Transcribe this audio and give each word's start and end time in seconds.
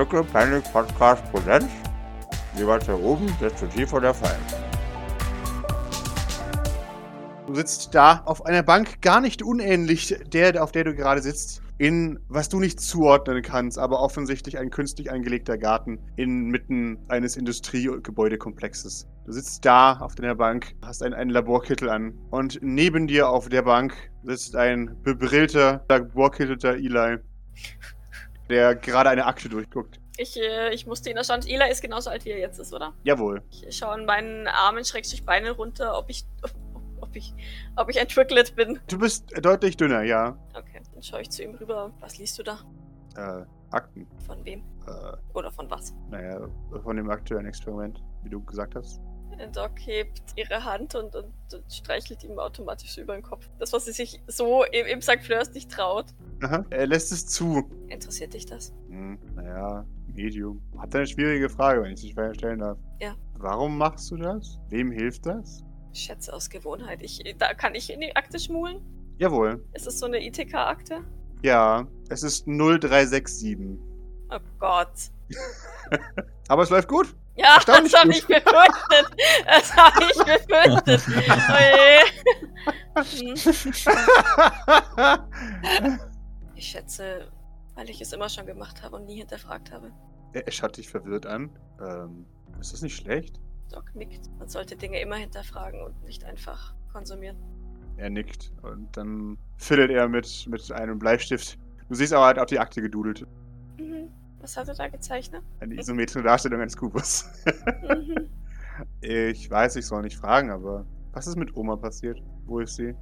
Fickle 0.00 0.24
Panic 0.24 0.64
Podcast 0.72 1.22
Präsenz. 1.30 1.68
Je 2.56 2.66
weiter 2.66 2.98
oben, 2.98 3.26
desto 3.38 3.66
tiefer 3.66 4.00
der 4.00 4.14
Fall. 4.14 4.38
Du 7.46 7.54
sitzt 7.54 7.94
da 7.94 8.22
auf 8.24 8.46
einer 8.46 8.62
Bank, 8.62 9.02
gar 9.02 9.20
nicht 9.20 9.42
unähnlich 9.42 10.18
der, 10.32 10.64
auf 10.64 10.72
der 10.72 10.84
du 10.84 10.94
gerade 10.94 11.20
sitzt, 11.20 11.60
in 11.76 12.18
was 12.28 12.48
du 12.48 12.60
nicht 12.60 12.80
zuordnen 12.80 13.42
kannst, 13.42 13.78
aber 13.78 14.00
offensichtlich 14.00 14.56
ein 14.56 14.70
künstlich 14.70 15.12
angelegter 15.12 15.58
Garten 15.58 15.98
inmitten 16.16 16.96
eines 17.08 17.36
Industriegebäudekomplexes. 17.36 19.06
Du 19.26 19.32
sitzt 19.32 19.66
da 19.66 19.98
auf 19.98 20.14
deiner 20.14 20.34
Bank, 20.34 20.76
hast 20.80 21.02
einen, 21.02 21.12
einen 21.12 21.30
Laborkittel 21.30 21.90
an 21.90 22.14
und 22.30 22.58
neben 22.62 23.06
dir 23.06 23.28
auf 23.28 23.50
der 23.50 23.62
Bank 23.64 23.92
sitzt 24.22 24.56
ein 24.56 24.96
bebrillter, 25.02 25.84
laborkittelter 25.90 26.76
Eli, 26.76 27.18
der 28.50 28.74
gerade 28.74 29.08
eine 29.10 29.26
Akte 29.26 29.48
durchguckt. 29.48 30.00
Ich, 30.18 30.36
äh, 30.38 30.74
ich 30.74 30.86
musste 30.86 31.08
ihn 31.10 31.16
erstaunen. 31.16 31.46
Ela 31.48 31.66
ist 31.66 31.80
genauso 31.80 32.10
alt, 32.10 32.24
wie 32.26 32.30
er 32.30 32.38
jetzt 32.38 32.58
ist, 32.58 32.74
oder? 32.74 32.92
Jawohl. 33.04 33.42
Ich 33.50 33.76
schaue 33.76 33.98
in 33.98 34.04
meinen 34.04 34.46
Armen, 34.48 34.84
schrägstrich 34.84 35.24
Beine 35.24 35.52
runter, 35.52 35.96
ob 35.96 36.10
ich, 36.10 36.26
ob, 36.42 36.50
ob 37.00 37.16
ich, 37.16 37.32
ob 37.76 37.88
ich 37.88 37.98
ein 37.98 38.08
Tricklet 38.08 38.54
bin. 38.54 38.78
Du 38.88 38.98
bist 38.98 39.32
deutlich 39.40 39.76
dünner, 39.78 40.02
ja. 40.02 40.36
Okay, 40.54 40.82
dann 40.92 41.02
schaue 41.02 41.22
ich 41.22 41.30
zu 41.30 41.42
ihm 41.42 41.54
rüber. 41.54 41.90
Was 42.00 42.18
liest 42.18 42.38
du 42.38 42.42
da? 42.42 42.58
Äh, 43.16 43.44
Akten. 43.70 44.06
Von 44.26 44.44
wem? 44.44 44.60
Äh, 44.86 45.16
Oder 45.32 45.50
von 45.50 45.70
was? 45.70 45.94
naja, 46.10 46.46
von 46.82 46.96
dem 46.96 47.08
aktuellen 47.08 47.46
Experiment, 47.46 48.02
wie 48.22 48.28
du 48.30 48.42
gesagt 48.44 48.74
hast. 48.74 49.00
Doc 49.48 49.72
hebt 49.80 50.20
ihre 50.36 50.64
Hand 50.64 50.94
und, 50.94 51.14
und, 51.14 51.32
und 51.52 51.72
streichelt 51.72 52.24
ihm 52.24 52.38
automatisch 52.38 52.98
über 52.98 53.14
den 53.14 53.22
Kopf. 53.22 53.48
Das, 53.58 53.72
was 53.72 53.84
sie 53.84 53.92
sich 53.92 54.22
so 54.26 54.64
im, 54.64 54.86
im 54.86 55.02
St. 55.02 55.20
Fleurs 55.22 55.52
nicht 55.52 55.70
traut. 55.70 56.06
Aha. 56.42 56.64
Er 56.70 56.86
lässt 56.86 57.12
es 57.12 57.26
zu. 57.26 57.68
Interessiert 57.88 58.34
dich 58.34 58.46
das? 58.46 58.72
Hm, 58.88 59.18
naja, 59.34 59.84
Medium. 60.14 60.62
Habt 60.78 60.94
eine 60.94 61.06
schwierige 61.06 61.48
Frage, 61.48 61.82
wenn 61.82 61.92
ich 61.92 62.00
sie 62.00 62.12
schwer 62.12 62.34
stellen 62.34 62.60
darf. 62.60 62.78
Ja. 63.00 63.14
Warum 63.34 63.78
machst 63.78 64.10
du 64.10 64.16
das? 64.16 64.58
Wem 64.68 64.90
hilft 64.90 65.26
das? 65.26 65.64
Schätze 65.92 66.32
aus 66.32 66.50
Gewohnheit. 66.50 67.02
Ich, 67.02 67.22
da 67.38 67.54
kann 67.54 67.74
ich 67.74 67.92
in 67.92 68.00
die 68.00 68.14
Akte 68.14 68.38
schmulen? 68.38 68.80
Jawohl. 69.18 69.64
Ist 69.72 69.86
es 69.86 69.98
so 69.98 70.06
eine 70.06 70.24
ITK-Akte? 70.24 71.04
Ja, 71.42 71.86
es 72.08 72.22
ist 72.22 72.46
0367. 72.46 73.78
Oh 74.30 74.38
Gott. 74.58 75.10
Aber 76.48 76.62
es 76.62 76.70
läuft 76.70 76.88
gut. 76.88 77.14
Ja, 77.40 77.58
das 77.64 77.92
habe 77.94 78.10
ich 78.12 78.26
befürchtet. 78.26 79.06
Das 79.46 79.74
habe 79.76 80.04
ich 80.04 80.18
befürchtet. 80.18 81.02
Oje. 81.56 82.04
Ich 86.54 86.66
schätze, 86.66 87.30
weil 87.74 87.88
ich 87.88 88.00
es 88.02 88.12
immer 88.12 88.28
schon 88.28 88.44
gemacht 88.44 88.82
habe 88.82 88.96
und 88.96 89.06
nie 89.06 89.16
hinterfragt 89.16 89.72
habe. 89.72 89.90
er 90.34 90.44
er 90.46 90.52
schaut 90.52 90.76
dich 90.76 90.90
verwirrt 90.90 91.24
an. 91.24 91.48
Ähm, 91.80 92.26
ist 92.60 92.74
das 92.74 92.82
nicht 92.82 92.96
schlecht? 92.96 93.40
Doc 93.72 93.94
nickt. 93.94 94.28
Man 94.38 94.48
sollte 94.48 94.76
Dinge 94.76 95.00
immer 95.00 95.16
hinterfragen 95.16 95.80
und 95.80 96.02
nicht 96.04 96.22
einfach 96.24 96.74
konsumieren. 96.92 97.38
Er 97.96 98.10
nickt 98.10 98.52
und 98.60 98.94
dann 98.94 99.38
fiddelt 99.56 99.90
er 99.90 100.06
mit, 100.08 100.46
mit 100.50 100.70
einem 100.72 100.98
Bleistift. 100.98 101.56
Du 101.88 101.94
siehst 101.94 102.12
aber 102.12 102.26
halt 102.26 102.38
auf 102.38 102.44
die 102.46 102.58
Akte 102.58 102.82
gedudelt. 102.82 103.26
Mhm. 103.78 104.10
Was 104.40 104.56
hat 104.56 104.68
er 104.68 104.74
da 104.74 104.88
gezeichnet? 104.88 105.42
Eine 105.60 105.74
isometrische 105.74 106.22
Darstellung 106.22 106.60
eines 106.60 106.76
Kubus. 106.76 107.28
Mhm. 107.82 108.30
ich 109.00 109.50
weiß, 109.50 109.76
ich 109.76 109.86
soll 109.86 110.02
nicht 110.02 110.16
fragen, 110.16 110.50
aber 110.50 110.86
was 111.12 111.26
ist 111.26 111.36
mit 111.36 111.56
Oma 111.56 111.76
passiert? 111.76 112.22
Wo 112.46 112.60
ist 112.60 112.76
sie? 112.76 112.94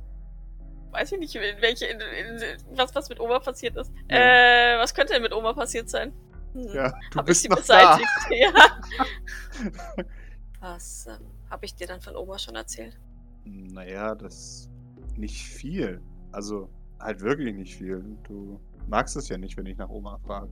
Weiß 0.90 1.12
ich 1.12 1.18
nicht, 1.18 1.34
in 1.34 1.42
welche, 1.60 1.86
in, 1.86 2.00
in, 2.00 2.42
was, 2.76 2.94
was 2.94 3.08
mit 3.08 3.20
Oma 3.20 3.38
passiert 3.38 3.76
ist. 3.76 3.92
Ja. 4.10 4.16
Äh, 4.16 4.78
was 4.78 4.94
könnte 4.94 5.12
denn 5.12 5.22
mit 5.22 5.32
Oma 5.32 5.52
passiert 5.52 5.88
sein? 5.88 6.12
Hm. 6.54 6.68
Ja, 6.74 6.90
du 7.10 7.18
Hab 7.18 7.24
ich 7.24 7.26
bist 7.26 7.42
sie 7.42 7.48
noch 7.48 7.58
beseitigt? 7.58 8.08
Ja. 8.30 8.52
Was 10.60 11.06
ähm, 11.06 11.24
habe 11.50 11.66
ich 11.66 11.74
dir 11.76 11.86
dann 11.86 12.00
von 12.00 12.16
Oma 12.16 12.36
schon 12.36 12.56
erzählt? 12.56 12.98
da. 13.44 13.50
Naja, 13.50 14.14
das 14.14 14.68
nicht 15.16 15.46
viel. 15.46 16.00
Also 16.32 16.68
halt 16.98 17.20
wirklich 17.20 17.54
nicht 17.54 17.76
viel. 17.76 18.02
Du 18.24 18.60
magst 18.86 19.16
es 19.16 19.28
ja 19.28 19.38
nicht, 19.38 19.56
wenn 19.56 19.66
ich 19.66 19.78
nach 19.78 19.88
Oma 19.88 20.18
frage. 20.18 20.48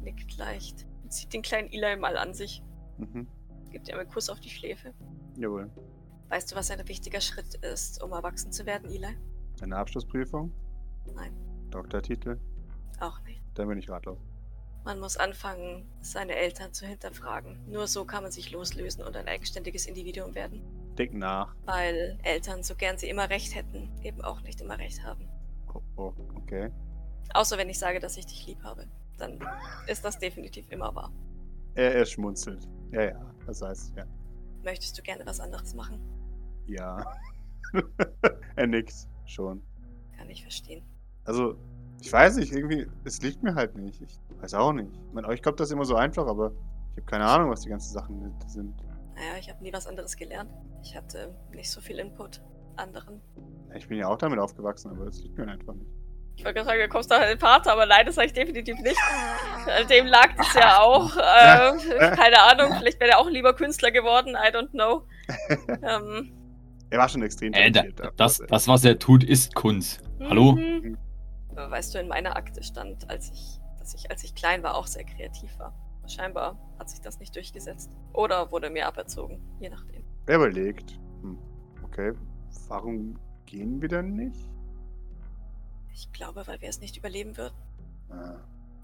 Nickt 0.00 0.36
leicht 0.36 0.86
und 1.02 1.12
zieht 1.12 1.32
den 1.32 1.42
kleinen 1.42 1.72
Eli 1.72 1.96
mal 1.96 2.16
an 2.16 2.34
sich. 2.34 2.62
Mhm. 2.98 3.26
Gibt 3.70 3.88
ihm 3.88 3.98
einen 3.98 4.08
Kuss 4.08 4.28
auf 4.30 4.40
die 4.40 4.50
Schläfe. 4.50 4.92
Jawohl. 5.36 5.70
Weißt 6.28 6.50
du, 6.50 6.56
was 6.56 6.70
ein 6.70 6.86
wichtiger 6.88 7.20
Schritt 7.20 7.54
ist, 7.56 8.02
um 8.02 8.12
erwachsen 8.12 8.52
zu 8.52 8.66
werden, 8.66 8.90
Eli? 8.90 9.16
Eine 9.62 9.76
Abschlussprüfung? 9.76 10.52
Nein. 11.14 11.32
Doktortitel? 11.70 12.38
Auch 13.00 13.20
nicht. 13.22 13.42
Dann 13.54 13.68
bin 13.68 13.78
ich 13.78 13.88
ratlos. 13.88 14.18
Man 14.84 14.98
muss 14.98 15.16
anfangen, 15.16 15.86
seine 16.00 16.34
Eltern 16.34 16.72
zu 16.72 16.86
hinterfragen. 16.86 17.58
Nur 17.68 17.86
so 17.86 18.04
kann 18.04 18.22
man 18.22 18.32
sich 18.32 18.50
loslösen 18.50 19.04
und 19.04 19.14
ein 19.16 19.28
eigenständiges 19.28 19.86
Individuum 19.86 20.34
werden. 20.34 20.62
Denk 20.96 21.12
nach. 21.14 21.54
Weil 21.66 22.18
Eltern, 22.22 22.62
so 22.62 22.74
gern 22.74 22.96
sie 22.96 23.08
immer 23.08 23.28
recht 23.28 23.54
hätten, 23.54 23.90
eben 24.02 24.22
auch 24.22 24.40
nicht 24.40 24.60
immer 24.60 24.78
recht 24.78 25.04
haben. 25.04 25.28
Oh, 25.74 25.82
oh, 25.96 26.12
okay. 26.36 26.70
Außer 27.34 27.58
wenn 27.58 27.68
ich 27.68 27.78
sage, 27.78 28.00
dass 28.00 28.16
ich 28.16 28.26
dich 28.26 28.46
lieb 28.46 28.62
habe. 28.62 28.86
Dann 29.20 29.38
ist 29.86 30.04
das 30.04 30.18
definitiv 30.18 30.70
immer 30.70 30.94
wahr. 30.94 31.12
Er, 31.74 31.94
er 31.94 32.06
schmunzelt. 32.06 32.66
Ja, 32.92 33.02
ja, 33.02 33.34
das 33.46 33.62
heißt, 33.62 33.96
ja. 33.96 34.04
Möchtest 34.64 34.98
du 34.98 35.02
gerne 35.02 35.24
was 35.26 35.40
anderes 35.40 35.74
machen? 35.74 36.00
Ja. 36.66 37.04
er 38.56 38.66
nickt 38.66 39.08
schon. 39.26 39.62
Kann 40.16 40.28
ich 40.28 40.42
verstehen. 40.42 40.82
Also, 41.24 41.56
ich 42.00 42.12
weiß 42.12 42.36
nicht, 42.36 42.52
irgendwie, 42.52 42.86
es 43.04 43.20
liegt 43.22 43.42
mir 43.42 43.54
halt 43.54 43.76
nicht. 43.76 44.00
Ich 44.02 44.18
weiß 44.40 44.54
auch 44.54 44.72
nicht. 44.72 44.90
Ich 44.90 45.12
meine, 45.12 45.28
euch 45.28 45.42
kommt 45.42 45.60
das 45.60 45.70
immer 45.70 45.84
so 45.84 45.96
einfach, 45.96 46.26
aber 46.26 46.52
ich 46.92 46.96
habe 46.96 47.06
keine 47.06 47.26
Ahnung, 47.26 47.50
was 47.50 47.60
die 47.62 47.68
ganzen 47.68 47.92
Sachen 47.92 48.34
sind. 48.46 48.74
Naja, 49.14 49.38
ich 49.38 49.48
habe 49.50 49.62
nie 49.62 49.72
was 49.72 49.86
anderes 49.86 50.16
gelernt. 50.16 50.50
Ich 50.82 50.96
hatte 50.96 51.34
nicht 51.52 51.70
so 51.70 51.80
viel 51.80 51.98
Input 51.98 52.42
anderen. 52.76 53.20
Ich 53.74 53.86
bin 53.88 53.98
ja 53.98 54.08
auch 54.08 54.16
damit 54.16 54.38
aufgewachsen, 54.38 54.90
aber 54.90 55.06
es 55.06 55.22
liegt 55.22 55.36
mir 55.36 55.46
einfach 55.46 55.74
nicht. 55.74 55.90
Ich 56.40 56.46
wollte 56.46 56.54
gerade 56.60 56.68
sagen, 56.70 56.80
du 56.80 56.88
kommst 56.88 57.10
doch 57.10 57.20
an 57.20 57.28
den 57.28 57.38
Vater, 57.38 57.70
aber 57.74 57.84
nein, 57.84 58.06
das 58.06 58.14
sage 58.14 58.28
ich 58.28 58.32
definitiv 58.32 58.78
nicht. 58.80 58.96
An 59.78 59.86
Dem 59.88 60.06
lag 60.06 60.30
es 60.38 60.54
ja 60.54 60.78
auch. 60.80 61.14
Äh, 61.14 62.16
keine 62.16 62.40
Ahnung, 62.40 62.78
vielleicht 62.78 62.98
wäre 62.98 63.10
er 63.10 63.18
auch 63.18 63.28
lieber 63.28 63.52
Künstler 63.54 63.90
geworden, 63.90 64.30
I 64.30 64.48
don't 64.48 64.70
know. 64.70 65.02
Ähm, 65.82 66.32
Er 66.88 66.98
war 66.98 67.10
schon 67.10 67.22
extrem 67.22 67.52
Äh, 67.52 67.70
da, 67.70 67.82
das, 68.16 68.38
das, 68.48 68.66
was 68.68 68.84
er 68.86 68.98
tut, 68.98 69.22
ist 69.22 69.54
Kunst. 69.54 70.00
Hallo? 70.18 70.52
mhm. 70.52 70.96
Aber 71.50 71.70
Weißt 71.72 71.94
du, 71.94 71.98
in 71.98 72.08
meiner 72.08 72.34
Akte 72.36 72.62
stand, 72.62 73.08
als 73.10 73.30
ich, 73.30 73.58
dass 73.78 73.92
ich, 73.92 74.10
als 74.10 74.24
ich 74.24 74.34
klein 74.34 74.62
war, 74.62 74.76
auch 74.76 74.86
sehr 74.86 75.04
kreativ 75.04 75.50
war. 75.58 75.74
Scheinbar 76.08 76.58
hat 76.78 76.88
sich 76.88 77.02
das 77.02 77.18
nicht 77.20 77.36
durchgesetzt. 77.36 77.90
Oder 78.14 78.50
wurde 78.50 78.70
mir 78.70 78.86
aberzogen, 78.86 79.42
je 79.60 79.68
nachdem. 79.68 80.02
Er 80.26 80.36
überlegt. 80.36 80.98
Hm, 81.20 81.38
okay, 81.84 82.14
warum 82.68 83.18
gehen 83.44 83.82
wir 83.82 83.88
denn 83.90 84.14
nicht? 84.14 84.49
Ich 85.92 86.10
glaube, 86.12 86.46
weil 86.46 86.60
wir 86.60 86.68
es 86.68 86.80
nicht 86.80 86.96
überleben 86.96 87.36
würden. 87.36 87.54
Ah. 88.10 88.36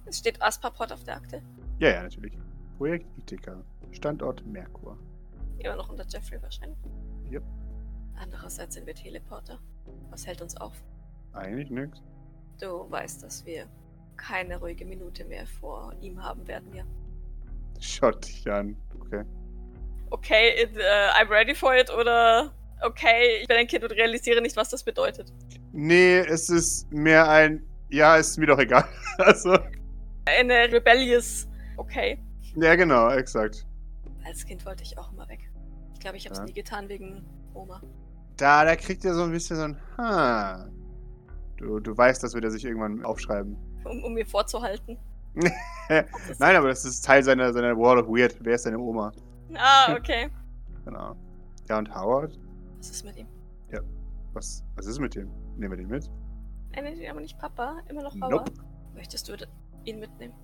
Es 0.05 0.19
steht 0.19 0.41
Aspaport 0.43 0.93
auf 0.93 1.05
der 1.05 1.17
Akte. 1.17 1.43
Ja, 1.79 1.91
ja, 1.91 2.03
natürlich. 2.03 2.33
Projekt 2.79 3.07
Ithaca. 3.19 3.63
Standort 3.93 4.45
Merkur. 4.47 4.99
Immer 5.59 5.77
noch 5.77 5.89
unter 5.89 6.05
Jeffrey 6.07 6.41
wahrscheinlich. 6.43 6.79
Yep. 7.31 7.43
Andererseits 8.17 8.75
sind 8.75 8.87
wir 8.87 8.95
Teleporter. 8.95 9.59
Was 10.11 10.27
hält 10.27 10.43
uns 10.43 10.57
auf? 10.57 10.83
Eigentlich 11.33 11.71
nix. 11.71 12.03
Du 12.61 12.91
weißt, 12.91 13.23
dass 13.23 13.45
wir 13.45 13.67
keine 14.17 14.59
ruhige 14.59 14.85
Minute 14.85 15.25
mehr 15.25 15.47
vor 15.47 15.93
ihm 16.01 16.23
haben 16.23 16.47
werden, 16.49 16.73
ja. 16.75 16.85
Schaut 17.81 18.27
dich 18.27 18.51
an. 18.51 18.77
Okay. 19.01 19.25
Okay, 20.11 20.63
it, 20.63 20.77
äh, 20.77 21.11
I'm 21.11 21.29
ready 21.29 21.55
for 21.55 21.75
it 21.75 21.91
oder 21.91 22.53
okay, 22.83 23.39
ich 23.43 23.49
bin 23.49 23.57
ein 23.57 23.67
Kind 23.67 23.85
und 23.85 23.91
realisiere 23.91 24.41
nicht, 24.41 24.57
was 24.57 24.71
das 24.71 24.83
bedeutet. 24.83 25.33
Nee, 25.73 26.19
es 26.19 26.49
ist 26.49 26.91
mehr 26.93 27.29
ein. 27.29 27.63
Ja, 27.91 28.17
ist 28.17 28.39
mir 28.39 28.47
doch 28.47 28.59
egal. 28.59 28.85
Also. 29.19 29.57
Eine 30.27 30.71
rebellious. 30.71 31.49
Okay. 31.79 32.19
Ja, 32.55 32.75
genau, 32.75 33.09
exakt. 33.11 33.67
Als 34.27 34.45
Kind 34.45 34.67
wollte 34.67 34.83
ich 34.83 34.99
auch 34.99 35.11
immer 35.13 35.27
weg. 35.29 35.51
Ich 35.95 36.01
glaube, 36.01 36.19
ich 36.19 36.27
habe 36.27 36.35
es 36.35 36.39
Ja. 36.41 36.45
nie 36.45 36.53
getan 36.53 36.89
wegen 36.91 37.25
Oma. 37.55 37.81
Da, 38.37 38.65
da 38.67 38.77
kriegt 38.77 39.05
er 39.07 39.15
so 39.15 39.23
ein 39.23 39.31
bisschen 39.31 39.57
so 39.57 39.63
ein. 39.63 39.79
Ha. 39.97 40.69
Du, 41.57 41.81
du 41.81 41.97
weißt, 41.97 42.23
das 42.23 42.35
wird 42.35 42.45
er 42.45 42.51
sich 42.51 42.67
irgendwann 42.67 43.03
aufschreiben. 43.07 43.57
Um, 43.85 44.05
um 44.05 44.13
mir 44.13 44.27
vorzuhalten. 44.27 44.99
Nein, 46.39 46.57
aber 46.57 46.69
das 46.69 46.85
ist 46.85 47.03
Teil 47.05 47.23
seiner, 47.23 47.53
seiner 47.55 47.75
World 47.77 48.05
of 48.05 48.09
Weird. 48.09 48.37
Wer 48.41 48.57
ist 48.57 48.67
deine 48.67 48.79
Oma? 48.79 49.13
Ah, 49.55 49.95
okay. 49.99 50.29
Genau. 50.85 51.17
Ja, 51.71 51.79
und 51.79 51.95
Howard? 51.95 52.39
Was 52.79 52.91
ist 52.91 53.05
mit 53.05 53.17
ihm? 53.17 53.29
Was, 54.35 54.63
was 54.75 54.87
ist 54.87 54.99
mit 54.99 55.15
dem? 55.15 55.31
Nehmen 55.57 55.73
wir 55.73 55.77
den 55.79 55.89
mit? 55.89 56.11
Er 56.73 56.83
nennt 56.83 56.99
ihn 56.99 57.11
aber 57.11 57.21
nicht 57.21 57.39
Papa, 57.39 57.81
immer 57.89 58.03
noch 58.03 58.17
Bauer. 58.19 58.31
Nope. 58.31 58.53
Möchtest 58.95 59.29
du 59.29 59.37
ihn 59.85 60.01
mitnehmen? 60.01 60.35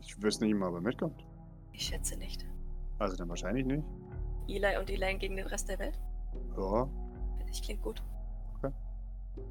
Ich 0.00 0.22
wüsste 0.22 0.44
nicht 0.44 0.56
mal, 0.56 0.68
ob 0.68 0.76
er 0.76 0.80
mitkommt. 0.80 1.24
Ich 1.72 1.86
schätze 1.86 2.16
nicht. 2.18 2.46
Also 2.98 3.16
dann 3.16 3.28
wahrscheinlich 3.28 3.64
nicht. 3.64 3.84
Eli 4.48 4.76
und 4.78 4.90
Elaine 4.90 5.18
gegen 5.18 5.36
den 5.36 5.46
Rest 5.46 5.68
der 5.68 5.78
Welt? 5.78 5.98
Ja. 6.56 6.88
Finde 7.38 7.52
ich 7.52 7.62
klingt 7.62 7.82
gut. 7.82 8.02
Okay. 8.58 8.74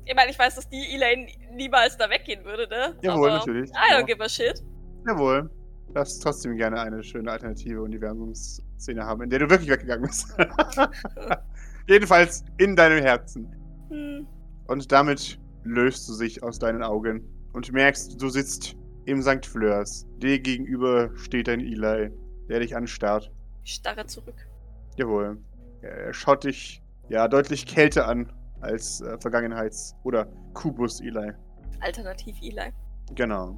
Ich 0.05 0.15
meine, 0.15 0.29
ich 0.29 0.37
weiß, 0.37 0.55
dass 0.55 0.69
die 0.69 0.95
Elaine 0.95 1.27
niemals 1.53 1.97
da 1.97 2.09
weggehen 2.09 2.43
würde, 2.45 2.67
ne? 2.67 2.95
Jawohl, 3.01 3.29
aber 3.29 3.39
natürlich. 3.39 3.71
I 3.71 3.93
don't 3.93 4.05
give 4.05 4.23
a 4.23 4.29
shit. 4.29 4.63
Jawohl. 5.07 5.49
darfst 5.93 6.21
trotzdem 6.21 6.55
gerne 6.57 6.79
eine 6.79 7.01
schöne 7.03 7.31
alternative 7.31 7.81
Universumsszene 7.81 9.03
haben, 9.03 9.23
in 9.23 9.29
der 9.29 9.39
du 9.39 9.49
wirklich 9.49 9.69
weggegangen 9.69 10.05
bist. 10.07 10.35
Jedenfalls 11.87 12.43
in 12.57 12.75
deinem 12.75 13.01
Herzen. 13.01 13.47
Hm. 13.89 14.27
Und 14.69 14.91
damit 14.91 15.39
löst 15.63 16.07
du 16.07 16.13
sich 16.13 16.43
aus 16.43 16.59
deinen 16.59 16.83
Augen 16.83 17.27
und 17.53 17.71
merkst, 17.71 18.21
du 18.21 18.29
sitzt 18.29 18.75
im 19.05 19.21
St. 19.23 19.43
Fleurs. 19.43 20.05
Dir 20.19 20.39
gegenüber 20.39 21.09
steht 21.17 21.49
ein 21.49 21.59
Eli, 21.59 22.11
der 22.47 22.59
dich 22.59 22.75
anstarrt. 22.75 23.31
Ich 23.63 23.73
starre 23.73 24.05
zurück. 24.05 24.47
Jawohl. 24.95 25.39
Er 25.81 26.13
schaut 26.13 26.43
dich 26.43 26.83
ja 27.09 27.27
deutlich 27.27 27.65
kälter 27.65 28.07
an 28.07 28.31
als 28.61 29.01
äh, 29.01 29.17
Vergangenheits- 29.17 29.95
oder 30.03 30.27
Kubus-Eli. 30.53 31.31
Alternativ 31.79 32.37
Eli. 32.39 32.71
Genau. 33.15 33.57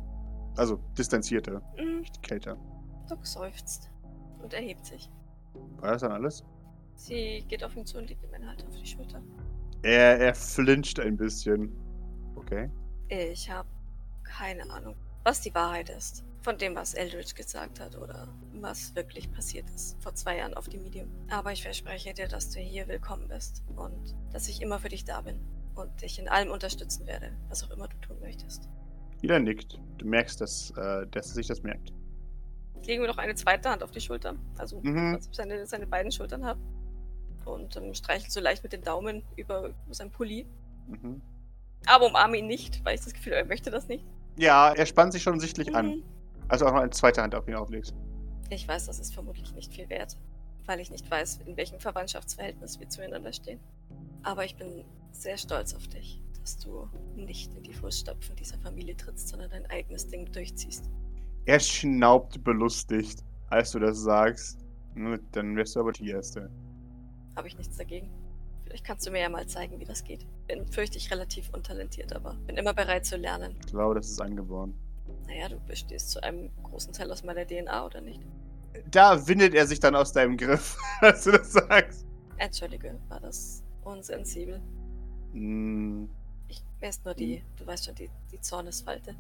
Also 0.56 0.78
distanzierter, 0.98 1.62
Hm. 1.76 2.00
nicht 2.00 2.24
kälter. 2.24 2.56
Doc 3.10 3.28
seufzt 3.28 3.92
und 4.42 4.54
erhebt 4.54 4.86
sich. 4.86 5.10
War 5.82 5.92
das 5.92 6.02
dann 6.04 6.14
alles? 6.14 6.46
Sie 6.96 7.44
geht 7.50 7.64
auf 7.66 7.76
ihn 7.76 7.86
zu 7.86 7.98
und 7.98 8.08
legt 8.08 8.24
ihm 8.24 8.34
eine 8.34 8.48
Hand 8.48 8.66
auf 8.66 8.76
die 8.78 8.86
Schulter. 8.86 9.22
Er, 9.84 10.20
er 10.20 10.36
flincht 10.36 11.00
ein 11.00 11.18
bisschen. 11.18 11.72
Okay. 12.36 12.70
Ich 13.10 13.50
habe 13.50 13.68
keine 14.24 14.70
Ahnung, 14.70 14.96
was 15.24 15.42
die 15.42 15.54
Wahrheit 15.54 15.90
ist. 15.90 16.24
Von 16.42 16.58
dem, 16.58 16.76
was 16.76 16.96
Eldridge 16.96 17.36
gesagt 17.36 17.80
hat 17.80 17.96
oder 17.96 18.28
was 18.54 18.96
wirklich 18.96 19.32
passiert 19.32 19.70
ist 19.70 20.02
vor 20.02 20.16
zwei 20.16 20.38
Jahren 20.38 20.56
auf 20.56 20.68
dem 20.70 20.82
Medium. 20.82 21.08
Aber 21.30 21.52
ich 21.52 21.62
verspreche 21.62 22.14
dir, 22.16 22.28
dass 22.28 22.50
du 22.50 22.60
hier 22.60 22.88
willkommen 22.88 23.28
bist 23.28 23.62
und 23.76 24.16
dass 24.32 24.48
ich 24.48 24.60
immer 24.62 24.80
für 24.80 24.90
dich 24.90 25.06
da 25.06 25.22
bin 25.22 25.40
und 25.76 26.02
dich 26.02 26.18
in 26.18 26.28
allem 26.28 26.50
unterstützen 26.50 27.06
werde, 27.06 27.32
was 27.50 27.64
auch 27.64 27.70
immer 27.70 27.88
du 27.88 27.98
tun 27.98 28.18
möchtest. 28.22 28.68
Ila 29.22 29.38
nickt. 29.40 29.80
Du 30.00 30.08
merkst, 30.08 30.42
dass, 30.42 30.72
äh, 30.78 31.06
dass 31.12 31.28
er 31.30 31.34
sich 31.36 31.48
das 31.48 31.62
merkt. 31.62 31.94
Ich 32.82 32.88
lege 32.88 33.02
mir 33.02 33.08
noch 33.08 33.20
eine 33.20 33.36
zweite 33.36 33.70
Hand 33.70 33.84
auf 33.84 33.92
die 33.92 34.02
Schulter, 34.02 34.36
also 34.58 34.82
Mhm. 34.82 35.14
dass 35.14 35.28
ich 35.28 35.36
seine, 35.36 35.68
seine 35.68 35.86
beiden 35.86 36.12
Schultern 36.12 36.44
habe. 36.44 36.60
Und 37.46 37.76
ähm, 37.76 37.94
streichel 37.94 38.30
so 38.30 38.40
leicht 38.40 38.64
mit 38.64 38.74
den 38.74 38.82
Daumen 38.82 39.24
über, 39.36 39.68
über 39.68 39.94
sein 39.94 40.12
Pulli. 40.12 40.46
Mhm. 40.88 41.22
Aber 41.86 42.08
umarme 42.08 42.38
ihn 42.38 42.48
nicht, 42.48 42.84
weil 42.86 42.96
ich 42.96 43.02
das 43.02 43.14
Gefühl 43.14 43.34
habe, 43.34 43.42
er 43.42 43.48
möchte 43.48 43.72
das 43.72 43.88
nicht. 43.88 44.06
Ja, 44.38 44.72
er 44.72 44.86
spannt 44.86 45.14
sich 45.14 45.24
schon 45.24 45.40
sichtlich 45.40 45.76
an. 45.76 45.88
Mhm. 45.88 46.04
Also 46.48 46.66
auch 46.66 46.74
noch 46.74 46.82
eine 46.82 46.90
zweite 46.92 47.22
Hand 47.22 47.34
auf 47.34 47.48
ihn 47.48 47.56
auflegst. 47.56 47.94
Ich 48.50 48.68
weiß, 48.68 48.88
das 48.88 49.00
ist 49.00 49.14
vermutlich 49.14 49.54
nicht 49.54 49.74
viel 49.74 49.90
wert, 49.90 50.18
weil 50.66 50.80
ich 50.80 50.92
nicht 50.92 51.10
weiß, 51.10 51.40
in 51.46 51.56
welchem 51.56 51.80
Verwandtschaftsverhältnis 51.80 52.80
wir 52.80 52.90
zueinander 52.90 53.32
stehen. 53.32 53.60
Aber 54.24 54.44
ich 54.44 54.56
bin 54.58 54.84
sehr 55.12 55.38
stolz 55.38 55.74
auf 55.74 55.88
dich, 55.88 56.22
dass 56.40 56.58
du 56.58 56.90
nicht 57.16 57.54
in 57.56 57.64
die 57.64 57.74
Fußstapfen 57.74 58.36
dieser 58.36 58.58
Familie 58.58 58.96
trittst, 58.98 59.30
sondern 59.30 59.50
dein 59.50 59.66
eigenes 59.68 60.08
Ding 60.08 60.32
durchziehst. 60.32 60.90
Er 61.46 61.60
schnaubt 61.60 62.44
belustigt, 62.44 63.24
als 63.50 63.72
du 63.72 63.80
das 63.80 64.00
sagst. 64.00 64.60
Dann 65.32 65.56
wärst 65.56 65.76
du 65.76 65.80
aber 65.80 65.94
die 65.94 66.10
Erste. 66.10 66.52
Habe 67.36 67.48
ich 67.48 67.58
nichts 67.58 67.78
dagegen. 67.78 68.10
Vielleicht 68.66 68.86
kannst 68.86 69.06
du 69.06 69.12
mir 69.12 69.20
ja 69.22 69.30
mal 69.30 69.46
zeigen, 69.48 69.80
wie 69.80 69.86
das 69.86 70.04
geht. 70.04 70.26
Bin 70.48 70.66
fürchte 70.68 70.98
ich 70.98 71.12
relativ 71.12 71.50
untalentiert, 71.54 72.14
aber 72.14 72.36
bin 72.48 72.58
immer 72.58 72.74
bereit 72.74 73.06
zu 73.06 73.18
lernen. 73.18 73.56
Ich 73.60 73.68
glaube, 73.72 73.96
das 73.96 74.10
ist 74.10 74.22
angeboren. 74.22 74.74
Naja, 75.28 75.50
du 75.50 75.60
bestehst 75.62 76.10
zu 76.12 76.24
einem 76.24 76.50
großen 76.64 76.94
Teil 76.94 77.12
aus 77.12 77.24
meiner 77.24 77.46
DNA, 77.46 77.86
oder 77.86 78.02
nicht? 78.02 78.22
Da 78.90 79.28
windet 79.28 79.54
er 79.54 79.68
sich 79.68 79.80
dann 79.80 79.96
aus 79.96 80.14
deinem 80.14 80.38
Griff, 80.38 80.78
als 81.02 81.24
du 81.26 81.32
das 81.32 81.52
sagst. 81.52 82.06
Entschuldige, 82.38 82.98
war 83.10 83.20
das 83.20 83.62
unsensibel? 83.84 84.62
Hm, 85.34 86.10
Ich 86.48 86.64
weiß 86.82 87.02
nur 87.04 87.14
die, 87.14 87.44
du 87.58 87.66
weißt 87.68 87.86
schon, 87.86 87.96
die, 87.96 88.10
die 88.32 88.40
Zornesfalte. 88.40 89.16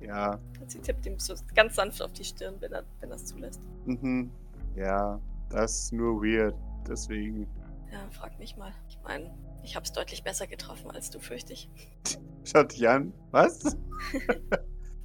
ja. 0.00 0.38
Und 0.60 0.70
sie 0.70 0.78
tippt 0.78 1.06
ihm 1.06 1.18
so 1.18 1.34
ganz 1.54 1.76
sanft 1.76 2.00
auf 2.02 2.12
die 2.12 2.24
Stirn, 2.24 2.54
wenn 2.60 2.72
er 2.72 2.84
wenn 3.00 3.10
er 3.10 3.16
es 3.16 3.26
zulässt. 3.26 3.60
Mhm. 3.86 4.30
Ja, 4.76 5.20
das 5.50 5.84
ist 5.84 5.92
nur 5.92 6.22
weird. 6.22 6.54
Deswegen. 6.88 7.46
Ja, 7.92 8.08
frag 8.10 8.38
mich 8.38 8.56
mal. 8.56 8.72
Ich 8.88 8.98
meine, 9.02 9.32
ich 9.62 9.76
hab's 9.76 9.92
deutlich 9.92 10.24
besser 10.24 10.46
getroffen 10.46 10.90
als 10.90 11.10
du, 11.10 11.18
fürchte 11.18 11.52
ich. 11.52 11.70
Schaut 12.44 12.72
dich 12.72 12.88
an. 12.88 13.12
Was? 13.30 13.76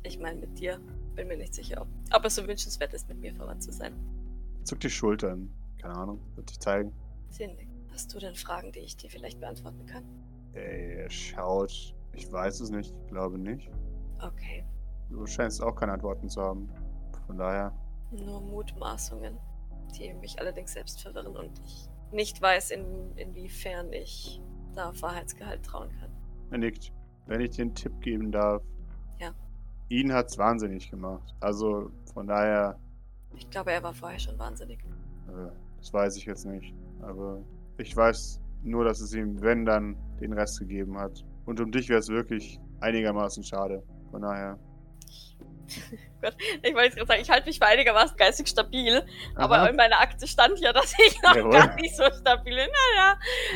Ich 0.03 0.17
meine, 0.17 0.39
mit 0.39 0.57
dir. 0.57 0.79
Bin 1.15 1.27
mir 1.27 1.37
nicht 1.37 1.53
sicher, 1.53 1.81
ob, 1.81 1.87
ob 2.15 2.25
es 2.25 2.35
so 2.35 2.47
wünschenswert 2.47 2.93
ist, 2.93 3.09
mit 3.09 3.19
mir 3.19 3.35
verwandt 3.35 3.61
zu 3.61 3.73
sein. 3.73 3.93
Zuck 4.63 4.79
die 4.79 4.89
Schultern. 4.89 5.53
Keine 5.81 5.95
Ahnung. 5.95 6.19
Wird 6.35 6.49
dich 6.49 6.59
zeigen. 6.59 6.93
Sinnig. 7.29 7.67
Hast 7.91 8.13
du 8.13 8.19
denn 8.19 8.33
Fragen, 8.35 8.71
die 8.71 8.79
ich 8.79 8.95
dir 8.95 9.09
vielleicht 9.09 9.39
beantworten 9.41 9.85
kann? 9.85 10.03
Ey, 10.53 11.05
schaut. 11.09 11.93
Ich 12.13 12.31
weiß 12.31 12.61
es 12.61 12.69
nicht. 12.69 12.93
Ich 13.03 13.07
glaube 13.11 13.37
nicht. 13.37 13.69
Okay. 14.21 14.65
Du 15.09 15.25
scheinst 15.25 15.61
auch 15.61 15.75
keine 15.75 15.93
Antworten 15.93 16.29
zu 16.29 16.41
haben. 16.41 16.69
Von 17.27 17.37
daher. 17.37 17.73
Nur 18.11 18.41
Mutmaßungen, 18.41 19.37
die 19.91 20.13
mich 20.13 20.39
allerdings 20.39 20.74
selbst 20.74 21.01
verwirren 21.01 21.36
und 21.36 21.59
ich 21.65 21.88
nicht 22.12 22.41
weiß, 22.41 22.71
in, 22.71 23.15
inwiefern 23.18 23.91
ich 23.94 24.41
da 24.75 24.89
auf 24.89 25.01
Wahrheitsgehalt 25.01 25.63
trauen 25.63 25.89
kann. 26.00 26.09
Er 26.51 26.57
nickt. 26.57 26.91
Wenn 27.27 27.41
ich 27.41 27.59
einen 27.62 27.75
Tipp 27.75 28.00
geben 28.01 28.31
darf. 28.31 28.63
Ja. 29.19 29.31
Ihn 29.89 30.12
hat's 30.13 30.38
wahnsinnig 30.38 30.89
gemacht. 30.89 31.36
Also 31.39 31.91
von 32.13 32.25
daher, 32.27 32.80
Ich 33.36 33.50
glaube, 33.50 33.71
er 33.71 33.83
war 33.83 33.94
vorher 33.94 34.18
schon 34.19 34.38
wahnsinnig. 34.39 34.80
äh, 35.27 35.51
das 35.77 35.94
weiß 35.94 36.18
ich 36.18 36.25
jetzt 36.25 36.45
nicht. 36.45 36.74
Aber 37.01 37.42
ich 37.77 37.95
weiß 37.95 38.42
nur, 38.63 38.83
dass 38.83 39.00
es 39.00 39.13
ihm, 39.13 39.39
wenn 39.42 39.65
dann, 39.65 39.95
den 40.19 40.33
Rest 40.33 40.59
gegeben 40.59 40.97
hat. 40.97 41.24
Und 41.45 41.59
um 41.62 41.71
dich 41.71 41.88
wäre 41.89 42.00
es 42.00 42.09
wirklich 42.09 42.59
einigermaßen 42.81 43.44
schade. 43.44 43.83
Von 44.12 44.21
daher. 44.24 44.57
Gott, 46.21 46.36
ich 46.39 46.74
wollte 46.74 46.86
jetzt 46.86 46.95
gerade 46.95 47.07
sagen, 47.07 47.21
ich 47.21 47.30
halte 47.30 47.48
mich 47.48 47.60
für 47.60 47.66
einigermaßen 47.66 48.18
geistig 48.18 48.48
stabil, 48.48 49.04
aber 49.36 49.60
Aha. 49.60 49.68
in 49.68 49.75
meiner 49.75 50.00
Akte 50.00 50.27
stand 50.27 50.60
ja, 50.60 50.74
dass 50.74 50.94
ich 51.07 51.21
noch 51.21 51.36
Jawohl. 51.36 51.51
gar 51.51 51.75
nicht 51.75 51.95
so 51.95 52.04
stabil 52.12 52.56
bin. 52.56 52.69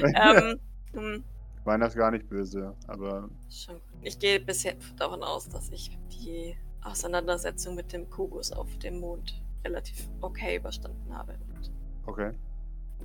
Naja. 0.01 0.39
ähm, 0.41 0.59
hm, 0.93 1.23
Ich 1.59 1.65
meine 1.65 1.83
das 1.85 1.95
gar 1.95 2.11
nicht 2.11 2.29
böse, 2.29 2.75
aber 2.87 3.29
schon. 3.49 3.75
gut. 3.75 3.83
Ich 4.01 4.19
gehe 4.19 4.39
bisher 4.39 4.75
davon 4.97 5.23
aus, 5.23 5.49
dass 5.49 5.69
ich 5.71 5.97
die 6.11 6.57
Auseinandersetzung 6.83 7.75
mit 7.75 7.91
dem 7.93 8.09
Kubus 8.09 8.51
auf 8.51 8.77
dem 8.79 8.99
Mond 8.99 9.41
relativ 9.65 10.09
okay 10.21 10.57
überstanden 10.57 11.15
habe. 11.15 11.33
Und 11.55 11.71
okay. 12.05 12.31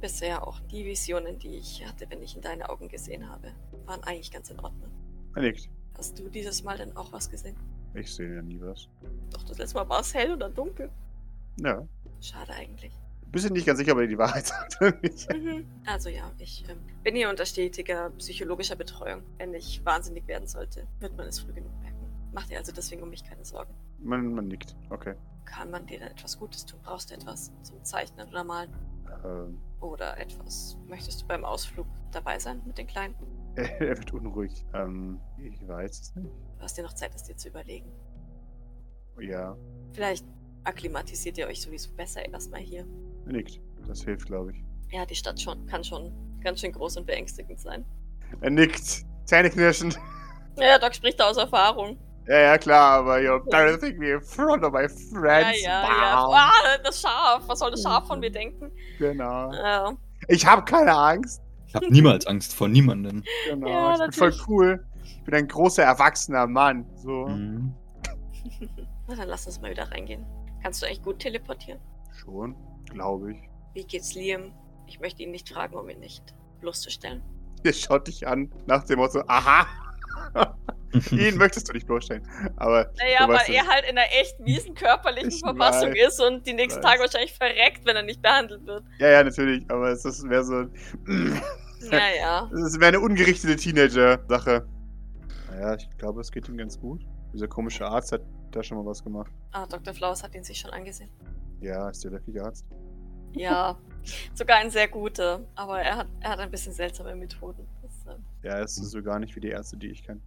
bisher 0.01 0.47
auch 0.47 0.61
die 0.61 0.85
Visionen, 0.85 1.39
die 1.39 1.57
ich 1.57 1.87
hatte, 1.87 2.07
wenn 2.11 2.23
ich 2.23 2.35
in 2.35 2.43
deine 2.43 2.69
Augen 2.69 2.89
gesehen 2.89 3.29
habe, 3.29 3.53
waren 3.87 4.03
eigentlich 4.03 4.31
ganz 4.33 4.51
in 4.51 4.59
Ordnung. 4.61 4.91
Er 5.35 5.43
nickt. 5.43 5.69
Hast 5.97 6.19
du 6.19 6.29
dieses 6.29 6.63
Mal 6.63 6.79
denn 6.79 6.97
auch 6.97 7.13
was 7.13 7.29
gesehen? 7.31 7.57
Ich 7.95 8.15
sehe 8.15 8.37
ja 8.37 8.43
nie 8.43 8.61
was. 8.61 8.89
Doch, 9.31 9.43
das 9.45 9.59
letzte 9.59 9.77
Mal 9.77 9.89
war 9.89 10.01
es 10.01 10.15
hell 10.15 10.33
oder 10.33 10.49
dunkel. 10.49 10.91
Ja. 11.61 11.87
Schade 12.21 12.53
eigentlich. 12.53 12.93
Bist 13.31 13.49
du 13.49 13.53
nicht 13.53 13.67
ganz 13.67 13.79
sicher, 13.79 13.93
ob 13.93 13.99
er 13.99 14.07
die 14.07 14.17
Wahrheit 14.17 14.47
sagt 14.47 14.81
oder 14.81 14.97
nicht? 15.03 15.33
Mhm. 15.33 15.67
Also 15.87 16.09
ja, 16.09 16.33
ich 16.39 16.65
ähm, 16.69 16.79
bin 17.03 17.15
hier 17.15 17.29
unter 17.29 17.45
stetiger 17.45 18.11
psychologischer 18.11 18.77
Betreuung. 18.77 19.23
Wenn 19.37 19.53
ich 19.55 19.85
wahnsinnig 19.85 20.27
werden 20.27 20.47
sollte, 20.47 20.87
wird 21.01 21.17
man 21.17 21.27
es 21.27 21.41
früh 21.41 21.53
genug 21.53 21.73
merken. 21.83 21.99
Mach 22.33 22.47
dir 22.47 22.59
also 22.59 22.73
deswegen 22.73 23.03
um 23.03 23.11
mich 23.11 23.25
keine 23.25 23.45
Sorgen. 23.45 23.75
Man, 23.99 24.33
man 24.33 24.49
nickt. 24.49 24.77
Okay. 24.91 25.15
Kann 25.45 25.71
man 25.71 25.87
dir 25.87 25.99
denn 25.99 26.09
etwas 26.09 26.39
Gutes 26.39 26.65
tun? 26.65 26.81
Brauchst 26.83 27.11
du 27.11 27.15
etwas 27.15 27.53
zum 27.63 27.83
Zeichnen 27.85 28.29
oder 28.29 28.45
Malen? 28.45 28.71
Ähm, 29.25 29.59
Oder 29.81 30.19
etwas? 30.19 30.77
Möchtest 30.87 31.23
du 31.23 31.27
beim 31.27 31.45
Ausflug 31.45 31.87
dabei 32.13 32.39
sein 32.39 32.63
mit 32.67 32.79
den 32.79 32.87
Kleinen? 32.87 33.15
er, 33.81 33.99
wird 33.99 34.13
unruhig. 34.13 34.65
Ähm, 34.75 35.21
ich 35.39 35.67
weiß 35.67 36.01
es 36.01 36.15
nicht. 36.17 36.29
Du 36.57 36.63
hast 36.63 36.77
dir 36.79 36.83
noch 36.83 36.93
Zeit, 36.95 37.15
es 37.15 37.25
dir 37.25 37.37
zu 37.37 37.49
überlegen. 37.49 37.91
Ja. 39.21 39.57
Vielleicht 39.93 40.25
akklimatisiert 40.65 41.39
ihr 41.39 41.47
euch 41.47 41.61
sowieso 41.61 41.91
besser 41.95 42.25
erstmal 42.33 42.61
hier. 42.61 42.87
Er 43.27 43.33
nickt. 43.33 43.61
Das 43.87 44.03
hilft, 44.05 44.27
glaube 44.27 44.53
ich. 44.53 44.65
Ja, 44.91 45.05
die 45.07 45.15
Stadt 45.15 45.41
schon, 45.41 45.67
kann 45.67 45.83
schon 45.85 46.13
ganz 46.43 46.61
schön 46.61 46.73
groß 46.73 46.99
und 46.99 47.07
beängstigend 47.07 47.61
sein. 47.61 47.85
Er 48.41 48.51
nickt. 48.51 49.05
Zähneknirschend. 49.25 49.99
Ja, 50.61 50.77
Doc 50.77 50.93
spricht 50.93 51.21
da 51.21 51.29
aus 51.31 51.37
Erfahrung. 51.37 51.97
Ja, 52.27 52.37
ja, 52.41 52.59
klar, 52.59 52.99
aber 52.99 53.19
you're 53.19 53.41
embarrassing 53.41 53.97
me 53.97 54.11
in 54.15 54.21
front 54.21 54.65
of 54.65 54.73
my 54.73 54.83
Ja, 54.83 54.89
friends. 54.89 55.63
ja, 55.63 55.83
ja. 55.83 56.27
Wow. 56.27 56.35
Ah, 56.35 56.79
das 56.83 57.01
Schaf. 57.01 57.45
Was 57.47 57.61
soll 57.61 57.71
das 57.71 57.81
Schaf 57.83 58.09
von 58.09 58.19
mir 58.19 58.31
denken? 58.33 58.73
Genau. 58.99 59.53
Ja. 59.53 59.93
Ich 60.27 60.45
habe 60.45 60.65
keine 60.65 60.93
Angst. 60.93 61.41
Ich 61.69 61.75
habe 61.75 61.91
niemals 61.91 62.27
Angst 62.27 62.55
vor 62.55 62.67
niemandem. 62.67 63.23
Genau. 63.47 63.69
Ja, 63.69 63.93
ich 63.93 64.01
bin 64.01 64.13
voll 64.13 64.29
natürlich. 64.31 64.49
cool. 64.49 64.87
Ich 65.05 65.23
bin 65.25 65.35
ein 65.35 65.49
großer, 65.49 65.83
erwachsener 65.83 66.47
Mann. 66.47 66.87
So. 66.97 67.29
Mhm. 67.29 67.75
Na, 69.07 69.15
dann 69.15 69.29
lass 69.29 69.47
uns 69.47 69.61
mal 69.61 69.71
wieder 69.71 69.91
reingehen. 69.91 70.25
Kannst 70.63 70.83
du 70.83 70.87
eigentlich 70.87 71.03
gut 71.03 71.19
teleportieren? 71.19 71.81
Schon, 72.13 72.57
glaube 72.91 73.33
ich. 73.33 73.39
Wie 73.75 73.85
geht's 73.85 74.15
Liam? 74.15 74.53
Ich 74.87 74.99
möchte 75.01 75.23
ihn 75.23 75.31
nicht 75.31 75.51
fragen, 75.51 75.77
um 75.77 75.89
ihn 75.91 76.01
nicht 76.01 76.35
bloßzustellen. 76.61 77.23
Der 77.65 77.73
schaut 77.75 78.09
dich 78.09 78.27
an 78.27 78.51
nach 78.67 78.85
dem 78.85 78.99
Motto, 78.99 79.23
aha. 79.27 79.67
Ihn 81.11 81.37
möchtest 81.39 81.69
du 81.69 81.73
nicht 81.73 81.87
bloßstellen. 81.87 82.27
Aber 82.57 82.91
Naja, 82.99 83.29
weil 83.29 83.55
er 83.55 83.67
halt 83.67 83.85
in 83.85 83.97
einer 83.99 84.07
echt 84.21 84.41
miesen 84.41 84.75
körperlichen 84.75 85.31
Ich 85.31 85.41
Verfassung 85.41 85.91
weiß, 85.91 86.09
ist 86.09 86.21
und 86.21 86.47
die 86.47 86.55
nächsten 86.55 86.83
weiß. 86.83 86.91
Tage 86.91 87.01
wahrscheinlich 87.03 87.35
verreckt, 87.35 87.85
wenn 87.85 87.97
er 87.97 88.03
nicht 88.03 88.23
behandelt 88.23 88.67
wird. 88.67 88.85
Ja, 88.99 89.09
ja, 89.09 89.25
natürlich. 89.25 89.65
Aber 89.71 89.91
es 89.91 90.05
ist 90.05 90.23
mehr 90.25 90.43
so. 90.45 90.67
Naja. 91.91 92.51
Es 92.53 92.75
wäre 92.81 92.89
eine 92.89 93.01
ungerichtete 93.01 93.55
Teenager-Sache. 93.55 94.67
Naja, 95.51 95.75
ich 95.77 95.89
glaube, 95.97 96.21
es 96.21 96.33
geht 96.33 96.49
ihm 96.49 96.57
ganz 96.57 96.79
gut. 96.81 97.03
Dieser 97.33 97.47
komische 97.47 97.87
Arzt 97.87 98.11
hat 98.11 98.23
da 98.51 98.63
schon 98.65 98.79
mal 98.79 98.87
was 98.87 99.03
gemacht. 99.05 99.31
Ah, 99.53 99.65
Dr. 99.65 99.95
Flowers 99.95 100.23
hat 100.25 100.35
ihn 100.35 100.43
sich 100.43 100.59
schon 100.59 100.73
angesehen. 100.73 101.11
Ja, 101.61 101.89
ist 101.89 102.03
der 102.03 102.11
löffige 102.11 102.45
Arzt. 102.45 102.67
Ja, 103.33 103.79
sogar 104.35 104.57
ein 104.59 104.71
sehr 104.71 104.89
guter, 104.89 105.45
aber 105.55 105.81
er 105.81 105.99
hat, 105.99 106.09
er 106.21 106.31
hat 106.31 106.39
ein 106.41 106.51
bisschen 106.51 106.73
seltsame 106.73 107.15
Methoden. 107.15 107.67
Ja, 108.43 108.61
es 108.61 108.79
ist 108.79 108.91
so 108.91 109.03
gar 109.03 109.19
nicht 109.19 109.35
wie 109.37 109.41
die 109.41 109.49
Ärzte, 109.49 109.77
die 109.77 109.89
ich 109.89 110.03
kenne. 110.03 110.21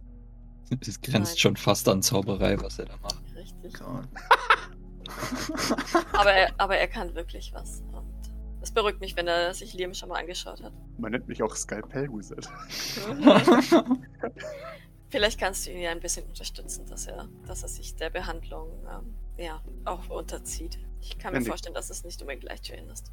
Es 0.80 1.00
grenzt 1.00 1.32
Nein. 1.32 1.38
schon 1.38 1.56
fast 1.56 1.86
an 1.88 2.00
Zauberei, 2.00 2.58
was 2.60 2.78
er 2.78 2.86
da 2.86 2.96
macht. 3.02 3.22
richtig. 3.36 3.74
Aber 6.12 6.32
er, 6.32 6.52
aber 6.58 6.76
er 6.78 6.88
kann 6.88 7.14
wirklich 7.14 7.52
was. 7.52 7.82
Und 7.92 8.06
es 8.62 8.70
beruhigt 8.70 9.00
mich, 9.00 9.14
wenn 9.16 9.26
er 9.26 9.52
sich 9.52 9.74
Liam 9.74 9.92
schon 9.92 10.08
mal 10.08 10.20
angeschaut 10.20 10.62
hat. 10.62 10.72
Man 10.98 11.12
nennt 11.12 11.28
mich 11.28 11.42
auch 11.42 11.54
Skalpell 11.54 12.08
Wizard. 12.10 12.48
Vielleicht 15.10 15.38
kannst 15.38 15.66
du 15.66 15.72
ihn 15.72 15.80
ja 15.80 15.90
ein 15.90 16.00
bisschen 16.00 16.24
unterstützen, 16.26 16.86
dass 16.86 17.06
er, 17.06 17.28
dass 17.46 17.62
er 17.62 17.68
sich 17.68 17.94
der 17.96 18.08
Behandlung 18.08 18.70
ähm, 18.90 19.14
ja, 19.36 19.60
auch 19.84 20.08
unterzieht. 20.08 20.78
Ich 21.00 21.18
kann 21.18 21.32
mir 21.32 21.38
Andy. 21.38 21.48
vorstellen, 21.50 21.74
dass 21.74 21.90
es 21.90 22.04
nicht 22.04 22.20
unbedingt 22.22 22.44
leicht 22.44 22.66
für 22.66 22.76
ihn 22.76 22.88
ist. 22.88 23.12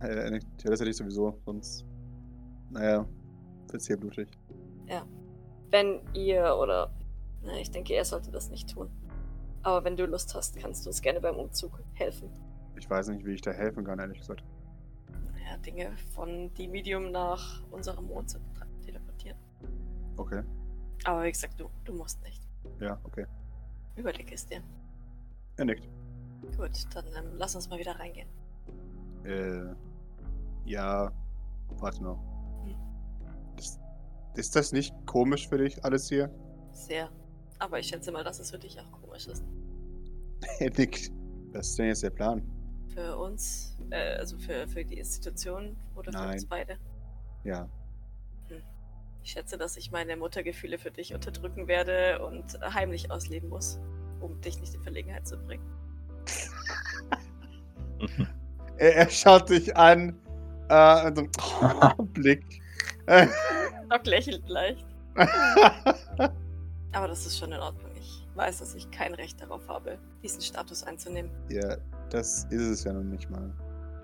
Äh, 0.00 0.32
ja, 0.32 0.38
das 0.64 0.80
hätte 0.80 0.90
ich 0.90 0.96
sowieso, 0.96 1.38
sonst. 1.44 1.84
Naja, 2.70 3.06
wird's 3.72 3.86
hier 3.86 3.96
blutig. 3.96 4.28
Wenn 5.70 6.00
ihr 6.14 6.56
oder. 6.56 6.90
Na, 7.42 7.56
ich 7.56 7.70
denke, 7.70 7.94
er 7.94 8.04
sollte 8.04 8.30
das 8.30 8.50
nicht 8.50 8.70
tun. 8.70 8.90
Aber 9.62 9.84
wenn 9.84 9.96
du 9.96 10.04
Lust 10.06 10.34
hast, 10.34 10.56
kannst 10.56 10.84
du 10.84 10.90
uns 10.90 11.00
gerne 11.00 11.20
beim 11.20 11.36
Umzug 11.36 11.80
helfen. 11.94 12.30
Ich 12.76 12.88
weiß 12.88 13.08
nicht, 13.08 13.24
wie 13.24 13.32
ich 13.32 13.40
da 13.40 13.52
helfen 13.52 13.84
kann, 13.84 13.98
ehrlich 13.98 14.18
gesagt. 14.18 14.42
Ja, 15.46 15.56
Dinge 15.58 15.90
von 16.14 16.52
die 16.54 16.68
Medium 16.68 17.10
nach 17.10 17.62
unserem 17.70 18.06
Mond 18.06 18.30
zu 18.30 18.38
teleportieren. 18.84 19.38
Okay. 20.16 20.42
Aber 21.04 21.24
wie 21.24 21.32
gesagt, 21.32 21.58
du, 21.58 21.70
du 21.84 21.94
musst 21.94 22.22
nicht. 22.22 22.42
Ja, 22.80 22.98
okay. 23.04 23.26
Überleg 23.96 24.32
es 24.32 24.46
dir. 24.46 24.62
Er 25.56 25.64
nickt. 25.64 25.88
Gut, 26.56 26.86
dann 26.94 27.06
ähm, 27.16 27.32
lass 27.36 27.54
uns 27.54 27.68
mal 27.68 27.78
wieder 27.78 27.98
reingehen. 27.98 28.28
Äh. 29.24 29.74
Ja. 30.64 31.12
Warte 31.78 32.02
noch. 32.02 32.29
Hm. 34.32 34.40
Ist 34.40 34.56
das 34.56 34.72
nicht 34.72 34.94
komisch 35.06 35.48
für 35.48 35.58
dich, 35.58 35.82
alles 35.84 36.08
hier? 36.08 36.30
Sehr. 36.72 37.10
Aber 37.58 37.78
ich 37.78 37.88
schätze 37.88 38.10
mal, 38.10 38.24
dass 38.24 38.40
es 38.40 38.50
für 38.50 38.58
dich 38.58 38.78
auch 38.80 38.90
komisch 39.00 39.26
ist. 39.26 39.44
Er 40.58 40.70
nickt. 40.70 41.10
Was 41.52 41.68
ist 41.68 41.78
denn 41.78 41.86
jetzt 41.86 42.02
der 42.02 42.10
Plan? 42.10 42.42
Für 42.94 43.18
uns, 43.18 43.76
äh, 43.90 44.16
also 44.16 44.38
für, 44.38 44.66
für 44.68 44.84
die 44.84 44.98
Institution 44.98 45.76
oder 45.94 46.12
für 46.12 46.18
uns 46.18 46.42
Nein. 46.42 46.46
beide. 46.48 46.78
Ja. 47.44 47.68
Ich 49.22 49.32
schätze, 49.32 49.58
dass 49.58 49.76
ich 49.76 49.90
meine 49.90 50.16
Muttergefühle 50.16 50.78
für 50.78 50.90
dich 50.90 51.12
unterdrücken 51.12 51.68
werde 51.68 52.24
und 52.24 52.58
heimlich 52.62 53.10
ausleben 53.10 53.50
muss, 53.50 53.78
um 54.20 54.40
dich 54.40 54.58
nicht 54.60 54.74
in 54.74 54.82
Verlegenheit 54.82 55.26
zu 55.26 55.36
bringen. 55.36 55.64
Er, 58.78 58.96
er 58.96 59.10
schaut 59.10 59.50
dich 59.50 59.76
an. 59.76 60.18
Äh, 60.70 61.08
und 61.08 61.16
so 61.16 61.28
ein 61.68 62.08
Blick. 62.14 62.62
Doc 63.96 64.06
lächelt 64.06 64.48
leicht. 64.48 64.86
Aber 66.92 67.08
das 67.08 67.26
ist 67.26 67.38
schon 67.38 67.52
in 67.52 67.60
Ordnung. 67.60 67.90
Ich 67.98 68.26
weiß, 68.34 68.58
dass 68.58 68.74
ich 68.74 68.90
kein 68.90 69.14
Recht 69.14 69.40
darauf 69.40 69.66
habe, 69.68 69.98
diesen 70.22 70.40
Status 70.40 70.82
einzunehmen, 70.84 71.30
ja, 71.48 71.76
das 72.10 72.44
ist 72.50 72.62
es 72.62 72.84
ja 72.84 72.92
noch 72.92 73.02
nicht 73.02 73.28
mal. 73.30 73.52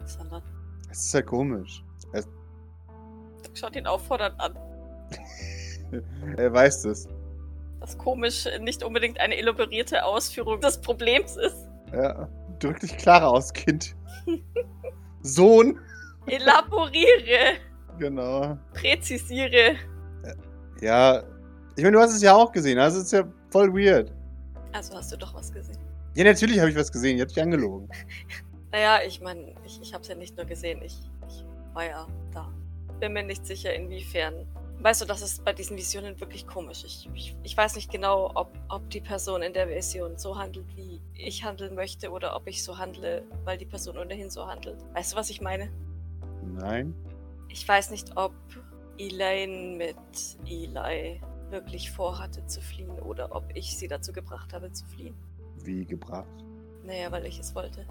sondern 0.05 0.43
Es 0.90 1.07
ist 1.07 1.14
ja 1.14 1.23
komisch. 1.23 1.83
Er, 2.12 2.23
Doc 2.23 3.57
schaut 3.57 3.76
ihn 3.76 3.87
auffordernd 3.87 4.38
an. 4.40 4.57
er 6.37 6.52
weiß 6.52 6.83
das. 6.83 7.09
dass 7.81 7.97
komisch 7.97 8.47
nicht 8.61 8.83
unbedingt 8.83 9.21
eine 9.21 9.37
elaborierte 9.37 10.05
Ausführung 10.05 10.61
des 10.61 10.81
Problems 10.81 11.37
ist. 11.37 11.69
Ja. 11.93 12.28
Drück 12.59 12.81
dich 12.81 12.97
klarer 12.97 13.28
aus, 13.28 13.52
Kind. 13.52 13.95
Sohn. 15.23 15.78
Elaboriere, 16.26 17.59
Genau. 17.99 18.59
präzisiere. 18.75 19.76
Ja. 20.81 21.23
Ich 21.76 21.83
meine, 21.83 21.97
du 21.97 22.03
hast 22.03 22.15
es 22.15 22.23
ja 22.23 22.35
auch 22.35 22.53
gesehen. 22.53 22.79
Also 22.79 22.99
es 22.99 23.05
ist 23.07 23.12
ja 23.12 23.25
voll 23.50 23.73
weird. 23.73 24.12
Also 24.73 24.95
hast 24.95 25.12
du 25.12 25.17
doch 25.17 25.35
was 25.35 25.53
gesehen. 25.53 25.79
Ja, 26.15 26.25
natürlich 26.25 26.59
habe 26.59 26.71
ich 26.71 26.76
was 26.76 26.91
gesehen. 26.91 27.19
Ihr 27.19 27.23
habt 27.23 27.33
dich 27.33 27.43
angelogen. 27.43 27.88
Naja, 28.73 28.99
ich 29.07 29.23
meine, 29.23 29.55
ich, 29.65 29.81
ich 29.81 29.95
habe 29.95 30.03
es 30.03 30.09
ja 30.09 30.15
nicht 30.15 30.37
nur 30.37 30.45
gesehen, 30.45 30.83
ich, 30.83 30.99
ich 31.29 31.45
war 31.73 31.85
ja 31.85 32.07
da. 32.35 32.53
Bin 33.00 33.15
mir 33.15 33.23
nicht 33.23 33.47
sicher, 33.47 33.73
inwiefern. 33.73 34.47
Weißt 34.81 35.00
du, 35.00 35.07
das 35.07 35.23
ist 35.23 35.45
bei 35.45 35.55
diesen 35.55 35.79
Visionen 35.79 36.21
wirklich 36.21 36.47
komisch. 36.47 36.85
Ich, 36.85 37.09
ich, 37.15 37.35
ich 37.43 37.57
weiß 37.57 37.76
nicht 37.76 37.91
genau, 37.91 38.31
ob, 38.35 38.53
ob 38.69 38.91
die 38.91 39.00
Person 39.00 39.41
in 39.43 39.55
der 39.55 39.69
Vision 39.69 40.19
so 40.19 40.37
handelt, 40.37 40.67
wie 40.76 41.00
ich 41.15 41.43
handeln 41.43 41.75
möchte, 41.75 42.11
oder 42.11 42.37
ob 42.37 42.47
ich 42.47 42.62
so 42.62 42.76
handle, 42.76 43.23
weil 43.45 43.57
die 43.57 43.65
Person 43.65 43.97
ohnehin 43.97 44.29
so 44.29 44.47
handelt. 44.47 44.76
Weißt 44.93 45.12
du, 45.12 45.17
was 45.17 45.31
ich 45.31 45.41
meine? 45.41 45.71
Nein. 46.45 46.95
Ich 47.57 47.67
weiß 47.67 47.91
nicht, 47.91 48.19
ob 48.19 48.35
Elaine 48.99 49.79
mit 49.79 49.97
Eli 50.45 51.23
wirklich 51.49 51.91
vorhatte 51.91 52.45
zu 52.45 52.61
fliehen 52.61 52.99
oder 52.99 53.35
ob 53.35 53.45
ich 53.55 53.79
sie 53.79 53.89
dazu 53.89 54.13
gebracht 54.13 54.53
habe 54.53 54.71
zu 54.73 54.85
fliehen. 54.85 55.17
Wie 55.65 55.87
gebracht. 55.87 56.29
Naja, 56.85 57.11
weil 57.11 57.25
ich 57.25 57.39
es 57.39 57.55
wollte. 57.55 57.87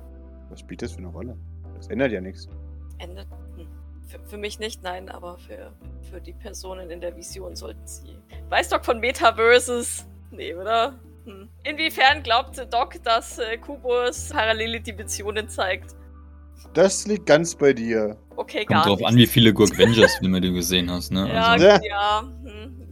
Was 0.49 0.59
spielt 0.59 0.83
das 0.83 0.91
für 0.91 0.99
eine 0.99 1.07
Rolle? 1.07 1.35
Das 1.75 1.87
ändert 1.87 2.11
ja 2.11 2.21
nichts. 2.21 2.47
Endet. 2.99 3.25
Hm. 3.57 3.67
Für, 4.07 4.19
für 4.19 4.37
mich 4.37 4.59
nicht, 4.59 4.83
nein, 4.83 5.09
aber 5.09 5.39
für, 5.39 5.73
für 6.11 6.21
die 6.21 6.33
Personen 6.33 6.91
in 6.91 7.01
der 7.01 7.15
Vision 7.15 7.55
sollten 7.55 7.87
sie. 7.87 8.19
Weiß 8.49 8.69
Doc 8.69 8.85
von 8.85 8.99
Metaverses? 8.99 10.05
Nee, 10.29 10.53
oder? 10.53 10.99
Hm. 11.25 11.49
Inwiefern 11.63 12.21
glaubt 12.21 12.71
Doc, 12.71 13.01
dass 13.01 13.39
äh, 13.39 13.57
Kubus 13.57 14.29
parallele 14.29 14.79
Dimensionen 14.79 15.49
zeigt? 15.49 15.95
Das 16.75 17.07
liegt 17.07 17.25
ganz 17.25 17.55
bei 17.55 17.73
dir. 17.73 18.17
Okay, 18.35 18.65
gar 18.65 18.83
Kommt 18.83 18.89
drauf 18.91 18.99
nicht. 18.99 19.07
an, 19.07 19.15
wie 19.15 19.27
viele 19.27 19.53
Gurk-Vengers-Filme 19.53 20.41
du 20.41 20.53
gesehen 20.53 20.91
hast, 20.91 21.11
ne? 21.11 21.27
Ja, 21.33 21.47
Also, 21.53 21.65
Ja. 21.65 21.79
ja. 21.83 22.21
Hm. 22.43 22.87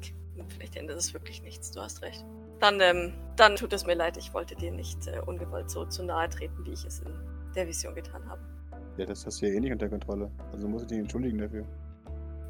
Vielleicht 0.47 0.75
ändert 0.77 0.97
es 0.97 1.13
wirklich 1.13 1.41
nichts, 1.43 1.71
du 1.71 1.81
hast 1.81 2.01
recht. 2.01 2.23
Dann, 2.59 2.79
ähm, 2.79 3.13
dann 3.35 3.55
tut 3.57 3.73
es 3.73 3.85
mir 3.85 3.93
leid, 3.95 4.15
ich 4.17 4.33
wollte 4.33 4.55
dir 4.55 4.71
nicht 4.71 5.05
äh, 5.07 5.19
ungewollt 5.25 5.69
so 5.69 5.85
zu 5.85 6.03
nahe 6.03 6.29
treten, 6.29 6.65
wie 6.65 6.71
ich 6.71 6.85
es 6.85 6.99
in 7.01 7.13
der 7.55 7.67
Vision 7.67 7.93
getan 7.93 8.27
habe. 8.29 8.41
Ja, 8.97 9.05
das 9.05 9.25
hast 9.25 9.41
du 9.41 9.47
ja 9.47 9.53
eh 9.53 9.59
nicht 9.59 9.71
unter 9.73 9.89
Kontrolle. 9.89 10.31
Also 10.53 10.67
muss 10.67 10.83
ich 10.83 10.87
dich 10.87 10.99
entschuldigen 10.99 11.39
dafür. 11.39 11.65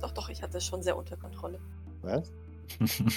Doch, 0.02 0.12
doch, 0.12 0.30
ich 0.30 0.44
hatte 0.44 0.58
es 0.58 0.66
schon 0.66 0.84
sehr 0.84 0.96
unter 0.98 1.18
Kontrolle. 1.18 1.60
Was? 2.02 2.32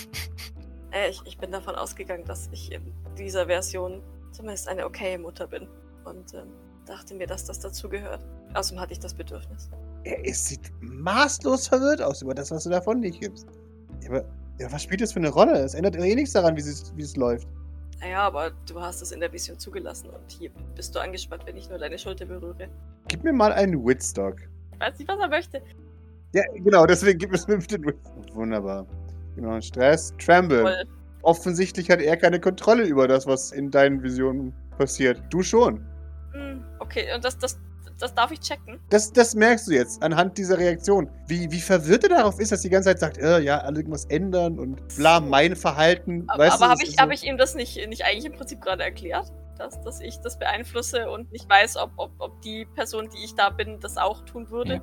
Äh, 0.92 1.10
ich, 1.10 1.20
ich 1.26 1.36
bin 1.36 1.50
davon 1.50 1.74
ausgegangen, 1.74 2.24
dass 2.24 2.48
ich 2.52 2.70
in 2.72 2.80
dieser 3.18 3.46
Version 3.46 4.00
zumindest 4.30 4.68
eine 4.68 4.86
okaye 4.86 5.18
Mutter 5.18 5.46
bin. 5.48 5.66
Und 6.04 6.32
ähm, 6.32 6.46
dachte 6.86 7.14
mir, 7.14 7.26
dass 7.26 7.44
das 7.44 7.60
dazugehört. 7.60 8.24
Außerdem 8.54 8.80
hatte 8.80 8.92
ich 8.92 9.00
das 9.00 9.14
Bedürfnis. 9.14 9.68
Er 10.04 10.24
ist, 10.24 10.46
sieht 10.46 10.72
maßlos 10.80 11.68
verwirrt 11.68 12.00
aus 12.00 12.22
über 12.22 12.34
das, 12.34 12.50
was 12.50 12.64
du 12.64 12.70
davon 12.70 13.00
nicht 13.00 13.20
gibst. 13.20 13.46
Aber 14.06 14.24
ja, 14.58 14.70
was 14.72 14.82
spielt 14.82 15.00
das 15.00 15.12
für 15.12 15.18
eine 15.18 15.28
Rolle? 15.28 15.58
Es 15.58 15.74
ändert 15.74 15.96
eh 15.96 16.14
nichts 16.14 16.32
daran, 16.32 16.56
wie 16.56 16.60
es, 16.60 16.92
wie 16.96 17.02
es 17.02 17.16
läuft. 17.16 17.46
Naja, 18.00 18.20
aber 18.20 18.52
du 18.66 18.80
hast 18.80 19.02
es 19.02 19.12
in 19.12 19.20
der 19.20 19.32
Vision 19.32 19.58
zugelassen 19.58 20.10
und 20.10 20.30
hier 20.30 20.50
bist 20.74 20.94
du 20.94 21.00
angespannt, 21.00 21.46
wenn 21.46 21.56
ich 21.56 21.68
nur 21.68 21.78
deine 21.78 21.98
Schulter 21.98 22.26
berühre. 22.26 22.68
Gib 23.08 23.24
mir 23.24 23.32
mal 23.32 23.52
einen 23.52 23.84
Witstock. 23.84 24.36
Ich 24.72 24.80
weiß 24.80 24.98
nicht, 24.98 25.08
was 25.08 25.18
er 25.18 25.28
möchte. 25.28 25.62
Ja, 26.32 26.42
genau, 26.54 26.86
deswegen 26.86 27.18
gib 27.18 27.32
es 27.32 27.48
mir 27.48 27.58
den 27.58 27.84
Witstock. 27.84 28.34
Wunderbar. 28.34 28.86
Genau, 29.34 29.60
Stress. 29.60 30.14
Tremble. 30.18 30.62
Voll. 30.62 30.84
Offensichtlich 31.22 31.90
hat 31.90 32.00
er 32.00 32.16
keine 32.16 32.38
Kontrolle 32.38 32.84
über 32.84 33.08
das, 33.08 33.26
was 33.26 33.50
in 33.52 33.70
deinen 33.70 34.02
Visionen 34.02 34.52
passiert. 34.78 35.22
Du 35.30 35.42
schon. 35.42 35.84
Hm, 36.36 36.64
okay, 36.80 37.06
und 37.14 37.24
das, 37.24 37.38
das, 37.38 37.58
das 37.98 38.14
darf 38.14 38.30
ich 38.30 38.40
checken. 38.40 38.78
Das, 38.90 39.12
das 39.12 39.34
merkst 39.34 39.68
du 39.68 39.72
jetzt 39.72 40.02
anhand 40.02 40.36
dieser 40.38 40.58
Reaktion. 40.58 41.08
Wie, 41.26 41.50
wie 41.50 41.60
verwirrt 41.60 42.04
er 42.04 42.10
darauf 42.10 42.38
ist, 42.38 42.52
dass 42.52 42.60
die 42.62 42.68
ganze 42.70 42.90
Zeit 42.90 43.00
sagt, 43.00 43.18
äh, 43.18 43.40
ja, 43.40 43.64
irgendwas 43.64 44.04
ändern 44.06 44.58
und 44.58 44.80
bla, 44.96 45.20
mein 45.20 45.56
Verhalten. 45.56 46.24
Aber, 46.28 46.44
weißt 46.44 46.56
aber 46.62 46.70
habe 46.72 46.82
ich, 46.82 46.96
so- 46.96 47.02
hab 47.02 47.10
ich 47.12 47.24
ihm 47.24 47.38
das 47.38 47.54
nicht, 47.54 47.76
nicht 47.88 48.04
eigentlich 48.04 48.26
im 48.26 48.32
Prinzip 48.32 48.60
gerade 48.60 48.82
erklärt? 48.82 49.32
Dass, 49.58 49.80
dass 49.80 50.00
ich 50.02 50.18
das 50.18 50.38
beeinflusse 50.38 51.10
und 51.10 51.32
nicht 51.32 51.48
weiß, 51.48 51.78
ob, 51.78 51.90
ob, 51.96 52.10
ob 52.18 52.42
die 52.42 52.66
Person, 52.74 53.08
die 53.08 53.24
ich 53.24 53.34
da 53.34 53.48
bin, 53.48 53.80
das 53.80 53.96
auch 53.96 54.22
tun 54.26 54.50
würde? 54.50 54.74
Ja. 54.74 54.82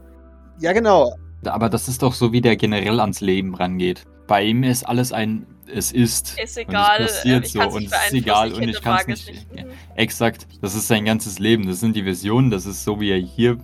Ja, 0.60 0.74
genau. 0.74 1.16
aber 1.46 1.70
das 1.70 1.88
ist 1.88 2.02
doch 2.02 2.14
so, 2.14 2.32
wie 2.32 2.42
der 2.42 2.56
generell 2.56 3.00
ans 3.00 3.22
Leben 3.22 3.54
rangeht. 3.56 4.06
Bei 4.28 4.42
ihm 4.44 4.64
ist 4.64 4.84
alles 4.84 5.12
ein, 5.12 5.46
es 5.68 5.92
ist. 5.92 6.38
Ist 6.40 6.58
Und 6.58 6.64
egal, 6.70 7.02
es 7.04 7.16
passiert 7.18 7.44
äh, 7.44 7.46
ich 7.46 7.52
so 7.54 7.62
und 7.62 7.86
es 7.86 7.92
ist 7.92 8.14
egal 8.14 8.52
ich 8.52 8.58
und 8.58 8.64
ich 8.70 8.82
kann 8.82 8.96
es 9.08 9.20
es 9.22 9.28
nicht. 9.28 9.52
nicht. 9.52 9.60
Ja, 9.60 9.66
Mhm. 9.66 9.72
exakt, 9.96 10.48
das 10.62 10.76
ist 10.76 10.88
sein 10.88 11.06
ganzes 11.06 11.40
Leben. 11.40 11.68
Das 11.68 11.80
sind 11.80 11.96
die 11.96 12.06
Visionen, 12.06 12.52
das 12.52 12.66
ist 12.66 12.84
so, 12.84 13.00
wie 13.00 13.12
er 13.12 13.18
hier 13.20 13.58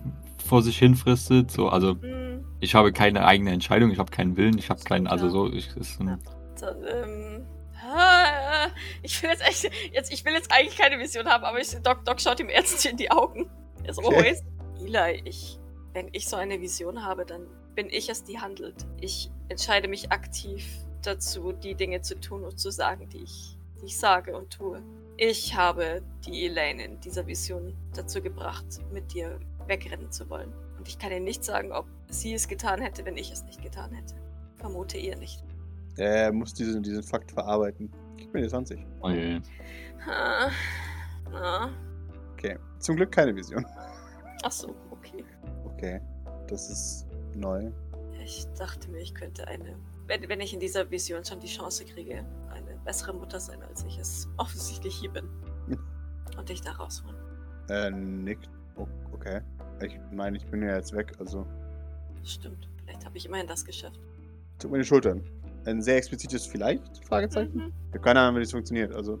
vor 0.46 0.62
sich 0.62 0.78
hinfristet. 0.78 1.50
So, 1.50 1.68
also 1.68 1.96
Hm, 2.00 2.44
ich 2.60 2.74
habe 2.74 2.92
keine 2.92 3.24
eigene 3.26 3.52
Entscheidung, 3.52 3.90
ich 3.90 3.98
habe 3.98 4.10
keinen 4.10 4.36
Willen, 4.36 4.58
ich 4.58 4.70
habe 4.70 4.82
keinen, 4.82 5.06
also 5.06 5.28
so, 5.28 5.52
ich, 5.52 5.74
ist 5.76 5.94
so 5.98 6.04
ähm, 6.04 7.46
ich 9.02 9.22
will 9.22 9.30
jetzt 9.30 9.42
echt, 9.42 9.70
jetzt, 9.92 10.12
ich 10.12 10.24
will 10.24 10.32
jetzt 10.32 10.52
eigentlich 10.52 10.76
keine 10.76 10.98
Vision 10.98 11.26
haben, 11.28 11.44
aber 11.44 11.60
ich, 11.60 11.70
Doc, 11.82 12.04
Doc 12.04 12.20
schaut 12.20 12.38
ihm 12.40 12.48
ernst 12.48 12.84
in 12.86 12.96
die 12.96 13.10
Augen. 13.10 13.50
Er 13.84 13.94
so, 13.94 14.02
Okay. 14.02 14.36
okay. 14.78 14.84
Eli, 14.84 15.22
ich, 15.24 15.58
wenn 15.92 16.08
ich 16.12 16.28
so 16.28 16.36
eine 16.36 16.60
Vision 16.60 17.04
habe, 17.04 17.24
dann 17.24 17.46
bin 17.74 17.88
ich 17.90 18.08
es, 18.08 18.24
die 18.24 18.38
handelt. 18.38 18.86
Ich 19.00 19.30
entscheide 19.48 19.88
mich 19.88 20.12
aktiv 20.12 20.64
dazu, 21.02 21.52
die 21.52 21.74
Dinge 21.74 22.00
zu 22.02 22.18
tun 22.18 22.44
und 22.44 22.58
zu 22.58 22.70
sagen, 22.70 23.08
die 23.08 23.22
ich, 23.22 23.56
die 23.80 23.86
ich 23.86 23.98
sage 23.98 24.36
und 24.36 24.50
tue. 24.50 24.82
Ich 25.16 25.54
habe 25.54 26.02
die 26.26 26.46
Elaine 26.46 26.84
in 26.84 27.00
dieser 27.00 27.26
Vision 27.26 27.74
dazu 27.94 28.22
gebracht, 28.22 28.66
mit 28.92 29.12
dir 29.12 29.38
wegrennen 29.66 30.10
zu 30.10 30.28
wollen. 30.30 30.52
Und 30.78 30.88
ich 30.88 30.98
kann 30.98 31.10
dir 31.10 31.20
nicht 31.20 31.44
sagen, 31.44 31.72
ob 31.72 31.86
sie 32.08 32.32
es 32.32 32.48
getan 32.48 32.80
hätte, 32.80 33.04
wenn 33.04 33.16
ich 33.16 33.30
es 33.30 33.44
nicht 33.44 33.62
getan 33.62 33.92
hätte. 33.92 34.14
Vermute 34.56 34.98
ihr 34.98 35.16
nicht. 35.16 35.44
Er 35.96 36.32
muss 36.32 36.54
diesen, 36.54 36.82
diesen 36.82 37.02
Fakt 37.02 37.32
verarbeiten. 37.32 37.90
Gib 38.16 38.32
mir 38.32 38.42
die 38.42 38.48
20. 38.48 38.80
Oh 39.02 39.10
je. 39.10 39.40
Ah, 40.06 40.50
ah. 41.32 41.68
Okay. 42.32 42.58
Zum 42.78 42.96
Glück 42.96 43.12
keine 43.12 43.36
Vision. 43.36 43.66
Ach 44.42 44.52
so, 44.52 44.74
okay. 44.90 45.24
Okay. 45.66 46.00
Das 46.48 46.70
ist 46.70 47.06
neu. 47.34 47.70
Ich 48.24 48.46
dachte 48.58 48.90
mir, 48.90 49.00
ich 49.00 49.14
könnte 49.14 49.46
eine, 49.46 49.76
wenn, 50.10 50.28
wenn 50.28 50.40
ich 50.40 50.52
in 50.52 50.60
dieser 50.60 50.90
Vision 50.90 51.24
schon 51.24 51.38
die 51.38 51.46
Chance 51.46 51.84
kriege, 51.84 52.24
eine 52.50 52.76
bessere 52.84 53.14
Mutter 53.14 53.38
sein, 53.38 53.62
als 53.62 53.84
ich 53.84 53.96
es 53.98 54.28
offensichtlich 54.36 54.94
hier 54.96 55.10
bin. 55.10 55.28
Und 56.36 56.48
dich 56.48 56.60
da 56.60 56.72
rausholen. 56.72 57.16
Äh, 57.68 57.90
nickt. 57.90 58.50
Oh, 58.76 58.86
okay. 59.12 59.40
Ich 59.80 59.96
meine, 60.12 60.36
ich 60.36 60.44
bin 60.46 60.62
ja 60.62 60.74
jetzt 60.74 60.92
weg, 60.94 61.12
also. 61.20 61.46
Stimmt. 62.24 62.68
Vielleicht 62.84 63.04
habe 63.06 63.16
ich 63.16 63.26
immerhin 63.26 63.46
das 63.46 63.64
geschafft. 63.64 64.00
Tut 64.58 64.70
mir 64.72 64.78
die 64.78 64.84
Schultern. 64.84 65.22
Ein 65.64 65.80
sehr 65.80 65.96
explizites 65.96 66.44
Vielleicht? 66.46 67.04
Fragezeichen? 67.06 67.54
Mhm. 67.54 67.72
Ich 67.88 67.94
habe 67.94 68.00
keine 68.00 68.20
Ahnung, 68.20 68.36
wie 68.36 68.40
das 68.40 68.50
funktioniert. 68.50 68.94
Also, 68.94 69.18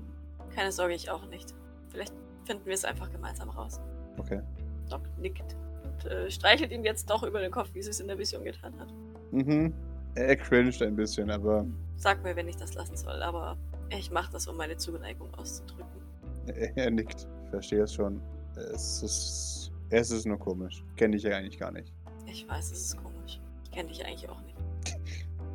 Keine 0.54 0.72
Sorge, 0.72 0.94
ich 0.94 1.08
auch 1.10 1.26
nicht. 1.26 1.54
Vielleicht 1.90 2.12
finden 2.44 2.66
wir 2.66 2.74
es 2.74 2.84
einfach 2.84 3.10
gemeinsam 3.12 3.48
raus. 3.50 3.80
okay. 4.18 4.40
Doc 4.88 5.02
nickt 5.18 5.54
und 5.84 6.10
äh, 6.10 6.28
streichelt 6.28 6.72
ihm 6.72 6.82
jetzt 6.84 7.08
doch 7.08 7.22
über 7.22 7.40
den 7.40 7.52
Kopf, 7.52 7.70
wie 7.74 7.82
sie 7.82 7.90
es 7.90 8.00
in 8.00 8.08
der 8.08 8.18
Vision 8.18 8.42
getan 8.42 8.76
hat. 8.80 8.92
Mhm. 9.30 9.72
Er 10.14 10.36
cringed 10.36 10.82
ein 10.82 10.96
bisschen, 10.96 11.30
aber 11.30 11.66
Sag 11.96 12.22
mir, 12.22 12.34
wenn 12.34 12.48
ich 12.48 12.56
das 12.56 12.74
lassen 12.74 12.96
soll, 12.96 13.22
aber 13.22 13.56
ich 13.90 14.10
mache 14.10 14.32
das, 14.32 14.46
um 14.46 14.56
meine 14.56 14.76
Zuneigung 14.76 15.32
auszudrücken. 15.34 16.00
er, 16.76 16.90
nickt. 16.90 17.28
Ich 17.44 17.50
verstehe 17.50 17.82
es 17.82 17.94
schon. 17.94 18.20
Es 18.56 19.02
ist. 19.02 19.72
Es 19.90 20.10
ist 20.10 20.24
nur 20.26 20.38
komisch. 20.38 20.84
Kenne 20.96 21.16
ich 21.16 21.24
ja 21.24 21.36
eigentlich 21.36 21.58
gar 21.58 21.72
nicht. 21.72 21.92
Ich 22.26 22.48
weiß, 22.48 22.70
es 22.70 22.80
ist 22.80 22.96
komisch. 22.96 23.40
Ich 23.64 23.70
kenne 23.72 23.88
dich 23.88 24.04
eigentlich 24.04 24.28
auch 24.28 24.40
nicht. 24.42 24.56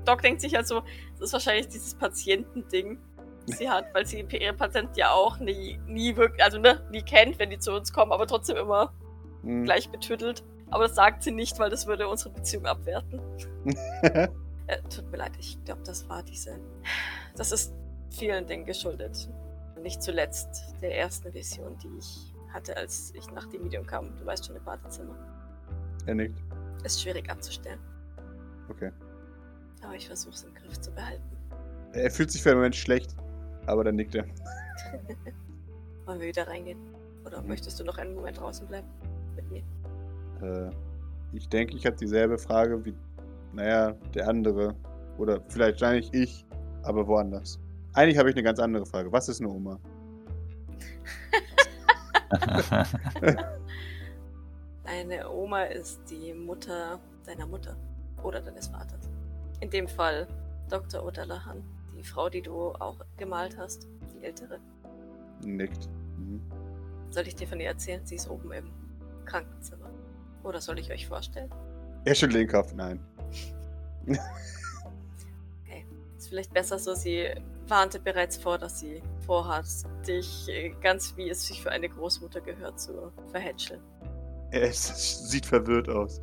Doc 0.06 0.22
denkt 0.22 0.42
sich 0.42 0.54
halt 0.54 0.68
so, 0.68 0.82
das 1.14 1.30
ist 1.30 1.34
wahrscheinlich 1.34 1.68
dieses 1.68 1.96
Patientending, 1.96 3.00
das 3.48 3.58
sie 3.58 3.70
hat, 3.70 3.94
weil 3.94 4.06
sie 4.06 4.20
ihre 4.20 4.54
Patienten 4.54 4.94
ja 4.96 5.12
auch 5.12 5.40
nie, 5.40 5.80
nie 5.88 6.16
wirklich, 6.16 6.44
also 6.44 6.60
ne, 6.60 6.86
nie 6.92 7.02
kennt, 7.02 7.40
wenn 7.40 7.50
die 7.50 7.58
zu 7.58 7.74
uns 7.74 7.92
kommen, 7.92 8.12
aber 8.12 8.28
trotzdem 8.28 8.58
immer 8.58 8.94
Hm. 9.46 9.64
gleich 9.64 9.90
betüttelt. 9.90 10.44
Aber 10.72 10.84
das 10.88 10.96
sagt 10.96 11.24
sie 11.24 11.32
nicht, 11.32 11.58
weil 11.60 11.70
das 11.70 11.86
würde 11.88 12.08
unsere 12.08 12.32
Beziehung 12.32 12.66
abwerten. 12.66 13.22
Äh, 14.68 14.82
tut 14.90 15.10
mir 15.12 15.18
leid, 15.18 15.34
ich 15.40 15.64
glaube, 15.64 15.82
das 15.84 16.08
war 16.10 16.24
diese. 16.24 16.60
Das 17.36 17.52
ist 17.52 17.74
vielen 18.10 18.48
Dingen 18.48 18.66
geschuldet. 18.66 19.30
Nicht 19.82 20.02
zuletzt 20.02 20.74
der 20.82 20.98
ersten 20.98 21.34
Vision, 21.34 21.78
die 21.78 21.98
ich 21.98 22.34
hatte, 22.54 22.76
als 22.78 23.14
ich 23.14 23.30
nach 23.32 23.46
dem 23.48 23.64
Medium 23.64 23.86
kam. 23.86 24.16
Du 24.18 24.26
weißt 24.26 24.46
schon, 24.46 24.56
im 24.56 24.64
Badezimmer. 24.64 25.16
er 26.06 26.16
nickt. 26.16 26.42
Ist 26.84 27.02
schwierig 27.02 27.30
abzustellen. 27.30 27.80
Okay. 28.70 28.92
Aber 29.84 29.94
ich 29.96 30.08
versuche 30.08 30.34
es 30.34 30.44
im 30.44 30.54
Griff 30.56 30.80
zu 30.80 30.92
behalten. 30.92 31.24
Er 31.94 32.10
fühlt 32.10 32.32
sich 32.32 32.42
für 32.42 32.50
einen 32.50 32.60
Moment 32.60 32.76
schlecht, 32.76 33.16
aber 33.68 33.84
dann 33.84 33.96
nickt 33.96 34.16
er. 34.16 34.26
Wollen 36.06 36.20
wir 36.20 36.28
wieder 36.28 36.48
reingehen? 36.48 36.80
Oder 37.26 37.42
möchtest 37.42 37.80
du 37.80 37.84
noch 37.84 37.98
einen 37.98 38.16
Moment 38.16 38.40
draußen 38.40 38.68
bleiben? 38.68 38.88
Mit 39.36 39.52
mir? 39.52 39.64
Äh, 40.42 40.72
ich 41.34 41.50
denke, 41.50 41.76
ich 41.76 41.86
habe 41.86 41.96
dieselbe 41.96 42.38
Frage 42.38 42.84
wie, 42.86 42.94
naja, 43.56 43.94
der 44.14 44.28
andere. 44.28 44.76
Oder 45.18 45.42
vielleicht 45.48 45.82
wahrscheinlich 45.82 46.14
ich, 46.14 46.46
aber 46.84 47.08
woanders. 47.08 47.60
Eigentlich 47.94 48.18
habe 48.18 48.30
ich 48.30 48.36
eine 48.36 48.44
ganz 48.44 48.60
andere 48.60 48.86
Frage. 48.86 49.12
Was 49.12 49.30
ist 49.30 49.40
eine 49.40 49.50
Oma? 49.50 49.80
Deine 54.84 55.30
Oma 55.32 55.64
ist 55.64 56.02
die 56.10 56.34
Mutter 56.34 57.00
deiner 57.26 57.48
Mutter. 57.48 57.78
Oder 58.24 58.42
deines 58.42 58.68
Vaters. 58.68 59.10
In 59.62 59.70
dem 59.70 59.88
Fall 59.88 60.28
Dr. 60.70 61.02
O'Dallahan. 61.08 61.64
Die 61.96 62.04
Frau, 62.04 62.30
die 62.30 62.42
du 62.42 62.74
auch 62.74 63.00
gemalt 63.18 63.58
hast. 63.58 63.88
Die 64.14 64.24
ältere. 64.24 64.60
Nickt. 65.44 65.88
Mhm. 66.18 66.42
Soll 67.10 67.28
ich 67.28 67.36
dir 67.36 67.48
von 67.48 67.60
ihr 67.60 67.68
erzählen? 67.68 68.06
Sie 68.06 68.16
ist 68.16 68.30
oben 68.30 68.52
im 68.52 68.70
Krankenzimmer. 69.26 69.90
Oder 70.44 70.60
soll 70.60 70.78
ich 70.80 70.92
euch 70.92 71.08
vorstellen? 71.08 71.50
Er 72.04 72.14
schüttelt 72.14 72.42
den 72.42 72.48
Kopf. 72.48 72.74
Nein. 72.74 73.00
Ist 76.18 76.30
vielleicht 76.30 76.54
besser 76.54 76.80
so, 76.80 76.94
sie 76.94 77.30
warnte 77.68 78.00
bereits 78.00 78.38
vor, 78.38 78.58
dass 78.58 78.80
sie 78.80 79.02
vorhat, 79.26 79.66
dich 80.08 80.48
äh, 80.50 80.70
ganz 80.82 81.16
wie 81.18 81.30
es 81.30 81.48
sich 81.48 81.62
für 81.62 81.72
eine 81.72 81.90
Großmutter 81.90 82.42
gehört 82.42 82.80
zu 82.80 83.12
verhätscheln. 83.32 83.82
Er 84.52 84.72
sieht 84.72 85.46
verwirrt 85.46 85.90
aus. 85.90 86.22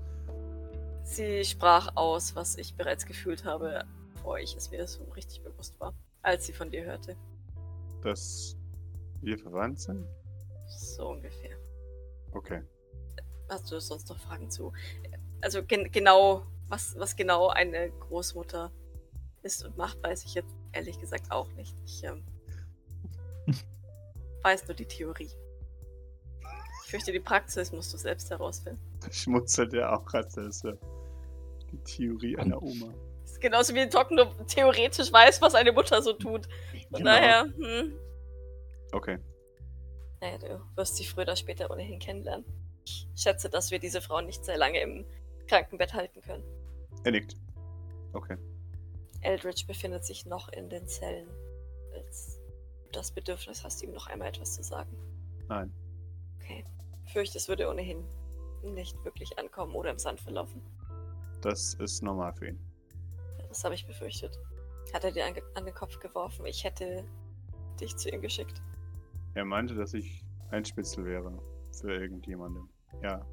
Sie 1.03 1.45
sprach 1.45 1.95
aus, 1.97 2.35
was 2.37 2.57
ich 2.57 2.75
bereits 2.75 3.05
gefühlt 3.05 3.45
habe, 3.45 3.85
bevor 4.15 4.39
ich 4.39 4.57
es 4.57 4.71
mir 4.71 4.87
so 4.87 5.03
richtig 5.17 5.43
bewusst 5.43 5.79
war, 5.81 5.95
als 6.23 6.47
sie 6.47 6.53
von 6.53 6.71
dir 6.71 6.85
hörte. 6.85 7.17
Dass 8.03 8.57
wir 9.21 9.39
verwandt 9.39 9.81
sind? 9.81 10.07
So 10.69 11.11
ungefähr. 11.11 11.57
Okay. 12.33 12.63
Hast 13.49 13.71
du 13.71 13.81
sonst 13.81 14.09
noch 14.09 14.19
Fragen 14.19 14.51
zu? 14.51 14.73
Also 15.43 15.63
gen 15.63 15.91
genau, 15.91 16.47
was, 16.73 16.99
was 16.99 17.15
genau 17.17 17.49
eine 17.49 17.91
Großmutter 17.91 18.73
ist 19.43 19.63
und 19.65 19.77
macht, 19.77 20.03
weiß 20.03 20.25
ich 20.25 20.35
jetzt 20.35 20.55
ehrlich 20.73 20.99
gesagt 20.99 21.31
auch 21.31 21.53
nicht. 21.53 21.77
Ich 21.85 22.03
ähm, 22.03 22.25
weiß 24.43 24.67
nur 24.67 24.75
die 24.75 24.87
Theorie. 24.87 25.31
Ich 26.85 26.91
fürchte, 26.91 27.13
die 27.13 27.21
Praxis 27.21 27.73
musst 27.73 27.93
du 27.93 27.99
selbst 27.99 28.31
herausfinden. 28.31 28.81
Schmutzelt 29.11 29.75
er 29.75 29.93
auch 29.93 30.05
gerade 30.07 30.31
selber. 30.31 30.79
Die 31.71 31.79
Theorie 31.85 32.39
einer 32.39 32.63
Oma. 32.63 32.93
Das 33.23 33.33
ist 33.33 33.41
genauso 33.41 33.75
wie 33.75 33.87
Doc 33.87 34.11
nur 34.11 34.35
theoretisch 34.47 35.13
weiß, 35.13 35.43
was 35.43 35.55
eine 35.55 35.73
Mutter 35.73 36.01
so 36.03 36.15
tut. 36.15 36.47
Von 36.91 36.99
Genau. 36.99 37.11
daher, 37.11 37.43
hm. 37.45 37.99
Okay. 38.93 39.19
Naja, 40.21 40.39
du 40.39 40.61
wirst 40.77 40.97
sie 40.97 41.05
früher 41.05 41.25
oder 41.25 41.37
später 41.37 41.71
ohnehin 41.71 41.99
kennenlernen. 41.99 42.47
Ich 42.87 43.07
schätze, 43.15 43.51
dass 43.51 43.71
wir 43.71 43.79
diese 43.79 44.01
Frau 44.01 44.21
nicht 44.23 44.45
sehr 44.45 44.57
lange 44.57 44.81
im 44.81 45.05
Krankenbett 45.47 45.95
halten 45.95 46.21
können. 46.23 46.62
Er 47.05 47.13
nickt. 47.13 47.37
Okay. 48.13 48.37
Eldridge 49.23 49.65
befindet 49.67 50.05
sich 50.05 50.27
noch 50.27 50.49
in 50.51 50.69
den 50.69 50.87
Zellen. 50.87 51.29
Als 51.95 52.39
du 52.85 52.91
das 52.93 53.13
Bedürfnis 53.13 53.65
hast, 53.65 53.83
ihm 53.83 53.93
noch 53.93 54.07
einmal 54.09 54.29
etwas 54.29 54.55
zu 54.55 54.63
sagen. 54.63 54.97
Nein. 55.49 55.73
Okay. 56.41 56.65
Ich 57.07 57.13
fürchte, 57.13 57.39
es 57.39 57.49
würde 57.49 57.69
ohnehin 57.69 58.05
nicht 58.63 58.97
wirklich 59.05 59.39
ankommen 59.39 59.75
oder 59.75 59.91
im 59.91 59.99
Sand 59.99 60.21
verlaufen. 60.21 60.63
Das 61.41 61.75
ist 61.75 62.03
normal 62.03 62.33
für 62.35 62.49
ihn. 62.49 62.61
Ja, 63.39 63.47
Das 63.49 63.65
habe 63.65 63.75
ich 63.75 63.87
befürchtet. 63.87 64.39
Hat 64.93 65.05
er 65.05 65.13
dir 65.13 65.27
an, 65.27 65.35
an 65.55 65.65
den 65.65 65.75
Kopf 65.75 65.99
geworfen, 65.99 66.47
ich 66.47 66.63
hätte 66.65 67.05
dich 67.81 67.97
zu 67.97 68.11
ihm 68.11 68.21
geschickt. 68.21 68.63
Er 69.35 69.45
meinte, 69.45 69.75
dass 69.75 69.95
ich 69.95 70.25
ein 70.51 70.65
Spitzel 70.65 71.05
wäre. 71.05 71.33
Für 71.81 71.95
irgendjemanden. 71.95 72.69
Ja. 73.03 73.25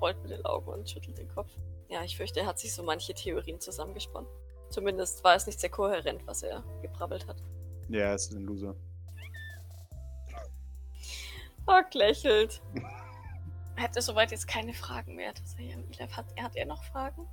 Rollt 0.00 0.20
mit 0.22 0.30
den 0.30 0.44
Augen 0.44 0.70
und 0.70 0.88
schüttelt 0.88 1.18
den 1.18 1.28
Kopf. 1.28 1.50
Ja, 1.88 2.02
ich 2.04 2.16
fürchte, 2.16 2.40
er 2.40 2.46
hat 2.46 2.58
sich 2.58 2.74
so 2.74 2.82
manche 2.82 3.14
Theorien 3.14 3.60
zusammengesponnen. 3.60 4.28
Zumindest 4.70 5.24
war 5.24 5.34
es 5.34 5.46
nicht 5.46 5.60
sehr 5.60 5.70
kohärent, 5.70 6.26
was 6.26 6.42
er 6.42 6.62
gebrabbelt 6.82 7.26
hat. 7.26 7.42
Ja, 7.88 8.00
er 8.00 8.14
ist 8.14 8.32
ein 8.32 8.44
Loser. 8.44 8.74
Doc 11.66 11.94
lächelt. 11.94 12.62
Er 13.76 13.82
hätte 13.84 14.02
soweit 14.02 14.30
jetzt 14.30 14.48
keine 14.48 14.74
Fragen 14.74 15.14
mehr. 15.14 15.32
Tatsächlich. 15.34 16.00
Hat, 16.00 16.26
hat 16.40 16.56
er 16.56 16.66
noch 16.66 16.82
Fragen? 16.84 17.26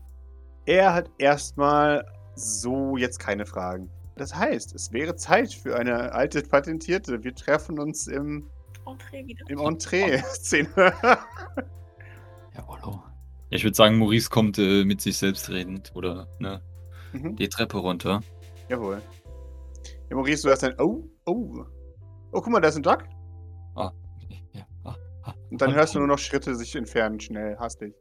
Er 0.65 0.93
hat 0.93 1.09
erstmal 1.17 2.05
so 2.35 2.97
jetzt 2.97 3.19
keine 3.19 3.45
Fragen. 3.45 3.89
Das 4.15 4.33
heißt, 4.33 4.73
es 4.73 4.91
wäre 4.93 5.15
Zeit 5.15 5.53
für 5.53 5.77
eine 5.77 6.13
alte 6.13 6.41
Patentierte. 6.41 7.23
Wir 7.23 7.35
treffen 7.35 7.79
uns 7.79 8.07
im, 8.07 8.49
Entree 8.85 9.25
wieder. 9.25 9.45
im 9.49 9.59
Entree-Szene. 12.55 12.67
Jawollo. 12.83 13.03
Ich 13.49 13.63
würde 13.63 13.75
sagen, 13.75 13.97
Maurice 13.97 14.29
kommt 14.29 14.57
äh, 14.57 14.83
mit 14.85 15.01
sich 15.01 15.17
selbst 15.17 15.49
redend 15.49 15.91
oder 15.95 16.27
ne, 16.39 16.61
mhm. 17.13 17.35
die 17.35 17.47
Treppe 17.47 17.77
runter. 17.77 18.21
Jawohl. 18.69 19.01
Ja, 20.09 20.15
Maurice, 20.15 20.43
du 20.43 20.51
hast 20.51 20.63
ein. 20.63 20.73
Oh, 20.79 21.03
oh. 21.25 21.65
Oh, 22.31 22.41
guck 22.41 22.47
mal, 22.47 22.59
da 22.59 22.69
ist 22.69 22.75
ein 22.75 22.83
Duck. 22.83 23.03
Ja, 24.53 24.65
ah, 24.83 24.95
ah. 25.23 25.33
Und 25.49 25.61
dann 25.61 25.73
hörst 25.73 25.95
du 25.95 25.99
nur 25.99 26.07
noch 26.07 26.17
Schritte 26.19 26.55
sich 26.55 26.75
entfernen, 26.75 27.19
schnell, 27.19 27.57
hastig. 27.57 27.93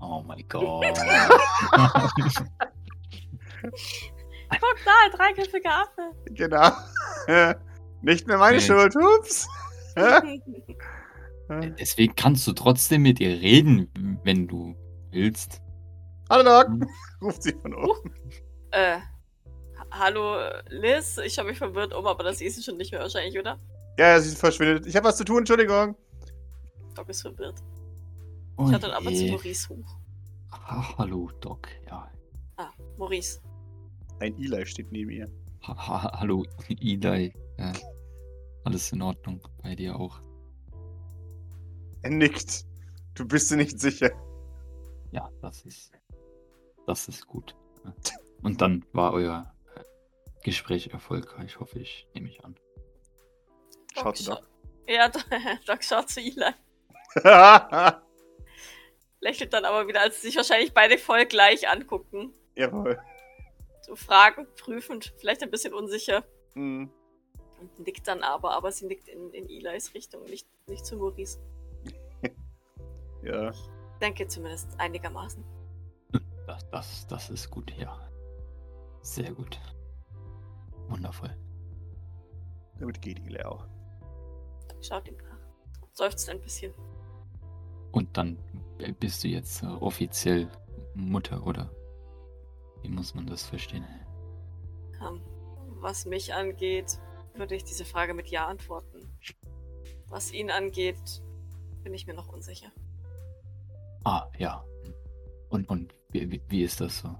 Oh 0.00 0.22
mein 0.26 0.44
Gott. 0.48 0.62
Guck 4.50 4.76
da, 4.84 5.16
dreiköpfiger 5.16 5.70
Affe. 5.70 6.12
Genau. 6.30 6.70
Nicht 8.02 8.26
mehr 8.26 8.38
meine 8.38 8.56
Nee. 8.58 8.62
Schuld, 8.62 8.94
ups. 8.96 9.48
Deswegen 11.78 12.14
kannst 12.14 12.46
du 12.46 12.52
trotzdem 12.52 13.02
mit 13.02 13.20
ihr 13.20 13.40
reden, 13.40 13.88
wenn 14.24 14.46
du 14.46 14.74
willst. 15.10 15.62
Hallo 16.28 16.42
Doc, 16.44 16.68
ruft 17.22 17.42
sie 17.42 17.52
von 17.52 17.74
oben. 17.74 18.12
äh, 18.72 18.98
ha- 18.98 19.86
hallo 19.90 20.36
Liz, 20.68 21.18
ich 21.24 21.38
habe 21.38 21.48
mich 21.48 21.58
verwirrt 21.58 21.94
um, 21.94 22.06
aber 22.06 22.22
das 22.24 22.40
ist 22.42 22.56
sie 22.56 22.62
schon 22.62 22.76
nicht 22.76 22.92
mehr 22.92 23.00
wahrscheinlich, 23.00 23.38
oder? 23.38 23.58
Ja, 23.98 24.08
ja, 24.10 24.20
sie 24.20 24.36
verschwindet. 24.36 24.86
Ich 24.86 24.94
habe 24.94 25.08
was 25.08 25.16
zu 25.16 25.24
tun, 25.24 25.38
Entschuldigung. 25.38 25.96
Doc 26.94 27.08
ist 27.08 27.22
verwirrt. 27.22 27.62
Oh 28.58 28.66
Ich 28.68 28.74
hatte 28.74 28.94
aber 28.94 29.06
zu 29.06 29.12
je. 29.24 29.30
Maurice 29.30 29.68
hoch. 29.70 29.96
Ha, 30.52 30.98
hallo, 30.98 31.30
Doc. 31.40 31.68
Ja. 31.86 32.10
Ah, 32.58 32.70
Maurice. 32.98 33.40
Ein 34.20 34.36
Eli 34.38 34.66
steht 34.66 34.92
neben 34.92 35.10
ihr. 35.10 35.28
Ha, 35.66 35.74
ha, 35.76 36.20
hallo, 36.20 36.44
Eli. 36.68 37.32
Äh, 37.56 37.72
alles 38.64 38.92
in 38.92 39.00
Ordnung 39.00 39.40
bei 39.62 39.74
dir 39.74 39.96
auch. 39.96 40.20
Er 42.02 42.10
nickt. 42.10 42.64
Du 43.14 43.26
bist 43.26 43.50
dir 43.50 43.56
nicht 43.56 43.80
sicher. 43.80 44.10
Ja, 45.12 45.28
das 45.42 45.62
ist. 45.64 45.92
Das 46.86 47.08
ist 47.08 47.26
gut. 47.26 47.54
Und 48.42 48.60
dann 48.60 48.84
war 48.92 49.12
euer 49.12 49.52
Gespräch 50.44 50.88
erfolgreich, 50.88 51.58
hoffe 51.60 51.78
ich, 51.80 52.06
nehme 52.14 52.28
ich 52.28 52.44
an. 52.44 52.56
Schaut 53.94 54.16
sie 54.16 54.24
scha- 54.24 54.36
doch. 54.40 54.42
Ja, 54.86 55.10
Doc 55.66 55.82
schaut 55.84 56.08
zu 56.08 56.20
Eli. 56.20 56.52
Lächelt 59.20 59.52
dann 59.52 59.64
aber 59.64 59.88
wieder, 59.88 60.00
als 60.00 60.20
sie 60.20 60.28
sich 60.28 60.36
wahrscheinlich 60.36 60.72
beide 60.72 60.96
voll 60.96 61.26
gleich 61.26 61.68
angucken. 61.68 62.32
Jawohl. 62.54 62.98
So 63.82 63.96
fragend, 63.96 64.54
prüfend, 64.56 65.12
vielleicht 65.18 65.42
ein 65.42 65.50
bisschen 65.50 65.74
unsicher. 65.74 66.24
Hm. 66.54 66.90
Und 67.60 67.78
nickt 67.80 68.06
dann 68.06 68.22
aber, 68.22 68.52
aber 68.52 68.70
sie 68.70 68.86
nickt 68.86 69.08
in, 69.08 69.32
in 69.32 69.48
Elis 69.48 69.92
Richtung, 69.94 70.24
nicht, 70.24 70.46
nicht 70.68 70.86
zu 70.86 70.96
Maurice. 70.96 71.40
Ja. 73.22 73.52
Denke 74.00 74.26
zumindest 74.28 74.78
einigermaßen. 74.78 75.44
Das, 76.46 76.68
das, 76.70 77.06
das 77.06 77.30
ist 77.30 77.50
gut, 77.50 77.70
ja. 77.76 78.08
Sehr 79.02 79.32
gut. 79.32 79.60
Wundervoll. 80.88 81.36
Damit 82.78 83.02
geht 83.02 83.18
Eli 83.26 83.42
auch. 83.42 83.66
Schaut 84.80 85.08
ihm 85.08 85.16
nach. 85.16 85.38
Seufzt 85.92 86.28
ein 86.30 86.40
bisschen. 86.40 86.72
Und 87.92 88.16
dann 88.16 88.38
b- 88.78 88.92
bist 88.92 89.24
du 89.24 89.28
jetzt 89.28 89.62
äh, 89.62 89.66
offiziell 89.66 90.48
Mutter, 90.94 91.44
oder? 91.44 91.70
Wie 92.82 92.88
muss 92.88 93.14
man 93.14 93.26
das 93.26 93.44
verstehen? 93.44 93.84
Ähm, 95.00 95.20
was 95.80 96.06
mich 96.06 96.32
angeht, 96.32 96.98
würde 97.34 97.56
ich 97.56 97.64
diese 97.64 97.84
Frage 97.84 98.14
mit 98.14 98.28
Ja 98.28 98.46
antworten. 98.46 99.12
Was 100.06 100.32
ihn 100.32 100.50
angeht, 100.50 101.22
bin 101.82 101.92
ich 101.92 102.06
mir 102.06 102.14
noch 102.14 102.28
unsicher. 102.28 102.70
Ah, 104.08 104.26
ja. 104.38 104.64
Und, 105.50 105.68
und 105.68 105.92
wie, 106.08 106.30
wie, 106.30 106.40
wie 106.48 106.62
ist 106.62 106.80
das 106.80 107.00
so? 107.00 107.14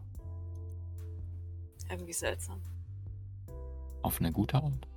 Irgendwie 1.90 2.14
seltsam. 2.14 2.62
Auf 4.00 4.18
eine 4.20 4.32
gute 4.32 4.56
Art? 4.56 4.88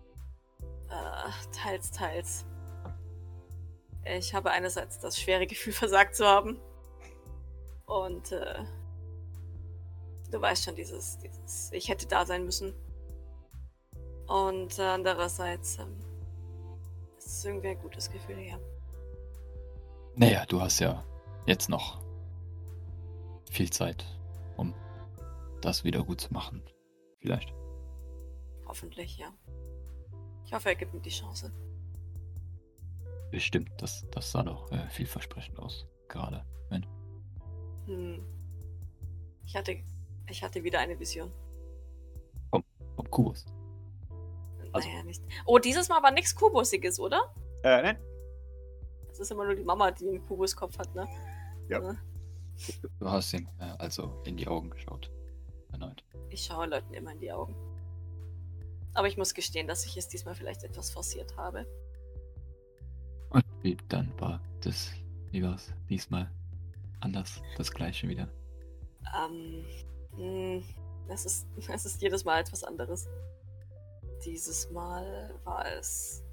Äh, 0.89 1.51
teils, 1.51 1.91
teils. 1.91 2.45
Ich 4.05 4.33
habe 4.33 4.51
einerseits 4.51 4.99
das 4.99 5.19
schwere 5.19 5.45
Gefühl, 5.45 5.73
versagt 5.83 6.15
zu 6.15 6.25
haben. 6.25 6.61
Und 7.87 8.31
äh, 8.31 8.63
du 10.31 10.39
weißt 10.39 10.63
schon, 10.63 10.75
dieses, 10.75 11.17
dieses, 11.17 11.73
ich 11.73 11.89
hätte 11.89 12.07
da 12.07 12.25
sein 12.25 12.45
müssen. 12.45 12.73
Und 14.27 14.79
äh, 14.79 14.83
andererseits 14.83 15.77
ähm, 15.77 15.99
es 17.17 17.25
ist 17.25 17.45
irgendwie 17.45 17.67
ein 17.67 17.79
gutes 17.79 18.09
Gefühl, 18.09 18.39
ja. 18.39 18.57
Naja, 20.15 20.45
du 20.45 20.61
hast 20.61 20.79
ja 20.79 21.03
jetzt 21.45 21.69
noch 21.69 22.01
viel 23.49 23.69
Zeit, 23.69 24.05
um 24.57 24.73
das 25.61 25.83
wieder 25.83 26.03
gut 26.03 26.21
zu 26.21 26.33
machen. 26.33 26.63
Vielleicht. 27.19 27.53
Hoffentlich, 28.65 29.17
ja. 29.17 29.33
Ich 30.45 30.53
hoffe, 30.53 30.69
er 30.69 30.75
gibt 30.75 30.93
mir 30.93 31.01
die 31.01 31.09
Chance. 31.09 31.51
Bestimmt, 33.31 33.69
das, 33.77 34.05
das 34.11 34.31
sah 34.31 34.43
doch 34.43 34.71
äh, 34.71 34.89
vielversprechend 34.89 35.59
aus. 35.59 35.87
Gerade. 36.07 36.45
Wenn. 36.69 36.85
Hm. 37.85 38.25
Ich 39.45 39.55
hatte, 39.55 39.77
ich 40.29 40.43
hatte 40.43 40.63
wieder 40.63 40.79
eine 40.79 40.99
Vision. 40.99 41.31
Vom 42.95 43.09
Kubus. 43.09 43.45
Also- 44.73 44.87
naja, 44.87 45.03
nicht. 45.03 45.21
Oh, 45.45 45.57
dieses 45.59 45.89
Mal 45.89 46.03
war 46.03 46.11
nichts 46.11 46.35
Kubusiges, 46.35 46.99
oder? 46.99 47.33
Äh, 47.63 47.81
nein. 47.81 47.99
Das 49.07 49.19
ist 49.19 49.31
immer 49.31 49.45
nur 49.45 49.55
die 49.55 49.63
Mama, 49.63 49.91
die 49.91 50.07
einen 50.07 50.25
Kubuskopf 50.25 50.77
hat, 50.77 50.93
ne? 50.95 51.07
Ja. 51.71 51.91
Äh, 51.91 51.95
Du 52.99 53.09
hast 53.09 53.33
ihm 53.33 53.47
äh, 53.59 53.73
also 53.79 54.21
in 54.25 54.37
die 54.37 54.47
Augen 54.47 54.69
geschaut. 54.69 55.09
Erneut. 55.71 56.03
Ich 56.29 56.43
schaue 56.45 56.67
Leuten 56.67 56.93
immer 56.93 57.11
in 57.13 57.19
die 57.19 57.31
Augen. 57.31 57.55
Aber 58.93 59.07
ich 59.07 59.17
muss 59.17 59.33
gestehen, 59.33 59.67
dass 59.67 59.85
ich 59.85 59.97
es 59.97 60.07
diesmal 60.07 60.35
vielleicht 60.35 60.63
etwas 60.63 60.91
forciert 60.91 61.35
habe. 61.37 61.65
Und 63.29 63.43
wie 63.61 63.77
dann 63.87 64.11
war 64.19 64.41
das, 64.61 64.91
wie 65.31 65.41
war's 65.43 65.73
diesmal? 65.89 66.29
Anders, 66.99 67.41
das 67.57 67.71
gleiche 67.71 68.07
wieder. 68.09 68.27
Ähm, 69.17 69.65
mh, 70.17 70.63
es 71.07 71.25
ist, 71.25 71.47
es 71.73 71.85
ist 71.85 72.01
jedes 72.01 72.25
Mal 72.25 72.41
etwas 72.41 72.63
anderes. 72.63 73.07
Dieses 74.25 74.69
Mal 74.69 75.33
war 75.45 75.65
es, 75.65 76.23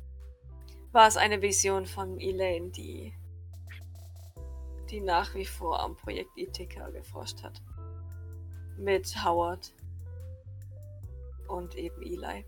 war 0.92 1.07
es 1.07 1.16
eine 1.16 1.40
Vision 1.40 1.87
von 1.87 2.20
Elaine, 2.20 2.70
die, 2.70 3.14
die 4.90 5.01
nach 5.01 5.35
wie 5.35 5.44
vor 5.44 5.81
am 5.81 5.96
Projekt 5.96 6.37
Ithaca 6.37 6.88
geforscht 6.90 7.42
hat. 7.42 7.62
Mit 8.77 9.24
Howard 9.24 9.74
und 11.48 11.74
eben 11.74 12.03
Eli. 12.03 12.46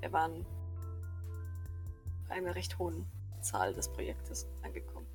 Wir 0.00 0.12
waren 0.12 0.44
bei 2.28 2.34
einer 2.34 2.54
recht 2.54 2.78
hohen 2.78 3.06
Zahl 3.40 3.72
des 3.72 3.88
Projektes 3.92 4.46
angekommen. 4.62 5.06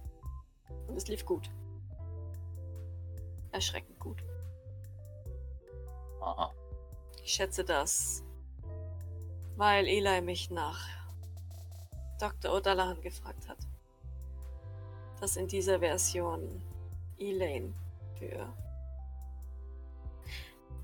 Und 0.88 0.96
es 0.96 1.08
lief 1.08 1.26
gut. 1.26 1.50
Erschreckend 3.52 4.00
gut. 4.00 4.24
Aha. 6.22 6.54
Ich 7.24 7.34
schätze 7.34 7.64
das, 7.64 8.24
weil 9.58 9.86
Eli 9.86 10.22
mich 10.22 10.50
nach 10.50 10.88
Dr. 12.20 12.52
O'Dallahan 12.52 13.02
gefragt 13.02 13.48
hat. 13.48 13.67
Dass 15.20 15.36
in 15.36 15.48
dieser 15.48 15.80
Version 15.80 16.62
Elaine 17.18 17.74
für 18.20 18.54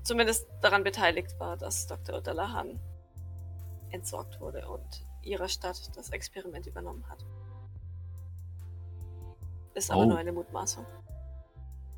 zumindest 0.02 0.46
daran 0.60 0.84
beteiligt 0.84 1.38
war, 1.38 1.56
dass 1.56 1.86
Dr. 1.86 2.16
O'Dallahan 2.16 2.78
entsorgt 3.90 4.40
wurde 4.40 4.68
und 4.68 5.04
ihrer 5.22 5.48
Stadt 5.48 5.90
das 5.96 6.10
Experiment 6.10 6.66
übernommen 6.66 7.08
hat. 7.08 7.24
Ist 9.74 9.90
aber 9.90 10.02
Oh. 10.02 10.06
nur 10.06 10.18
eine 10.18 10.32
Mutmaßung. 10.32 10.84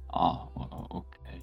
Ah, 0.08 0.46
okay. 0.90 1.42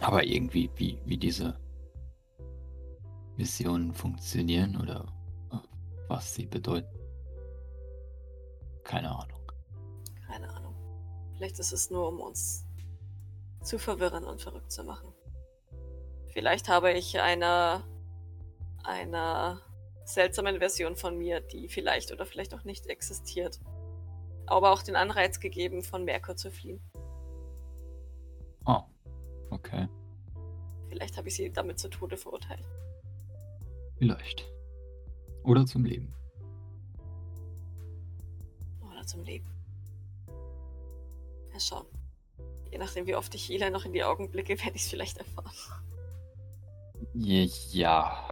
Aber 0.00 0.24
irgendwie, 0.24 0.70
wie, 0.76 0.98
wie 1.04 1.16
diese 1.18 1.58
Missionen 3.36 3.92
funktionieren 3.92 4.76
oder 4.80 5.04
was 6.08 6.34
sie 6.34 6.46
bedeuten. 6.46 6.98
Keine 8.84 9.10
Ahnung. 9.10 9.52
Keine 10.26 10.48
Ahnung. 10.50 10.74
Vielleicht 11.36 11.58
ist 11.58 11.72
es 11.72 11.90
nur, 11.90 12.08
um 12.08 12.20
uns 12.20 12.64
zu 13.62 13.78
verwirren 13.78 14.24
und 14.24 14.40
verrückt 14.40 14.70
zu 14.70 14.84
machen. 14.84 15.12
Vielleicht 16.28 16.68
habe 16.68 16.92
ich 16.92 17.20
einer 17.20 17.84
einer 18.84 19.60
seltsamen 20.04 20.58
Version 20.58 20.96
von 20.96 21.18
mir, 21.18 21.40
die 21.40 21.68
vielleicht 21.68 22.12
oder 22.12 22.24
vielleicht 22.24 22.54
auch 22.54 22.64
nicht 22.64 22.86
existiert. 22.86 23.60
Aber 24.46 24.72
auch 24.72 24.82
den 24.82 24.94
Anreiz 24.94 25.40
gegeben, 25.40 25.82
von 25.82 26.04
Merkur 26.04 26.36
zu 26.36 26.52
fliehen. 26.52 26.80
Ah, 28.64 28.84
okay. 29.50 29.88
Vielleicht 30.88 31.16
habe 31.16 31.28
ich 31.28 31.34
sie 31.34 31.50
damit 31.50 31.80
zu 31.80 31.88
Tode 31.88 32.16
verurteilt. 32.16 32.64
Vielleicht. 33.98 34.48
Oder 35.46 35.64
zum 35.64 35.84
Leben. 35.84 36.12
Oder 38.82 39.06
zum 39.06 39.22
Leben. 39.22 39.46
Ja, 41.52 41.60
schauen. 41.60 41.86
Je 42.72 42.78
nachdem, 42.78 43.06
wie 43.06 43.14
oft 43.14 43.32
ich 43.34 43.50
Eli 43.50 43.70
noch 43.70 43.84
in 43.84 43.92
die 43.92 44.02
Augen 44.02 44.28
blicke, 44.30 44.58
werde 44.58 44.74
ich 44.74 44.82
es 44.82 44.88
vielleicht 44.88 45.18
erfahren. 45.18 45.52
Ja. 47.14 48.28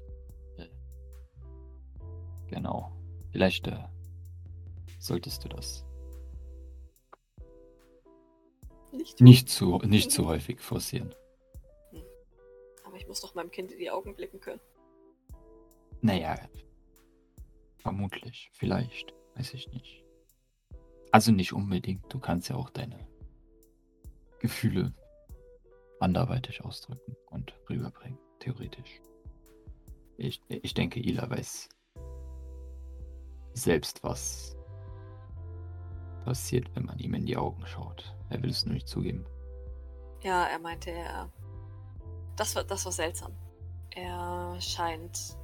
Genau. 2.48 2.92
Vielleicht 3.30 3.68
äh, 3.68 3.78
solltest 4.98 5.44
du 5.44 5.48
das 5.48 5.86
Nicht, 8.92 9.20
nicht 9.20 9.48
zu, 9.48 9.78
nicht 9.78 10.10
zu 10.10 10.26
häufig 10.26 10.60
forcieren. 10.60 11.14
Aber 12.84 12.96
ich 12.96 13.06
muss 13.06 13.20
doch 13.20 13.34
meinem 13.34 13.50
Kind 13.50 13.72
in 13.72 13.78
die 13.78 13.90
Augen 13.90 14.14
blicken 14.14 14.40
können. 14.40 14.60
Naja, 16.00 16.38
vermutlich, 17.84 18.50
vielleicht, 18.54 19.14
weiß 19.36 19.54
ich 19.54 19.70
nicht. 19.70 20.02
Also 21.12 21.30
nicht 21.30 21.52
unbedingt, 21.52 22.12
du 22.12 22.18
kannst 22.18 22.48
ja 22.48 22.56
auch 22.56 22.70
deine 22.70 23.06
Gefühle 24.40 24.92
anderweitig 26.00 26.64
ausdrücken 26.64 27.14
und 27.30 27.54
rüberbringen, 27.68 28.18
theoretisch. 28.40 29.00
ich, 30.16 30.40
ich 30.48 30.74
denke, 30.74 30.98
Ila 30.98 31.30
weiß 31.30 31.68
selbst, 33.52 34.02
was 34.02 34.56
passiert, 36.24 36.74
wenn 36.74 36.86
man 36.86 36.98
ihm 36.98 37.14
in 37.14 37.26
die 37.26 37.36
Augen 37.36 37.64
schaut. 37.66 38.16
Er 38.30 38.42
will 38.42 38.50
es 38.50 38.64
nur 38.64 38.74
nicht 38.74 38.88
zugeben. 38.88 39.26
Ja, 40.22 40.44
er 40.46 40.58
meinte, 40.58 40.90
er. 40.90 41.30
Das 42.36 42.56
war, 42.56 42.64
das 42.64 42.84
war 42.86 42.92
seltsam. 42.92 43.32
Er 43.90 44.56
scheint 44.58 45.36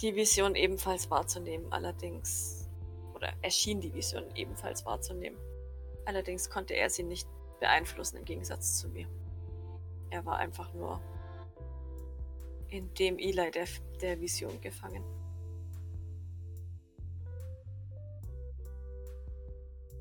die 0.00 0.14
Vision 0.14 0.54
ebenfalls 0.54 1.10
wahrzunehmen, 1.10 1.72
allerdings. 1.72 2.68
Oder 3.14 3.32
er 3.42 3.50
schien 3.50 3.80
die 3.80 3.92
Vision 3.92 4.24
ebenfalls 4.34 4.86
wahrzunehmen. 4.86 5.38
Allerdings 6.04 6.48
konnte 6.48 6.74
er 6.74 6.88
sie 6.88 7.02
nicht 7.02 7.28
beeinflussen 7.58 8.18
im 8.18 8.24
Gegensatz 8.24 8.78
zu 8.78 8.88
mir. 8.88 9.08
Er 10.10 10.24
war 10.24 10.38
einfach 10.38 10.72
nur 10.72 11.00
in 12.68 12.92
dem 12.94 13.18
Eli 13.18 13.50
der, 13.50 13.66
der 14.00 14.20
Vision 14.20 14.60
gefangen. 14.60 15.02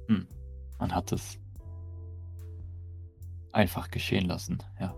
Hm. 0.08 0.28
Man 0.78 0.94
hat 0.94 1.12
es 1.12 1.40
einfach 3.52 3.90
geschehen 3.90 4.28
lassen, 4.28 4.60
ja. 4.80 4.96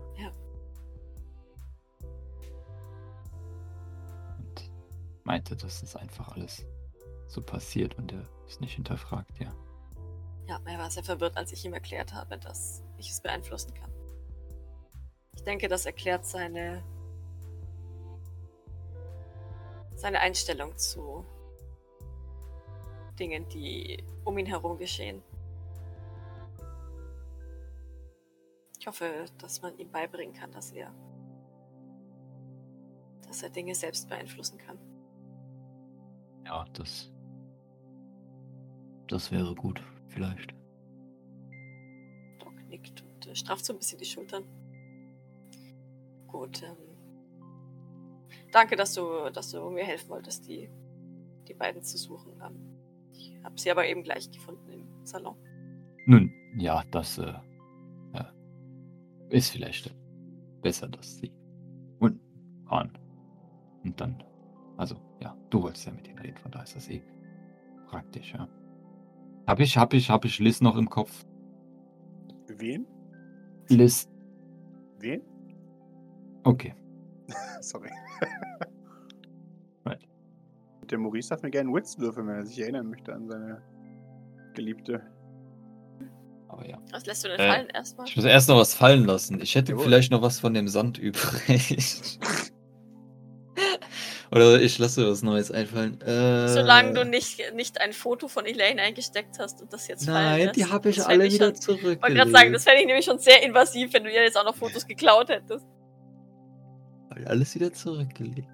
Meinte, 5.30 5.54
dass 5.54 5.80
es 5.84 5.94
einfach 5.94 6.32
alles 6.32 6.66
so 7.28 7.40
passiert 7.40 7.96
und 7.98 8.12
er 8.12 8.26
es 8.48 8.58
nicht 8.58 8.74
hinterfragt, 8.74 9.38
ja. 9.38 9.54
Ja, 10.48 10.58
er 10.64 10.78
war 10.80 10.90
sehr 10.90 11.04
verwirrt, 11.04 11.36
als 11.36 11.52
ich 11.52 11.64
ihm 11.64 11.72
erklärt 11.72 12.12
habe, 12.12 12.36
dass 12.36 12.82
ich 12.98 13.08
es 13.10 13.20
beeinflussen 13.20 13.72
kann. 13.72 13.92
Ich 15.36 15.44
denke, 15.44 15.68
das 15.68 15.86
erklärt 15.86 16.26
seine 16.26 16.82
seine 19.94 20.18
Einstellung 20.18 20.76
zu 20.76 21.24
Dingen, 23.16 23.48
die 23.50 24.02
um 24.24 24.36
ihn 24.36 24.46
herum 24.46 24.78
geschehen. 24.78 25.22
Ich 28.80 28.86
hoffe, 28.88 29.26
dass 29.38 29.62
man 29.62 29.78
ihm 29.78 29.92
beibringen 29.92 30.34
kann, 30.34 30.50
dass 30.50 30.72
er 30.72 30.92
dass 33.28 33.44
er 33.44 33.50
Dinge 33.50 33.76
selbst 33.76 34.08
beeinflussen 34.08 34.58
kann. 34.58 34.89
Ja, 36.44 36.64
das. 36.72 37.12
Das 39.08 39.30
wäre 39.32 39.54
gut, 39.54 39.82
vielleicht. 40.08 40.54
Doc 42.38 42.54
nickt 42.68 43.02
und 43.02 43.26
äh, 43.26 43.34
strafft 43.34 43.64
so 43.64 43.72
ein 43.72 43.78
bisschen 43.78 43.98
die 43.98 44.04
Schultern. 44.04 44.44
Gut, 46.28 46.62
ähm, 46.62 46.90
Danke, 48.52 48.76
dass 48.76 48.94
du, 48.94 49.30
dass 49.32 49.50
du 49.50 49.70
mir 49.70 49.84
helfen 49.84 50.10
wolltest, 50.10 50.48
die, 50.48 50.68
die 51.46 51.54
beiden 51.54 51.82
zu 51.82 51.96
suchen. 51.98 52.32
Ähm, 52.44 52.78
ich 53.12 53.36
habe 53.44 53.58
sie 53.58 53.70
aber 53.70 53.86
eben 53.86 54.02
gleich 54.02 54.30
gefunden 54.30 54.70
im 54.70 55.06
Salon. 55.06 55.36
Nun, 56.06 56.32
ja, 56.56 56.82
das 56.90 57.18
äh, 57.18 57.32
ja, 58.14 58.32
ist 59.28 59.50
vielleicht 59.50 59.94
besser, 60.62 60.88
dass 60.88 61.18
sie 61.18 61.32
unten 62.00 62.64
waren. 62.64 62.98
Und 63.84 64.00
dann, 64.00 64.22
also, 64.80 64.96
ja, 65.20 65.36
du 65.50 65.62
wolltest 65.62 65.84
ja 65.86 65.92
mit 65.92 66.08
ihnen 66.08 66.18
reden, 66.18 66.38
von 66.38 66.50
daher 66.50 66.64
ist 66.64 66.74
das 66.74 66.88
eh 66.88 67.02
praktisch, 67.86 68.32
ja. 68.32 68.48
Hab 69.46 69.60
ich, 69.60 69.76
hab 69.76 69.92
ich, 69.92 70.08
hab 70.08 70.24
ich 70.24 70.38
Liz 70.38 70.60
noch 70.62 70.76
im 70.76 70.88
Kopf? 70.88 71.24
Wen? 72.48 72.86
Liz, 73.68 74.08
Wen? 74.98 75.20
okay. 76.44 76.74
Sorry. 77.60 77.90
Right. 79.86 80.06
Der 80.90 80.98
Maurice 80.98 81.28
darf 81.30 81.42
mir 81.42 81.50
gerne 81.50 81.68
einen 81.68 81.76
Witz 81.76 81.98
würfeln, 81.98 82.26
wenn 82.26 82.36
er 82.36 82.44
sich 82.46 82.58
erinnern 82.60 82.88
möchte 82.88 83.14
an 83.14 83.26
seine 83.28 83.62
Geliebte. 84.54 85.02
Aber 86.48 86.66
ja. 86.68 86.78
Was 86.92 87.06
lässt 87.06 87.24
du 87.24 87.28
denn 87.28 87.38
Äh, 87.40 87.48
fallen 87.50 87.68
erstmal? 87.68 88.06
Ich 88.06 88.14
muss 88.16 88.24
erst 88.26 88.48
noch 88.48 88.56
was 88.58 88.74
fallen 88.74 89.04
lassen. 89.04 89.40
Ich 89.40 89.54
hätte 89.54 89.72
Jawohl. 89.72 89.84
vielleicht 89.84 90.10
noch 90.10 90.20
was 90.22 90.38
von 90.40 90.52
dem 90.52 90.68
Sand 90.68 90.98
übrig. 90.98 92.18
Oder 94.32 94.60
ich 94.60 94.78
lasse 94.78 95.10
was 95.10 95.22
Neues 95.22 95.50
einfallen. 95.50 96.00
Äh, 96.02 96.48
Solange 96.48 96.92
du 96.94 97.04
nicht, 97.04 97.42
nicht 97.54 97.80
ein 97.80 97.92
Foto 97.92 98.28
von 98.28 98.46
Elaine 98.46 98.80
eingesteckt 98.80 99.40
hast 99.40 99.60
und 99.60 99.72
das 99.72 99.88
jetzt 99.88 100.04
fallen 100.04 100.24
Nein, 100.24 100.40
lässt. 100.46 100.56
die 100.56 100.66
habe 100.66 100.88
ich 100.88 101.04
alle 101.04 101.22
fänd 101.22 101.34
wieder 101.34 101.54
zurück. 101.54 101.80
Ich 101.96 102.02
wollte 102.02 102.14
gerade 102.14 102.30
sagen, 102.30 102.52
das 102.52 102.62
fände 102.62 102.80
ich 102.80 102.86
nämlich 102.86 103.04
schon 103.04 103.18
sehr 103.18 103.42
invasiv, 103.42 103.92
wenn 103.92 104.04
du 104.04 104.10
ihr 104.10 104.22
jetzt 104.22 104.38
auch 104.38 104.44
noch 104.44 104.54
Fotos 104.54 104.86
geklaut 104.86 105.30
hättest. 105.30 105.66
alles 107.24 107.54
wieder 107.56 107.72
zurückgelegt. 107.72 108.48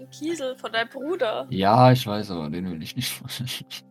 Ein 0.00 0.10
Kiesel 0.10 0.54
von 0.56 0.70
deinem 0.70 0.90
Bruder. 0.90 1.46
Ja, 1.48 1.90
ich 1.90 2.06
weiß, 2.06 2.30
aber 2.30 2.50
den 2.50 2.70
will 2.70 2.82
ich 2.82 2.94
nicht. 2.94 3.22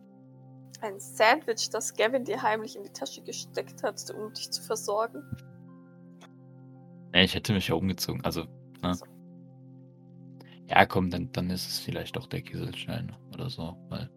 Ein 0.80 1.00
Sandwich, 1.00 1.70
das 1.70 1.92
Gavin 1.94 2.24
dir 2.24 2.40
heimlich 2.40 2.76
in 2.76 2.84
die 2.84 2.92
Tasche 2.92 3.20
gesteckt 3.22 3.82
hat, 3.82 4.00
um 4.14 4.32
dich 4.32 4.48
zu 4.52 4.62
versorgen. 4.62 5.24
Nee, 7.12 7.24
ich 7.24 7.34
hätte 7.34 7.52
mich 7.52 7.66
ja 7.66 7.74
umgezogen. 7.74 8.24
Also, 8.24 8.44
ne? 8.80 8.94
So. 8.94 9.04
Ja, 10.68 10.84
komm, 10.84 11.10
dann, 11.10 11.32
dann 11.32 11.48
ist 11.50 11.66
es 11.66 11.78
vielleicht 11.78 12.16
doch 12.16 12.26
der 12.26 12.42
Kieselstein 12.42 13.14
oder 13.32 13.48
so, 13.48 13.76
weil 13.88 14.10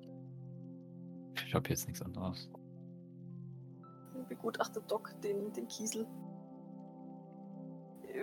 ich 1.46 1.54
habe 1.56 1.70
jetzt 1.70 1.88
nichts 1.88 2.02
anderes. 2.02 2.50
Begutachtet 4.28 4.90
Doc 4.90 5.14
den, 5.22 5.52
den 5.54 5.68
Kiesel. 5.68 6.06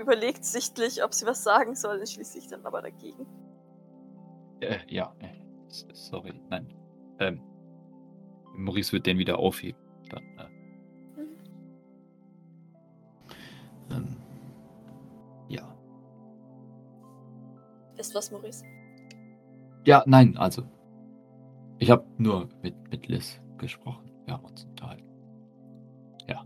Überlegt 0.00 0.44
sichtlich, 0.44 1.02
ob 1.02 1.14
sie 1.14 1.26
was 1.26 1.42
sagen 1.42 1.74
soll, 1.74 1.98
entschließt 1.98 2.32
sich 2.34 2.46
dann 2.48 2.64
aber 2.66 2.82
dagegen. 2.82 3.26
Äh, 4.60 4.78
ja, 4.88 5.14
äh, 5.20 5.28
sorry, 5.92 6.40
nein. 6.50 6.72
Ähm, 7.20 7.40
Maurice 8.54 8.92
wird 8.92 9.06
den 9.06 9.18
wieder 9.18 9.38
aufheben. 9.38 9.80
Dann, 10.10 10.22
äh, 10.38 10.48
Mhm. 11.20 11.38
ähm, 13.90 14.16
Ist 17.98 18.14
was, 18.14 18.30
Maurice? 18.30 18.64
Ja, 19.84 20.02
nein, 20.06 20.37
also. 20.37 20.62
Ich 21.78 21.90
habe 21.90 22.04
nur 22.16 22.48
mit, 22.62 22.74
mit 22.90 23.06
Liz 23.08 23.40
gesprochen. 23.58 24.11
Wir 24.24 24.34
haben 24.34 24.44
uns 24.44 24.64
unterhalten. 24.64 25.04
Ja. 26.28 26.44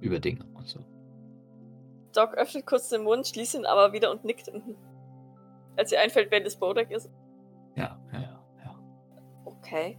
Über 0.00 0.18
Dinge 0.18 0.44
und 0.54 0.66
so. 0.66 0.80
Doc 2.14 2.34
öffnet 2.34 2.66
kurz 2.66 2.88
den 2.88 3.02
Mund, 3.02 3.26
schließt 3.26 3.54
ihn 3.54 3.66
aber 3.66 3.92
wieder 3.92 4.10
und 4.10 4.24
nickt. 4.24 4.50
Als 5.76 5.92
ihr 5.92 6.00
einfällt, 6.00 6.30
wer 6.30 6.40
das 6.40 6.56
Bodak 6.56 6.90
ist. 6.90 7.10
Ja, 7.74 7.98
ja, 8.12 8.20
ja, 8.20 8.44
ja. 8.64 8.78
Okay. 9.44 9.98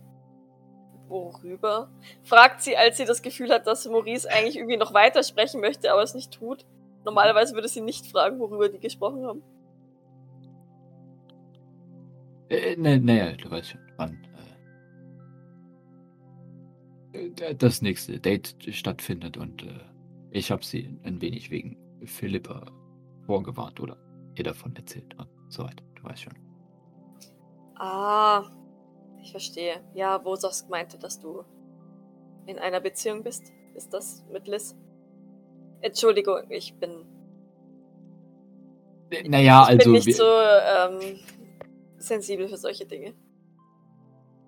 Worüber? 1.08 1.92
Fragt 2.24 2.62
sie, 2.62 2.78
als 2.78 2.98
sie 2.98 3.06
das 3.06 3.22
Gefühl 3.22 3.52
hat, 3.52 3.68
dass 3.68 3.86
Maurice 3.86 4.30
eigentlich 4.30 4.56
irgendwie 4.56 4.78
noch 4.78 4.94
weitersprechen 4.94 5.62
möchte, 5.62 5.92
aber 5.92 6.02
es 6.02 6.16
nicht 6.16 6.34
tut. 6.34 6.66
Normalerweise 7.04 7.54
würde 7.54 7.68
sie 7.68 7.82
nicht 7.82 8.08
fragen, 8.08 8.40
worüber 8.40 8.70
die 8.70 8.80
gesprochen 8.80 9.26
haben. 9.26 9.44
Äh, 12.50 12.76
ne, 12.78 13.00
ne, 13.00 13.36
du 13.38 13.50
weißt 13.50 13.70
schon, 13.72 13.82
wann 13.98 14.28
äh, 17.14 17.28
äh, 17.28 17.56
das 17.56 17.82
nächste 17.82 18.20
Date 18.20 18.56
stattfindet 18.72 19.38
und 19.38 19.64
äh, 19.64 19.80
ich 20.32 20.52
habe 20.52 20.64
sie 20.64 21.00
ein 21.04 21.22
wenig 21.22 21.50
wegen 21.50 21.78
Philippa 22.06 22.66
vorgewarnt 23.26 23.80
oder 23.80 23.98
ihr 24.36 24.44
davon 24.44 24.76
erzählt 24.76 25.16
und 25.18 25.28
so 25.50 25.64
weiter. 25.64 25.84
Du 25.96 26.04
weißt 26.04 26.24
schon. 26.24 26.34
Ah, 27.78 28.44
ich 29.22 29.32
verstehe. 29.32 29.82
Ja, 29.94 30.24
wo 30.24 30.36
Sosk 30.36 30.70
meinte, 30.70 30.98
dass 31.00 31.20
du 31.20 31.44
in 32.46 32.60
einer 32.60 32.80
Beziehung 32.80 33.24
bist. 33.24 33.52
Ist 33.74 33.94
das 33.94 34.24
mit 34.32 34.48
Liz? 34.48 34.76
Entschuldigung, 35.82 36.40
ich 36.50 36.74
bin, 36.76 37.06
Äh, 39.10 39.28
Naja, 39.28 39.64
ich 39.64 39.70
also. 39.70 39.84
bin 39.84 39.92
nicht 39.94 40.06
wir- 40.08 40.16
so 40.16 40.24
ähm, 40.26 41.20
sensibel 42.06 42.48
für 42.48 42.58
solche 42.58 42.86
Dinge. 42.86 43.14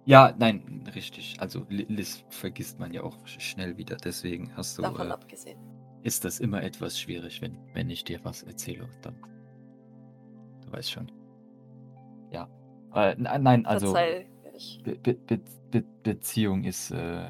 Ja, 0.05 0.33
nein, 0.39 0.83
richtig. 0.95 1.35
Also 1.39 1.65
Li- 1.69 1.85
Liz 1.89 2.23
vergisst 2.29 2.79
man 2.79 2.93
ja 2.93 3.03
auch 3.03 3.17
sch- 3.25 3.41
schnell 3.41 3.77
wieder. 3.77 3.97
Deswegen 3.97 4.55
hast 4.55 4.77
du. 4.77 4.81
Davon 4.83 5.07
Äh, 5.09 5.11
abgesehen. 5.11 5.59
ist 6.03 6.23
das 6.23 6.39
immer 6.39 6.63
etwas 6.63 6.97
schwierig, 6.99 7.41
wenn, 7.41 7.57
wenn 7.73 7.89
ich 7.89 8.03
dir 8.05 8.19
was 8.23 8.43
erzähle. 8.43 8.87
Dann. 9.01 9.15
Du 10.65 10.71
weißt 10.71 10.91
schon. 10.91 11.11
Ja. 12.31 12.47
Äh, 12.93 13.13
n- 13.13 13.43
nein, 13.43 13.65
also. 13.65 13.87
Verzeih. 13.93 14.25
Be 14.83 14.95
Be 14.95 15.13
Be 15.13 15.39
Be 15.71 15.83
Beziehung 16.03 16.63
ist 16.63 16.91
äh, 16.91 17.27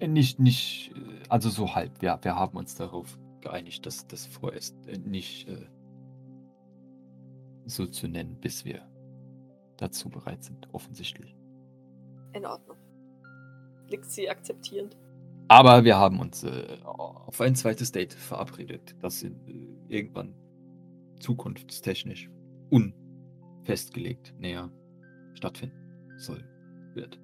äh, 0.00 0.08
nicht, 0.08 0.38
nicht, 0.40 0.90
äh, 0.96 1.22
also 1.28 1.50
so 1.50 1.74
halb. 1.74 2.02
Ja, 2.02 2.18
wir 2.22 2.34
haben 2.34 2.56
uns 2.56 2.74
darauf 2.74 3.18
geeinigt, 3.40 3.84
dass 3.86 4.06
das 4.06 4.26
vorerst 4.26 4.74
äh, 4.88 4.98
nicht 4.98 5.48
äh, 5.48 5.66
so 7.64 7.86
zu 7.86 8.08
nennen, 8.08 8.38
bis 8.40 8.64
wir 8.64 8.88
dazu 9.76 10.08
bereit 10.08 10.42
sind, 10.44 10.68
offensichtlich. 10.72 11.36
In 12.32 12.46
Ordnung. 12.46 12.76
Liegt 13.88 14.10
sie 14.10 14.28
akzeptierend. 14.28 14.96
Aber 15.48 15.84
wir 15.84 15.98
haben 15.98 16.20
uns 16.20 16.44
äh, 16.44 16.78
auf 16.84 17.40
ein 17.40 17.54
zweites 17.54 17.92
Date 17.92 18.14
verabredet, 18.14 18.94
das 19.00 19.22
in, 19.22 19.36
äh, 19.46 19.94
irgendwann 19.94 20.34
zukunftstechnisch 21.20 22.30
unfestgelegt 22.70 24.34
näher 24.38 24.70
stattfinden 25.34 26.14
soll, 26.16 26.42
wird. 26.94 27.20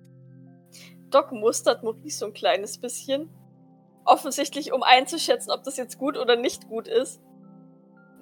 Doc 1.11 1.33
mustert 1.33 1.83
Maurice 1.83 2.19
so 2.19 2.27
ein 2.27 2.35
kleines 2.35 2.79
bisschen. 2.79 3.31
Offensichtlich, 4.05 4.73
um 4.73 4.83
einzuschätzen, 4.83 5.51
ob 5.51 5.65
das 5.65 5.77
jetzt 5.77 5.99
gut 5.99 6.17
oder 6.17 6.37
nicht 6.37 6.69
gut 6.69 6.89
ist. 6.89 7.21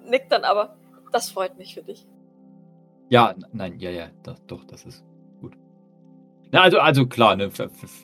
Nickt 0.05 0.31
dann 0.31 0.43
aber. 0.43 0.77
Das 1.11 1.29
freut 1.31 1.57
mich 1.57 1.73
für 1.73 1.83
dich. 1.83 2.05
Ja, 3.09 3.35
nein, 3.53 3.79
ja, 3.79 3.89
ja, 3.89 4.09
das, 4.23 4.45
doch, 4.47 4.63
das 4.65 4.85
ist 4.85 5.03
gut. 5.39 5.53
Na, 6.51 6.61
also, 6.61 6.79
also 6.79 7.07
klar, 7.07 7.35
ne, 7.35 7.49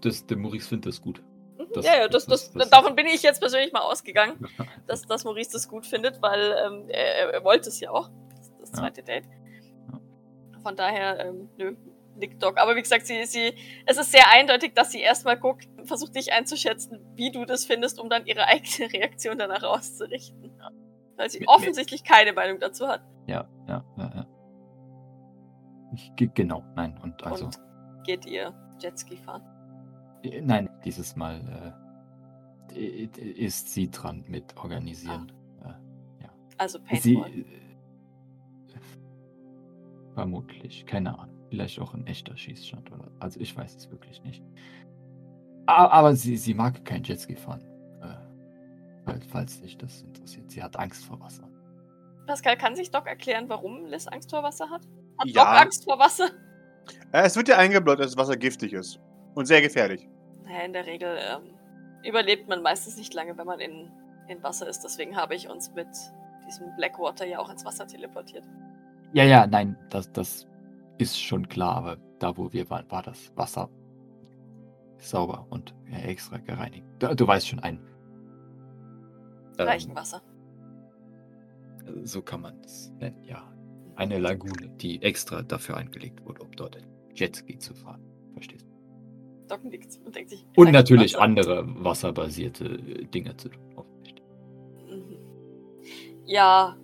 das, 0.02 0.26
der 0.26 0.38
Maurice 0.38 0.70
findet 0.70 0.88
das 0.94 1.02
gut. 1.02 1.22
Mhm. 1.58 1.66
Das- 1.74 1.86
ja, 1.86 1.96
ja, 1.98 2.08
das, 2.08 2.26
das- 2.26 2.52
das, 2.54 2.70
davon 2.70 2.96
bin 2.96 3.06
ich 3.08 3.22
jetzt 3.24 3.40
persönlich 3.40 3.74
mal 3.74 3.82
ausgegangen, 3.82 4.48
dass, 4.88 5.02
dass 5.04 5.24
Maurice 5.26 5.52
das 5.52 5.68
gut 5.68 5.86
findet, 5.86 6.22
weil 6.22 6.56
ähm, 6.66 6.86
er, 6.90 7.34
er 7.34 7.44
wollte 7.44 7.70
es 7.70 7.80
ja 7.80 7.92
auch. 7.92 8.10
Das, 8.38 8.52
das 8.60 8.70
Ja. 8.72 8.76
zweite 8.78 9.04
Date. 9.04 9.26
Ja. 9.92 10.00
Von 10.62 10.76
daher, 10.78 11.20
ähm, 11.26 11.50
nö, 11.58 11.76
nickt 12.16 12.42
Doc. 12.42 12.58
Aber 12.58 12.76
wie 12.78 12.82
gesagt, 12.82 13.06
sie, 13.06 13.26
sie, 13.26 13.54
es 13.86 13.98
ist 13.98 14.12
sehr 14.12 14.30
eindeutig, 14.30 14.74
dass 14.74 14.92
sie 14.92 15.02
erstmal 15.02 15.38
guckt, 15.38 15.68
versucht 15.84 16.16
dich 16.16 16.32
einzuschätzen, 16.32 17.00
wie 17.16 17.32
du 17.32 17.44
das 17.44 17.66
findest, 17.66 18.00
um 18.00 18.10
dann 18.10 18.26
ihre 18.26 18.46
eigene 18.48 18.92
Reaktion 18.94 19.38
danach 19.38 19.64
auszurichten. 19.64 20.52
Weil 21.18 21.30
sie 21.30 21.40
Mit- 21.40 21.48
mit- 21.48 21.56
offensichtlich 21.56 22.04
keine 22.04 22.34
Meinung 22.34 22.60
dazu 22.60 22.88
hat. 22.88 23.02
Ja, 23.28 23.48
ja, 23.68 23.84
ja, 23.98 24.12
ja. 24.16 24.26
Ich, 25.94 26.12
ge- 26.16 26.32
genau, 26.34 26.64
nein, 26.76 26.98
und 27.04 27.24
also, 27.24 27.46
Und 27.46 27.60
geht 28.04 28.26
ihr 28.26 28.54
Jetski 28.80 29.16
fahren. 29.18 29.44
äh, 30.24 30.42
nein, 30.42 30.70
dieses 30.84 31.16
Mal 31.16 31.76
äh, 32.76 33.06
ist 33.16 33.70
sie 33.74 33.90
dran 33.92 34.24
mit 34.28 34.58
organisieren. 34.58 35.32
Also 36.58 36.80
Sie. 36.92 37.16
Paintball. 37.16 37.32
äh, 37.40 37.46
Vermutlich, 40.14 40.86
keine 40.86 41.18
Ahnung. 41.18 41.36
Vielleicht 41.50 41.80
auch 41.80 41.94
ein 41.94 42.06
echter 42.08 42.36
Schießstand 42.38 42.92
oder. 42.92 43.12
Also 43.20 43.40
ich 43.40 43.56
weiß 43.56 43.76
es 43.76 43.90
wirklich 43.92 44.22
nicht. 44.24 44.44
Aber 45.66 46.16
sie, 46.16 46.38
sie 46.38 46.54
mag 46.54 46.84
kein 46.86 47.04
Jetski 47.04 47.36
fahren. 47.36 47.64
Äh, 49.06 49.12
falls- 49.12 49.26
falls 49.28 49.62
dich 49.62 49.78
das 49.78 50.02
interessiert. 50.04 50.50
Sie 50.52 50.62
hat 50.64 50.78
Angst 50.80 51.06
vor 51.06 51.20
Wasser. 51.20 51.48
Pascal, 52.26 52.56
kann 52.58 52.76
sich 52.76 52.90
Doc 52.92 53.06
erklären, 53.08 53.50
warum 53.50 53.86
Liz 53.86 54.08
Angst 54.08 54.30
vor 54.30 54.44
Wasser 54.44 54.70
hat? 54.70 54.82
Hat 55.20 55.28
Ja. 55.28 55.44
Doc 55.44 55.62
Angst 55.62 55.84
vor 55.84 56.00
Wasser? 56.00 56.30
Äh, 57.12 57.24
es 57.26 57.36
wird 57.36 57.48
ja 57.50 57.58
eingebläut, 57.58 58.00
dass 58.00 58.08
das 58.12 58.18
Wasser 58.18 58.38
giftig 58.38 58.74
ist. 58.74 59.00
Und 59.36 59.46
sehr 59.46 59.62
gefährlich. 59.62 60.08
Naja, 60.46 60.62
in 60.62 60.74
der 60.74 60.86
Regel 60.86 61.18
ähm, 61.20 61.54
überlebt 62.04 62.48
man 62.48 62.62
meistens 62.62 62.98
nicht 62.98 63.14
lange, 63.14 63.38
wenn 63.38 63.46
man 63.48 63.60
in, 63.60 63.92
in 64.28 64.42
Wasser 64.44 64.68
ist. 64.68 64.84
Deswegen 64.84 65.16
habe 65.16 65.36
ich 65.36 65.50
uns 65.50 65.72
mit 65.74 65.88
diesem 66.48 66.76
Blackwater 66.78 67.26
ja 67.26 67.40
auch 67.40 67.50
ins 67.50 67.66
Wasser 67.66 67.88
teleportiert. 67.88 68.44
Ja, 69.14 69.24
ja, 69.24 69.48
nein, 69.48 69.78
das, 69.90 70.12
das 70.12 70.48
ist 70.98 71.20
schon 71.22 71.48
klar, 71.48 71.76
aber 71.78 71.98
da, 72.20 72.36
wo 72.38 72.52
wir 72.54 72.70
waren, 72.70 72.90
war 72.92 73.02
das 73.04 73.32
Wasser 73.36 73.70
sauber 74.98 75.46
und 75.50 75.74
ja, 75.92 75.98
extra 76.00 76.38
gereinigt. 76.38 76.86
Du, 77.00 77.14
du 77.16 77.28
weißt 77.28 77.48
schon 77.48 77.60
ein. 77.60 77.80
Ähm, 79.58 79.68
Reichenwasser. 79.68 80.22
So 82.04 82.22
kann 82.22 82.42
man 82.42 82.60
es 82.62 82.92
nennen, 83.00 83.24
ja. 83.24 83.50
Eine 83.96 84.18
Lagune, 84.18 84.70
die 84.78 85.02
extra 85.04 85.44
dafür 85.44 85.78
angelegt 85.78 86.26
wurde, 86.26 86.42
um 86.42 86.52
dort 86.52 86.78
ein 86.78 86.88
Jetski 87.14 87.58
zu 87.60 87.76
fahren. 87.76 88.02
Verstehst 88.34 88.66
du? 88.66 88.74
Doc 89.48 89.64
nickt 89.64 90.00
und 90.06 90.16
denkt 90.16 90.32
sich. 90.32 90.46
Und 90.56 90.72
natürlich 90.72 91.16
Reichenwasser. 91.18 91.60
andere 91.60 91.84
wasserbasierte 91.84 92.66
äh, 92.66 93.06
Dinge 93.06 93.36
zu 93.38 93.50
tun. 93.50 93.86
Mhm. 94.88 95.18
Ja, 96.26 96.78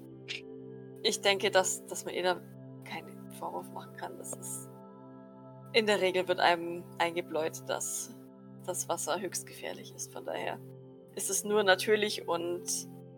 ich 1.01 1.21
denke, 1.21 1.49
dass, 1.49 1.85
dass 1.87 2.05
man 2.05 2.13
ihr 2.13 2.23
da 2.23 2.41
keinen 2.83 3.31
Vorwurf 3.31 3.71
machen 3.71 3.95
kann. 3.95 4.17
Das 4.17 4.33
ist. 4.33 4.69
In 5.73 5.85
der 5.85 6.01
Regel 6.01 6.27
wird 6.27 6.39
einem 6.39 6.83
eingebläut, 6.97 7.67
dass 7.67 8.15
das 8.65 8.89
Wasser 8.89 9.19
höchst 9.19 9.45
gefährlich 9.47 9.93
ist. 9.95 10.11
Von 10.11 10.25
daher 10.25 10.59
ist 11.19 11.29
es 11.29 11.43
nur 11.43 11.63
natürlich 11.63 12.27
und 12.29 12.63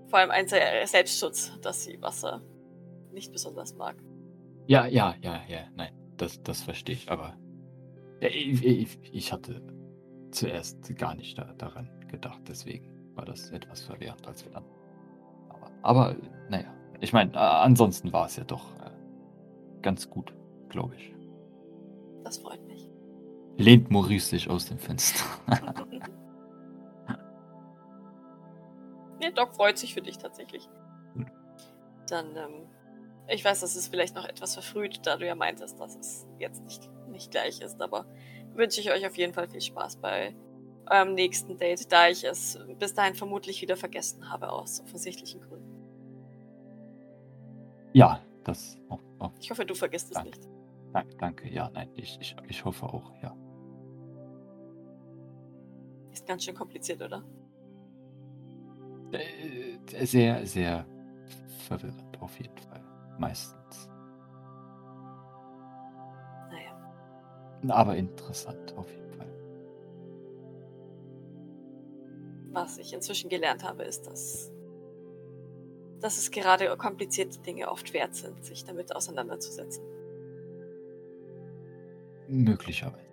vor 0.07 0.17
allem 0.19 0.31
ein 0.31 0.47
Se- 0.47 0.57
Selbstschutz, 0.85 1.51
dass 1.61 1.83
sie 1.83 2.01
Wasser 2.01 2.41
nicht 3.13 3.31
besonders 3.31 3.75
mag. 3.75 3.95
Ja, 4.65 4.87
ja, 4.87 5.13
ja, 5.21 5.39
ja, 5.47 5.59
nein, 5.75 5.93
das, 6.17 6.41
das 6.41 6.63
verstehe 6.63 6.95
ich, 6.95 7.11
aber 7.11 7.37
ich, 8.19 8.63
ich, 8.63 8.99
ich 9.11 9.31
hatte 9.31 9.61
zuerst 10.31 10.95
gar 10.97 11.13
nicht 11.13 11.37
da, 11.37 11.53
daran 11.59 11.89
gedacht, 12.07 12.41
deswegen 12.47 12.89
war 13.15 13.25
das 13.25 13.51
etwas 13.51 13.81
verwirrend, 13.81 14.27
als 14.27 14.45
wir 14.45 14.51
dann. 14.51 14.65
Aber, 15.49 15.71
aber 15.83 16.15
naja, 16.49 16.73
ich 17.01 17.13
meine, 17.13 17.33
äh, 17.33 17.37
ansonsten 17.37 18.11
war 18.13 18.25
es 18.25 18.35
ja 18.35 18.43
doch 18.43 18.73
äh, 18.79 18.89
ganz 19.83 20.09
gut, 20.09 20.33
glaube 20.69 20.95
ich. 20.95 21.13
Das 22.23 22.39
freut 22.39 22.65
mich. 22.65 22.89
Lehnt 23.57 23.91
Maurice 23.91 24.29
sich 24.29 24.49
aus 24.49 24.65
dem 24.65 24.79
Fenster. 24.79 25.23
nee, 29.21 29.31
Doc 29.31 29.53
freut 29.55 29.77
sich 29.77 29.93
für 29.93 30.01
dich 30.01 30.17
tatsächlich. 30.17 30.67
Gut. 31.13 31.27
Dann, 32.09 32.35
ähm, 32.35 32.67
ich 33.27 33.45
weiß, 33.45 33.61
das 33.61 33.75
ist 33.75 33.87
vielleicht 33.87 34.15
noch 34.15 34.25
etwas 34.25 34.53
verfrüht, 34.55 34.99
da 35.05 35.17
du 35.17 35.25
ja 35.25 35.35
meintest, 35.35 35.79
dass 35.79 35.95
es 35.95 36.27
jetzt 36.39 36.61
nicht, 36.63 36.89
nicht 37.09 37.31
gleich 37.31 37.61
ist, 37.61 37.81
aber 37.81 38.05
wünsche 38.53 38.81
ich 38.81 38.91
euch 38.91 39.05
auf 39.05 39.15
jeden 39.17 39.33
Fall 39.33 39.47
viel 39.47 39.61
Spaß 39.61 39.97
bei 39.97 40.35
eurem 40.89 41.13
nächsten 41.13 41.57
Date, 41.57 41.91
da 41.91 42.09
ich 42.09 42.23
es 42.25 42.59
bis 42.79 42.93
dahin 42.93 43.15
vermutlich 43.15 43.61
wieder 43.61 43.77
vergessen 43.77 44.29
habe, 44.29 44.51
aus 44.51 44.81
offensichtlichen 44.81 45.41
Gründen. 45.41 45.71
ja, 47.93 48.19
das. 48.43 48.77
Oh, 48.89 48.97
oh, 49.19 49.29
Ich 49.39 49.51
hoffe, 49.51 49.65
du 49.65 49.75
vergisst 49.75 50.07
es 50.07 50.13
Danke. 50.13 50.29
nicht. 50.29 50.49
danke, 50.91 51.15
danke, 51.17 51.49
ja, 51.49 51.69
nein, 51.73 51.89
ich, 51.95 52.17
ich, 52.19 52.35
ich 52.47 52.65
hoffe 52.65 52.85
auch, 52.87 53.13
ja. 53.21 53.35
Ist 56.11 56.25
ganz 56.27 56.43
schön 56.43 56.55
kompliziert, 56.55 57.01
oder? 57.01 57.23
Äh, 59.11 60.05
sehr, 60.05 60.45
sehr 60.45 60.85
verwirrend, 61.67 62.21
auf 62.21 62.37
jeden 62.39 62.57
Fall. 62.57 62.81
Meistens. 63.19 63.89
Naja. 66.49 67.75
Aber 67.75 67.95
interessant, 67.95 68.75
auf 68.77 68.89
jeden 68.91 69.11
Fall. 69.11 69.31
Was 72.51 72.77
ich 72.77 72.93
inzwischen 72.93 73.29
gelernt 73.29 73.63
habe, 73.63 73.83
ist, 73.83 74.07
dass, 74.07 74.51
dass 75.99 76.17
es 76.17 76.31
gerade 76.31 76.75
komplizierte 76.77 77.39
Dinge 77.39 77.69
oft 77.69 77.93
wert 77.93 78.15
sind, 78.15 78.43
sich 78.43 78.63
damit 78.65 78.95
auseinanderzusetzen. 78.95 79.83
Möglicherweise. 82.27 83.10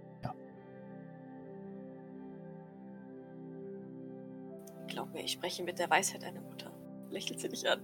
Ich 5.29 5.35
spreche 5.35 5.63
mit 5.63 5.79
der 5.79 5.91
Weisheit 5.91 6.25
einer 6.25 6.41
Mutter. 6.41 6.73
Lächelt 7.11 7.39
sie 7.39 7.51
dich 7.51 7.69
an. 7.69 7.83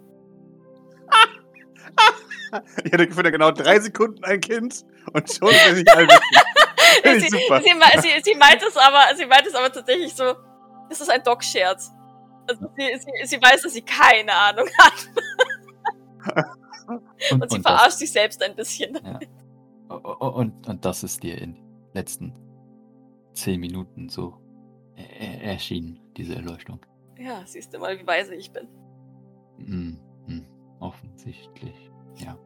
Ich 2.83 2.91
hätte 2.91 3.13
für 3.13 3.23
genau 3.23 3.51
drei 3.51 3.79
Sekunden 3.81 4.25
ein 4.25 4.41
Kind 4.41 4.83
und 5.13 5.31
schon 5.31 5.51
bin 5.51 5.77
ich 5.77 5.85
ich 7.05 7.23
sie, 7.23 7.29
super. 7.29 7.61
Sie, 7.61 8.01
sie, 8.01 8.23
sie 8.23 8.35
meint 8.37 8.63
es 8.63 8.77
aber, 8.79 9.15
sie 9.15 9.27
meint 9.27 9.47
es 9.47 9.55
aber 9.55 9.71
tatsächlich 9.71 10.15
so, 10.15 10.35
es 10.89 11.03
ist 11.03 11.11
ein 11.11 11.23
Doc-Scherz. 11.23 11.93
Also 12.49 12.67
sie, 12.79 12.99
sie, 12.99 13.27
sie 13.27 13.43
weiß, 13.43 13.61
dass 13.63 13.75
sie 13.75 13.83
keine 13.83 14.33
Ahnung 14.33 14.69
hat 14.79 15.09
Und, 16.87 17.43
und 17.43 17.51
sie 17.51 17.57
und, 17.57 17.63
verarscht 17.63 17.87
das, 17.87 17.99
sich 17.99 18.13
selbst 18.13 18.43
ein 18.43 18.55
bisschen. 18.57 18.99
ja. 19.05 19.19
Und, 19.95 20.67
und 20.67 20.85
das 20.85 21.03
ist 21.03 21.23
dir 21.23 21.37
in 21.39 21.55
den 21.55 21.65
letzten 21.93 22.33
zehn 23.35 23.61
Minuten 23.61 24.09
so 24.09 24.39
e- 24.97 25.03
e- 25.03 25.43
erschienen, 25.43 26.01
diese 26.17 26.37
Erleuchtung. 26.37 26.81
Ja, 27.19 27.43
siehst 27.47 27.73
du 27.73 27.79
mal, 27.79 27.99
wie 27.99 28.07
weise 28.07 28.35
ich 28.35 28.51
bin. 28.53 28.69
Hm, 29.59 29.99
hm, 30.27 30.47
offensichtlich, 30.81 31.91
ja. 32.17 32.39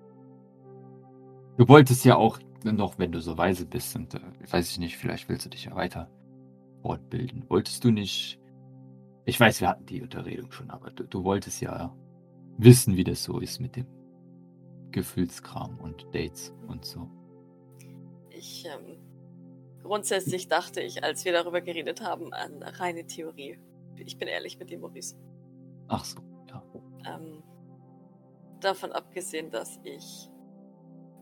Du 1.56 1.66
wolltest 1.68 2.04
ja 2.04 2.16
auch 2.16 2.38
noch, 2.64 2.98
wenn 2.98 3.12
du 3.12 3.20
so 3.20 3.36
weise 3.36 3.66
bist, 3.66 3.96
und 3.96 4.14
äh, 4.14 4.20
weiß 4.50 4.70
ich 4.70 4.78
nicht, 4.78 4.96
vielleicht 4.96 5.28
willst 5.28 5.46
du 5.46 5.50
dich 5.50 5.64
ja 5.64 5.74
weiter 5.74 6.10
fortbilden. 6.82 7.44
Wolltest 7.48 7.84
du 7.84 7.90
nicht. 7.90 8.40
Ich 9.24 9.38
weiß, 9.38 9.60
wir 9.60 9.68
hatten 9.68 9.86
die 9.86 10.02
Unterredung 10.02 10.50
schon, 10.52 10.70
aber 10.70 10.90
du, 10.90 11.04
du 11.04 11.24
wolltest 11.24 11.60
ja 11.60 11.94
wissen, 12.56 12.96
wie 12.96 13.04
das 13.04 13.24
so 13.24 13.40
ist 13.40 13.60
mit 13.60 13.76
dem 13.76 13.86
Gefühlskram 14.90 15.78
und 15.80 16.06
Dates 16.14 16.54
und 16.66 16.84
so. 16.84 17.10
Ich, 18.30 18.64
ähm, 18.66 18.96
grundsätzlich 19.82 20.48
dachte 20.48 20.80
ich, 20.80 21.04
als 21.04 21.24
wir 21.24 21.32
darüber 21.32 21.60
geredet 21.60 22.00
haben, 22.00 22.32
an 22.32 22.62
reine 22.62 23.06
Theorie. 23.06 23.58
Ich 24.06 24.18
bin 24.18 24.28
ehrlich 24.28 24.58
mit 24.58 24.70
dir, 24.70 24.78
Maurice. 24.78 25.16
Ach 25.88 26.04
so, 26.04 26.20
ja. 26.48 26.62
Ähm, 27.06 27.42
davon 28.60 28.92
abgesehen, 28.92 29.50
dass 29.50 29.78
ich 29.84 30.30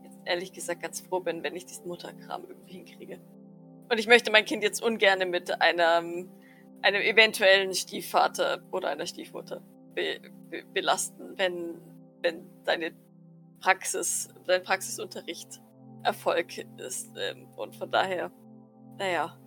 jetzt 0.03 0.19
ehrlich 0.25 0.53
gesagt 0.53 0.81
ganz 0.81 1.01
froh 1.01 1.19
bin, 1.19 1.43
wenn 1.43 1.55
ich 1.55 1.65
diesen 1.65 1.87
Mutterkram 1.87 2.45
irgendwie 2.47 2.73
hinkriege. 2.73 3.19
Und 3.89 3.99
ich 3.99 4.07
möchte 4.07 4.31
mein 4.31 4.45
Kind 4.45 4.63
jetzt 4.63 4.83
ungern 4.83 5.29
mit 5.29 5.61
einem, 5.61 6.29
einem 6.81 7.01
eventuellen 7.01 7.73
Stiefvater 7.73 8.61
oder 8.71 8.89
einer 8.89 9.05
Stiefmutter 9.05 9.61
be 9.93 10.19
be 10.49 10.63
belasten, 10.73 11.37
wenn, 11.37 11.81
wenn 12.21 12.49
deine 12.63 12.91
Praxis, 13.59 14.29
dein 14.45 14.63
Praxisunterricht 14.63 15.61
Erfolg 16.03 16.57
ist. 16.77 17.11
Ähm, 17.17 17.47
und 17.55 17.75
von 17.75 17.91
daher, 17.91 18.31
naja. 18.97 19.37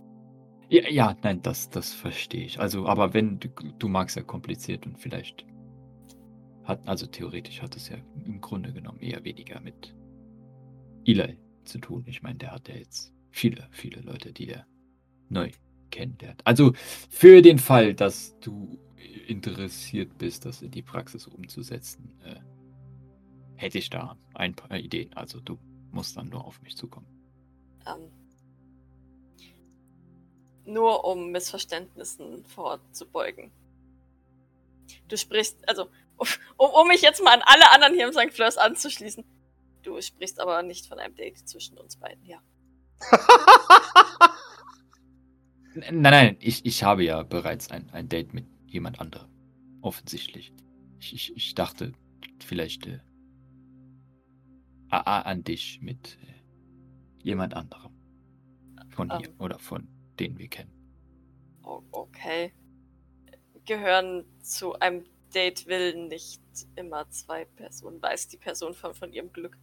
Ja, 0.71 0.89
ja, 0.89 1.16
nein, 1.23 1.43
das, 1.43 1.68
das 1.68 1.93
verstehe 1.93 2.45
ich. 2.45 2.61
Also, 2.61 2.87
aber 2.87 3.12
wenn 3.12 3.41
du, 3.41 3.49
du 3.79 3.89
magst 3.89 4.16
ja 4.16 4.23
kompliziert 4.23 4.87
und 4.87 4.97
vielleicht 4.99 5.45
hat, 6.62 6.87
also 6.87 7.07
theoretisch 7.07 7.61
hat 7.61 7.75
es 7.75 7.89
ja 7.89 7.97
im 8.25 8.41
Grunde 8.41 8.73
genommen 8.73 9.01
eher 9.01 9.25
weniger 9.25 9.61
mit 9.61 9.97
Eli 11.05 11.37
zu 11.64 11.79
tun. 11.79 12.05
Ich 12.07 12.23
meine, 12.23 12.39
der 12.39 12.53
hat 12.53 12.68
ja 12.68 12.77
jetzt 12.77 13.12
viele, 13.31 13.66
viele 13.73 14.01
Leute, 14.03 14.33
die 14.33 14.49
er 14.49 14.64
neu 15.29 15.51
kennenlernt. 15.91 16.41
Also 16.47 16.73
für 17.09 17.43
den 17.43 17.59
Fall, 17.59 17.93
dass 17.93 18.39
du 18.39 18.79
interessiert 19.27 20.18
bist, 20.18 20.45
das 20.45 20.62
in 20.62 20.71
die 20.71 20.83
Praxis 20.83 21.27
umzusetzen, 21.27 22.14
äh, 22.25 22.37
hätte 23.57 23.79
ich 23.79 23.91
da 23.91 24.16
ein 24.35 24.55
paar 24.55 24.79
Ideen. 24.79 25.12
Also 25.14 25.41
du 25.41 25.59
musst 25.91 26.16
dann 26.16 26.29
nur 26.29 26.45
auf 26.45 26.62
mich 26.62 26.77
zukommen. 26.77 27.09
Ähm, 27.89 28.09
nur 30.73 31.05
um 31.05 31.31
Missverständnissen 31.31 32.45
vorzubeugen. 32.47 33.51
Du 35.09 35.16
sprichst, 35.16 35.68
also, 35.68 35.89
um, 36.16 36.71
um 36.71 36.89
mich 36.89 37.03
jetzt 37.03 37.23
mal 37.23 37.35
an 37.35 37.43
alle 37.45 37.71
anderen 37.73 37.95
hier 37.95 38.07
im 38.07 38.12
St. 38.12 38.33
Fleurs 38.33 38.57
anzuschließen. 38.57 39.25
Du 39.83 40.01
sprichst 40.01 40.41
aber 40.41 40.62
nicht 40.62 40.87
von 40.87 40.99
einem 40.99 41.14
Date 41.14 41.39
zwischen 41.49 41.79
uns 41.79 41.97
beiden, 41.97 42.25
ja. 42.27 42.41
nein, 45.75 46.01
nein, 46.01 46.37
ich, 46.41 46.66
ich 46.66 46.83
habe 46.83 47.03
ja 47.05 47.23
bereits 47.23 47.71
ein, 47.71 47.89
ein 47.91 48.09
Date 48.09 48.35
mit 48.35 48.47
jemand 48.66 49.01
anderem. 49.01 49.29
Offensichtlich. 49.81 50.53
Ich, 50.99 51.14
ich, 51.14 51.37
ich 51.37 51.55
dachte, 51.55 51.93
vielleicht 52.41 52.87
äh, 52.87 53.01
an 54.91 55.45
dich 55.45 55.81
mit 55.81 56.18
äh, 56.23 56.35
jemand 57.23 57.55
anderem. 57.55 57.93
Von 58.91 59.16
hier 59.16 59.29
um, 59.31 59.35
ähm. 59.35 59.41
oder 59.41 59.59
von 59.59 59.89
denen 60.21 60.39
wir 60.39 60.49
kennen. 60.49 60.73
Okay. 61.62 62.53
Gehören 63.64 64.25
zu 64.41 64.75
einem 64.75 65.05
Date 65.35 65.66
will 65.66 66.09
nicht 66.09 66.43
immer 66.77 67.09
zwei 67.11 67.45
Personen. 67.45 68.03
Weiß 68.03 68.29
die 68.29 68.37
Person 68.37 68.75
von, 68.75 68.95
von 68.95 69.12
ihrem 69.12 69.33
Glück. 69.33 69.57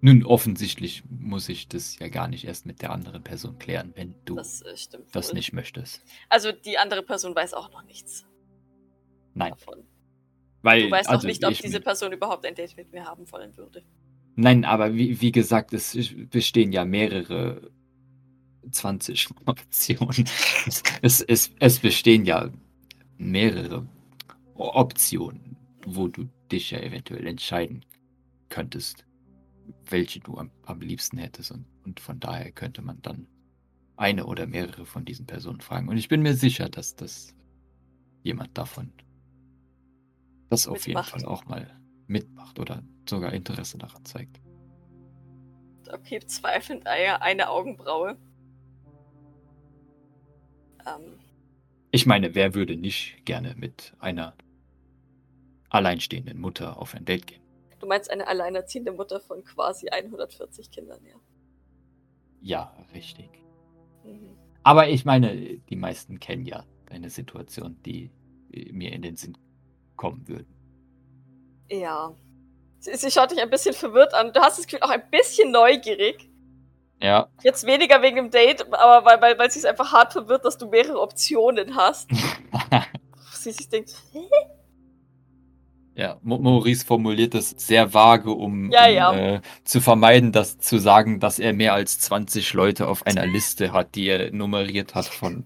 Nun, 0.00 0.24
offensichtlich 0.24 1.04
muss 1.08 1.48
ich 1.48 1.68
das 1.68 1.98
ja 2.00 2.08
gar 2.08 2.26
nicht 2.26 2.44
erst 2.44 2.66
mit 2.66 2.82
der 2.82 2.90
anderen 2.90 3.22
Person 3.22 3.58
klären, 3.58 3.92
wenn 3.94 4.16
du 4.24 4.34
das, 4.34 4.62
äh, 4.62 4.74
das 5.12 5.32
nicht 5.32 5.52
möchtest. 5.52 6.02
Also 6.28 6.50
die 6.50 6.76
andere 6.76 7.04
Person 7.04 7.36
weiß 7.36 7.54
auch 7.54 7.70
noch 7.70 7.84
nichts. 7.84 8.26
Nein. 9.34 9.50
Davon. 9.50 9.84
Weil, 10.62 10.84
du 10.84 10.90
weißt 10.90 11.08
also, 11.08 11.20
auch 11.20 11.28
nicht, 11.28 11.44
ob 11.44 11.54
diese 11.54 11.80
Person 11.80 12.12
überhaupt 12.12 12.44
ein 12.46 12.54
Date 12.54 12.76
mit 12.76 12.90
mir 12.90 13.04
haben 13.04 13.30
wollen 13.30 13.56
würde. 13.56 13.84
Nein, 14.34 14.64
aber 14.64 14.94
wie, 14.94 15.20
wie 15.20 15.30
gesagt, 15.30 15.72
es 15.72 15.96
bestehen 16.30 16.72
ja 16.72 16.84
mehrere 16.84 17.70
20 18.70 19.28
Optionen. 19.46 20.28
es, 21.02 21.20
es, 21.20 21.50
es 21.58 21.78
bestehen 21.78 22.24
ja 22.24 22.50
mehrere 23.18 23.86
Optionen, 24.54 25.56
wo 25.86 26.08
du 26.08 26.28
dich 26.50 26.70
ja 26.70 26.80
eventuell 26.80 27.26
entscheiden 27.26 27.84
könntest 28.48 29.04
welche 29.86 30.20
du 30.20 30.38
am, 30.38 30.50
am 30.64 30.80
liebsten 30.80 31.18
hättest. 31.18 31.52
Und, 31.52 31.66
und 31.84 32.00
von 32.00 32.20
daher 32.20 32.52
könnte 32.52 32.82
man 32.82 33.00
dann 33.02 33.26
eine 33.96 34.26
oder 34.26 34.46
mehrere 34.46 34.86
von 34.86 35.04
diesen 35.04 35.26
Personen 35.26 35.60
fragen. 35.60 35.88
Und 35.88 35.96
ich 35.96 36.08
bin 36.08 36.22
mir 36.22 36.34
sicher, 36.34 36.68
dass 36.68 36.96
das 36.96 37.34
jemand 38.22 38.56
davon 38.56 38.92
das 40.48 40.66
auf 40.66 40.86
jeden 40.86 41.02
Fall 41.02 41.24
auch 41.24 41.46
mal 41.46 41.66
mitmacht 42.06 42.58
oder 42.58 42.82
sogar 43.08 43.32
Interesse 43.32 43.78
daran 43.78 44.04
zeigt. 44.04 44.40
Okay, 45.90 46.20
zweifelnd 46.26 46.86
eine 46.86 47.48
Augenbraue. 47.48 48.16
Ähm. 50.86 51.18
Ich 51.90 52.06
meine, 52.06 52.34
wer 52.34 52.54
würde 52.54 52.76
nicht 52.76 53.24
gerne 53.24 53.54
mit 53.56 53.92
einer 53.98 54.34
alleinstehenden 55.68 56.40
Mutter 56.40 56.78
auf 56.78 56.94
ein 56.94 57.04
Date 57.04 57.26
gehen? 57.26 57.42
Du 57.80 57.86
meinst 57.86 58.10
eine 58.10 58.26
alleinerziehende 58.28 58.92
Mutter 58.92 59.20
von 59.20 59.44
quasi 59.44 59.88
140 59.88 60.70
Kindern, 60.70 61.04
ja. 61.04 61.16
Ja, 62.40 62.76
richtig. 62.94 63.28
Mhm. 64.04 64.36
Aber 64.62 64.88
ich 64.88 65.04
meine, 65.04 65.58
die 65.58 65.76
meisten 65.76 66.20
kennen 66.20 66.46
ja 66.46 66.64
eine 66.90 67.10
Situation, 67.10 67.76
die 67.84 68.10
mir 68.70 68.92
in 68.92 69.02
den 69.02 69.16
Sinn 69.16 69.36
kommen 69.96 70.26
würden. 70.28 70.54
Ja. 71.70 72.14
Sie, 72.78 72.94
sie 72.96 73.10
schaut 73.10 73.30
dich 73.30 73.40
ein 73.40 73.50
bisschen 73.50 73.74
verwirrt 73.74 74.14
an. 74.14 74.32
Du 74.32 74.40
hast 74.40 74.58
das 74.58 74.66
Gefühl 74.66 74.82
auch 74.82 74.90
ein 74.90 75.08
bisschen 75.10 75.50
neugierig. 75.50 76.28
Ja. 77.02 77.28
Jetzt 77.42 77.66
weniger 77.66 78.00
wegen 78.00 78.16
dem 78.16 78.30
Date, 78.30 78.64
aber 78.72 79.04
weil, 79.04 79.20
weil, 79.20 79.38
weil 79.38 79.50
sie 79.50 79.58
es 79.58 79.64
einfach 79.64 79.92
hart 79.92 80.12
verwirrt, 80.12 80.44
dass 80.44 80.56
du 80.56 80.68
mehrere 80.68 81.00
Optionen 81.00 81.74
hast. 81.74 82.08
sie 83.32 83.50
sich 83.50 83.68
denkt, 83.68 83.92
hä? 84.12 84.20
Ja, 85.94 86.18
Maurice 86.22 86.86
formuliert 86.86 87.34
das 87.34 87.50
sehr 87.50 87.92
vage, 87.92 88.30
um, 88.30 88.70
ja, 88.70 88.86
um 88.86 88.94
ja. 88.94 89.34
Äh, 89.34 89.40
zu 89.64 89.80
vermeiden, 89.80 90.32
dass 90.32 90.58
zu 90.58 90.78
sagen, 90.78 91.20
dass 91.20 91.38
er 91.38 91.52
mehr 91.52 91.74
als 91.74 91.98
20 91.98 92.54
Leute 92.54 92.88
auf 92.88 93.04
einer 93.04 93.26
Liste 93.26 93.72
hat, 93.72 93.94
die 93.94 94.06
er 94.06 94.32
nummeriert 94.32 94.94
hat 94.94 95.06
von 95.06 95.44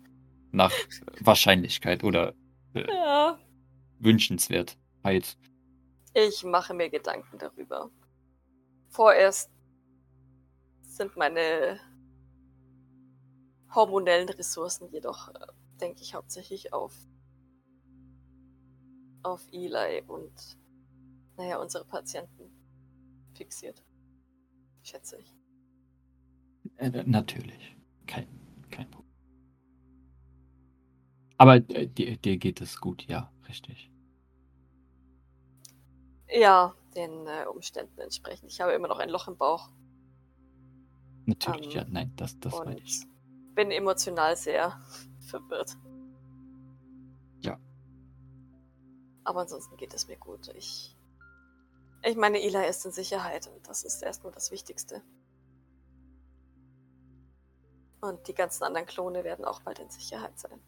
nach 0.52 0.72
Wahrscheinlichkeit 1.20 2.04
oder 2.04 2.34
äh, 2.74 2.86
ja. 2.86 3.38
Wünschenswertheit. 3.98 5.36
Ich 6.14 6.44
mache 6.44 6.74
mir 6.74 6.90
Gedanken 6.90 7.38
darüber. 7.38 7.90
Vorerst 8.88 9.50
sind 10.96 11.16
meine 11.16 11.80
hormonellen 13.74 14.28
Ressourcen 14.28 14.88
jedoch, 14.88 15.28
äh, 15.28 15.46
denke 15.80 16.02
ich, 16.02 16.14
hauptsächlich 16.14 16.72
auf 16.72 16.92
auf 19.26 19.44
Eli 19.52 20.02
und, 20.06 20.56
naja, 21.36 21.60
unsere 21.60 21.84
Patienten 21.84 22.50
fixiert. 23.34 23.82
Schätze 24.82 25.18
ich. 25.18 25.34
Äh, 26.76 27.02
natürlich. 27.04 27.76
Kein, 28.06 28.28
kein 28.70 28.88
Problem. 28.88 29.12
Aber 31.38 31.56
äh, 31.56 31.88
dir, 31.88 32.16
dir 32.16 32.36
geht 32.38 32.60
es 32.60 32.80
gut, 32.80 33.04
ja, 33.08 33.32
richtig. 33.48 33.90
Ja, 36.28 36.74
den 36.94 37.26
äh, 37.26 37.46
Umständen 37.46 38.00
entsprechend. 38.00 38.50
Ich 38.52 38.60
habe 38.60 38.72
immer 38.72 38.88
noch 38.88 38.98
ein 38.98 39.10
Loch 39.10 39.26
im 39.26 39.36
Bauch. 39.36 39.70
Natürlich, 41.26 41.74
ähm, 41.74 41.82
ja, 41.82 41.84
nein, 41.88 42.12
das, 42.16 42.38
das 42.40 42.54
meine 42.54 42.78
ich. 42.78 43.04
Bin 43.54 43.70
emotional 43.70 44.36
sehr 44.36 44.80
verwirrt. 45.20 45.76
Aber 49.26 49.40
ansonsten 49.40 49.76
geht 49.76 49.92
es 49.92 50.06
mir 50.06 50.16
gut. 50.16 50.48
Ich, 50.54 50.96
ich 52.04 52.16
meine, 52.16 52.40
Eli 52.40 52.64
ist 52.68 52.86
in 52.86 52.92
Sicherheit 52.92 53.48
und 53.48 53.68
das 53.68 53.82
ist 53.82 54.00
erstmal 54.02 54.32
das 54.32 54.52
Wichtigste. 54.52 55.02
Und 58.00 58.28
die 58.28 58.34
ganzen 58.34 58.62
anderen 58.62 58.86
Klone 58.86 59.24
werden 59.24 59.44
auch 59.44 59.62
bald 59.62 59.80
in 59.80 59.90
Sicherheit 59.90 60.38
sein. 60.38 60.60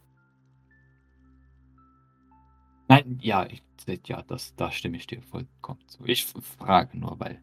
Nein, 2.89 3.21
ja, 3.23 3.47
ich, 3.47 3.63
ja, 4.07 4.23
das, 4.23 4.57
da 4.57 4.73
stimme 4.73 4.97
ich 4.97 5.07
dir 5.07 5.23
vollkommen 5.23 5.87
zu. 5.87 6.05
Ich 6.05 6.27
frage 6.27 6.99
nur, 6.99 7.21
weil, 7.21 7.41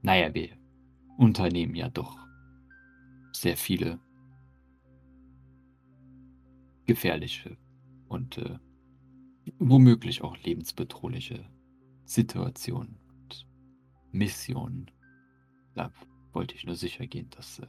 naja, 0.00 0.32
wir 0.32 0.56
unternehmen 1.18 1.74
ja 1.74 1.90
doch 1.90 2.16
sehr 3.32 3.56
viele 3.56 3.98
gefährliche 6.86 7.56
und 8.08 8.38
äh, 8.38 8.58
womöglich 9.58 10.22
auch 10.22 10.36
lebensbedrohliche 10.38 11.44
Situationen 12.04 12.98
und 13.08 13.46
Missionen. 14.10 14.90
Da 15.74 15.92
wollte 16.32 16.54
ich 16.54 16.64
nur 16.64 16.74
sicher 16.74 17.06
gehen, 17.06 17.30
dass. 17.30 17.60
Äh 17.60 17.66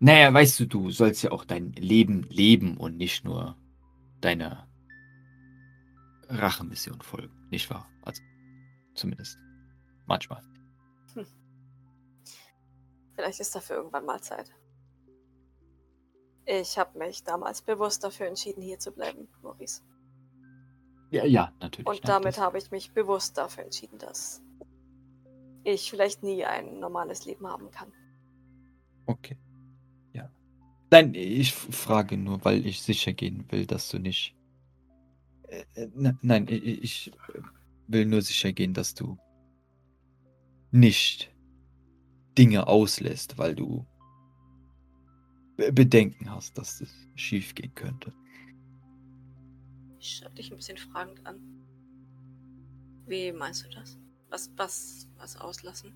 naja, 0.00 0.32
weißt 0.32 0.60
du, 0.60 0.66
du 0.66 0.90
sollst 0.90 1.22
ja 1.22 1.30
auch 1.30 1.44
dein 1.44 1.72
Leben 1.72 2.24
leben 2.24 2.76
und 2.76 2.96
nicht 2.96 3.24
nur 3.24 3.56
deiner 4.20 4.68
Rachemission 6.28 7.00
folgen, 7.00 7.34
nicht 7.50 7.68
wahr? 7.70 7.88
Also, 8.02 8.22
zumindest 8.94 9.38
manchmal. 10.06 10.42
Vielleicht 13.20 13.40
ist 13.40 13.54
dafür 13.54 13.76
irgendwann 13.76 14.06
mal 14.06 14.20
Zeit. 14.22 14.50
Ich 16.46 16.78
habe 16.78 16.98
mich 16.98 17.22
damals 17.22 17.60
bewusst 17.60 18.02
dafür 18.02 18.26
entschieden, 18.28 18.62
hier 18.62 18.78
zu 18.78 18.92
bleiben, 18.92 19.28
Maurice. 19.42 19.82
Ja, 21.10 21.26
ja, 21.26 21.52
natürlich. 21.60 21.86
Und 21.86 22.08
damit 22.08 22.38
habe 22.38 22.56
ich 22.56 22.70
mich 22.70 22.92
bewusst 22.94 23.36
dafür 23.36 23.64
entschieden, 23.64 23.98
dass 23.98 24.40
ich 25.64 25.90
vielleicht 25.90 26.22
nie 26.22 26.44
ein 26.46 26.80
normales 26.80 27.26
Leben 27.26 27.46
haben 27.46 27.70
kann. 27.70 27.92
Okay. 29.04 29.36
Ja. 30.14 30.30
Nein, 30.90 31.12
ich 31.14 31.52
frage 31.52 32.16
nur, 32.16 32.42
weil 32.44 32.64
ich 32.64 32.80
sicher 32.82 33.12
gehen 33.12 33.44
will, 33.50 33.66
dass 33.66 33.90
du 33.90 33.98
nicht 33.98 34.34
Äh, 35.48 35.64
äh, 35.74 35.88
ne- 35.94 36.18
nein, 36.22 36.46
ich 36.48 37.12
äh, 37.34 37.42
will 37.88 38.06
nur 38.06 38.22
sicher 38.22 38.52
gehen, 38.52 38.72
dass 38.72 38.94
du 38.94 39.18
nicht 40.70 41.30
Dinge 42.36 42.66
auslässt, 42.66 43.38
weil 43.38 43.54
du 43.54 43.86
Be- 45.56 45.72
Bedenken 45.72 46.30
hast, 46.30 46.56
dass 46.56 46.78
das 46.78 46.90
schief 47.16 47.54
gehen 47.54 47.74
könnte. 47.74 48.12
Ich 49.98 50.16
schau 50.22 50.28
dich 50.30 50.50
ein 50.50 50.56
bisschen 50.56 50.78
fragend 50.78 51.24
an. 51.26 51.38
Wie 53.06 53.32
meinst 53.32 53.64
du 53.66 53.68
das? 53.70 53.98
Was, 54.30 54.50
was, 54.56 55.08
was 55.16 55.36
auslassen? 55.36 55.92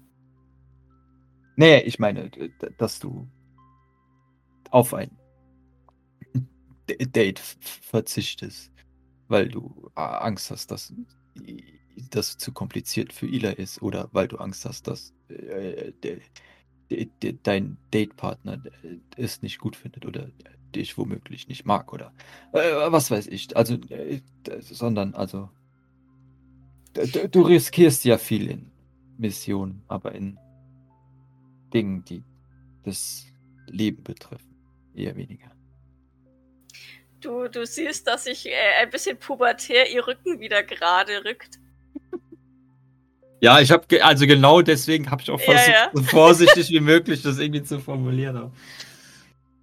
Nee, 1.57 1.79
ich 1.83 1.99
meine, 1.99 2.29
dass 2.79 2.99
du 2.99 3.29
auf 4.71 4.93
ein 4.93 5.17
D- 6.89 6.97
Date 7.07 7.39
verzichtest, 7.39 8.73
weil 9.29 9.49
du 9.49 9.91
Angst 9.95 10.51
hast, 10.51 10.71
dass 10.71 10.93
das 12.11 12.39
zu 12.39 12.53
kompliziert 12.53 13.13
für 13.13 13.27
Ila 13.27 13.51
ist 13.51 13.83
oder 13.83 14.09
weil 14.13 14.29
du 14.29 14.39
Angst 14.39 14.65
hast, 14.65 14.87
dass 14.89 15.15
äh, 15.29 15.93
de, 16.03 16.21
de, 16.91 17.09
de, 17.23 17.39
dein 17.43 17.77
Datepartner 17.91 18.65
äh, 18.83 18.97
es 19.17 19.43
nicht 19.43 19.59
gut 19.59 19.77
findet 19.77 20.07
oder 20.07 20.29
dich 20.75 20.99
womöglich 20.99 21.49
nicht 21.49 21.65
mag 21.65 21.93
oder 21.93 22.13
äh, 22.53 22.91
was 22.91 23.11
weiß 23.11 23.29
ich. 23.29 23.57
Also, 23.57 23.75
äh, 23.91 24.21
sondern 24.61 25.15
also 25.15 25.51
du 27.31 27.43
riskierst 27.43 28.05
ja 28.05 28.19
viel 28.19 28.51
in 28.51 28.71
Missionen, 29.19 29.83
aber 29.89 30.15
in 30.15 30.39
Dingen, 31.73 32.05
die 32.05 32.23
das 32.85 33.27
Leben 33.67 34.03
betreffen, 34.03 34.55
eher 34.95 35.17
weniger. 35.17 35.51
Du, 37.21 37.49
du 37.49 37.65
siehst, 37.65 38.07
dass 38.07 38.25
sich 38.25 38.47
äh, 38.47 38.53
ein 38.81 38.91
bisschen 38.91 39.19
pubertär 39.19 39.91
ihr 39.91 40.07
Rücken 40.07 40.41
wieder 40.41 40.63
gerade 40.63 41.25
rückt. 41.25 41.59
Ja, 43.45 43.61
ich 43.61 43.71
habe 43.71 44.03
also 44.03 44.27
genau 44.27 44.63
deswegen 44.63 45.11
habe 45.11 45.21
ich 45.21 45.31
auch 45.31 45.39
Ja, 45.39 45.45
versucht, 45.45 45.69
ja. 45.69 45.91
so 45.93 46.03
vorsichtig 46.03 46.71
wie 46.71 46.81
möglich 46.81 47.21
das 47.21 47.39
irgendwie 47.39 47.63
zu 47.63 47.79
formulieren. 47.79 48.51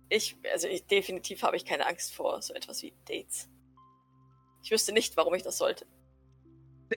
Ich, 0.07 0.35
also 0.53 0.67
ich, 0.67 0.85
definitiv 0.85 1.41
habe 1.41 1.57
ich 1.57 1.65
keine 1.65 1.87
Angst 1.87 2.13
vor 2.13 2.43
so 2.43 2.53
etwas 2.53 2.83
wie 2.83 2.93
Dates. 3.07 3.49
Ich 4.61 4.69
wüsste 4.69 4.93
nicht, 4.93 5.17
warum 5.17 5.33
ich 5.33 5.41
das 5.41 5.57
sollte. 5.57 5.87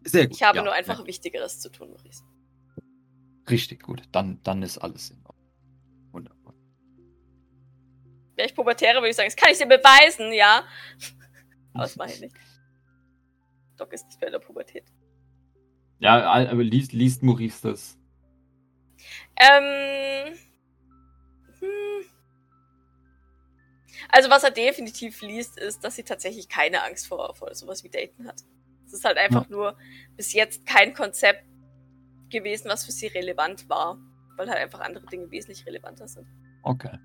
Sehr 0.03 0.27
gut. 0.27 0.37
Ich 0.37 0.43
habe 0.43 0.59
ja, 0.59 0.63
nur 0.63 0.75
einfach 0.75 0.99
ja, 0.99 1.07
Wichtigeres 1.07 1.59
zu 1.59 1.73
tun, 1.73 1.89
Maurice. 1.89 2.23
richtig 3.49 3.83
gut. 3.83 4.03
Dann, 4.13 4.43
dann 4.43 4.63
ist 4.63 4.77
alles 4.77 5.09
in 5.09 5.25
Ordnung. 5.25 5.49
Wunderbar. 6.13 6.55
Wäre 8.37 8.47
ich 8.47 8.55
pubertäre, 8.55 8.97
würde 8.97 9.09
ich 9.09 9.17
sagen, 9.17 9.29
das 9.29 9.37
kann 9.37 9.51
ich 9.51 9.57
dir 9.57 9.67
beweisen, 9.67 10.35
ja. 10.35 10.65
Aber 11.73 11.85
das 11.85 11.97
mache 11.97 12.13
ich 12.13 12.21
nicht. 12.21 12.37
Doc 13.79 13.91
ist 13.95 14.05
nicht 14.05 14.21
mehr 14.21 14.29
in 14.29 14.33
der 14.33 14.41
Pubertät. 14.41 14.85
Ja, 16.05 16.23
aber 16.51 16.63
liest, 16.63 16.93
liest 16.93 17.23
Maurice 17.23 17.63
das? 17.63 17.99
Ähm. 19.37 20.35
Hm. 21.61 22.05
Also, 24.11 24.29
was 24.29 24.45
er 24.45 24.51
definitiv 24.51 25.23
liest, 25.23 25.59
ist, 25.59 25.83
dass 25.83 25.97
sie 25.97 26.03
tatsächlich 26.05 26.49
keine 26.51 26.85
Angst 26.85 27.09
vor, 27.09 27.35
vor 27.35 27.55
sowas 27.55 27.83
wie 27.85 27.89
Daten 27.89 28.29
hat. 28.29 28.43
Es 28.87 28.93
ist 28.93 29.05
halt 29.05 29.17
einfach 29.17 29.49
nur 29.49 29.79
bis 30.17 30.35
jetzt 30.35 30.67
kein 30.67 30.93
Konzept 30.93 31.45
gewesen, 32.29 32.69
was 32.69 32.85
für 32.85 32.93
sie 32.93 33.07
relevant 33.07 33.69
war. 33.71 33.99
Weil 34.37 34.51
halt 34.51 34.59
einfach 34.59 34.81
andere 34.81 35.07
Dinge 35.07 35.31
wesentlich 35.31 35.65
relevanter 35.65 36.07
sind. 36.07 36.27
Okay. 36.65 36.99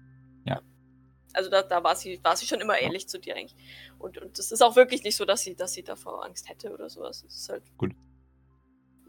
Also 1.34 1.50
da, 1.50 1.62
da 1.62 1.84
war 1.84 1.96
sie, 1.96 2.20
war 2.24 2.36
sie 2.36 2.48
schon 2.48 2.60
immer 2.60 2.80
ähnlich 2.80 3.08
zu 3.08 3.20
dir 3.20 3.36
eigentlich. 3.36 3.56
Und, 4.00 4.18
und 4.18 4.38
es 4.40 4.52
ist 4.52 4.62
auch 4.62 4.76
wirklich 4.76 5.04
nicht 5.04 5.16
so, 5.16 5.26
dass 5.26 5.44
sie, 5.44 5.56
dass 5.56 5.74
sie 5.74 5.84
davor 5.84 6.26
Angst 6.26 6.50
hätte 6.50 6.74
oder 6.74 6.90
sowas. 6.90 7.24
Es 7.24 7.36
ist 7.36 7.50
halt 7.50 7.64
Gut. 7.78 7.94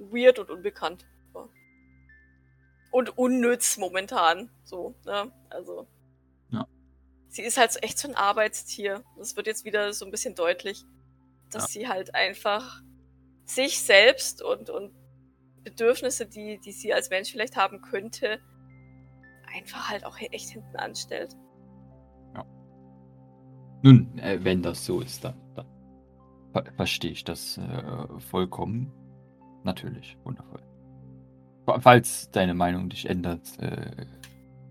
Weird 0.00 0.38
und 0.38 0.50
unbekannt. 0.50 1.06
Ja. 1.34 1.48
Und 2.90 3.16
unnütz 3.18 3.76
momentan. 3.76 4.50
So, 4.64 4.94
ne? 5.04 5.30
Also. 5.50 5.86
Ja. 6.50 6.66
Sie 7.28 7.42
ist 7.42 7.58
halt 7.58 7.82
echt 7.82 7.98
so 7.98 8.08
ein 8.08 8.16
Arbeitstier. 8.16 9.04
Das 9.16 9.36
wird 9.36 9.46
jetzt 9.46 9.64
wieder 9.64 9.92
so 9.92 10.04
ein 10.04 10.10
bisschen 10.10 10.34
deutlich, 10.34 10.84
dass 11.50 11.74
Ja. 11.74 11.80
sie 11.80 11.88
halt 11.88 12.14
einfach 12.14 12.82
sich 13.44 13.82
selbst 13.82 14.42
und, 14.42 14.70
und 14.70 14.92
Bedürfnisse, 15.62 16.26
die, 16.26 16.58
die 16.58 16.72
sie 16.72 16.94
als 16.94 17.10
Mensch 17.10 17.30
vielleicht 17.30 17.56
haben 17.56 17.82
könnte, 17.82 18.40
einfach 19.54 19.90
halt 19.90 20.04
auch 20.04 20.18
echt 20.18 20.50
hinten 20.50 20.76
anstellt. 20.76 21.36
Nun, 23.82 24.18
äh, 24.18 24.38
wenn 24.42 24.62
das 24.62 24.84
so 24.84 25.00
ist, 25.00 25.24
dann, 25.24 25.34
dann 25.54 25.66
ver 26.52 26.64
verstehe 26.76 27.12
ich 27.12 27.24
das 27.24 27.56
äh, 27.56 28.20
vollkommen. 28.30 28.92
Natürlich, 29.64 30.16
wundervoll. 30.24 30.60
Fa- 31.66 31.80
Falls 31.80 32.30
deine 32.30 32.54
Meinung 32.54 32.88
dich 32.88 33.08
ändert, 33.08 33.58
äh, 33.60 34.06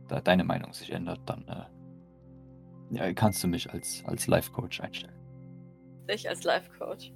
da 0.08 0.20
deine 0.22 0.44
Meinung 0.44 0.74
sich 0.74 0.92
ändert, 0.92 1.20
dann 1.26 1.46
äh, 1.48 2.96
ja, 2.96 3.14
kannst 3.14 3.44
du 3.44 3.48
mich 3.48 3.72
als, 3.72 4.04
als 4.06 4.28
Life-Coach 4.28 4.82
einstellen. 4.82 5.14
Ich 6.08 6.28
als 6.28 6.44
Life-Coach. 6.44 7.14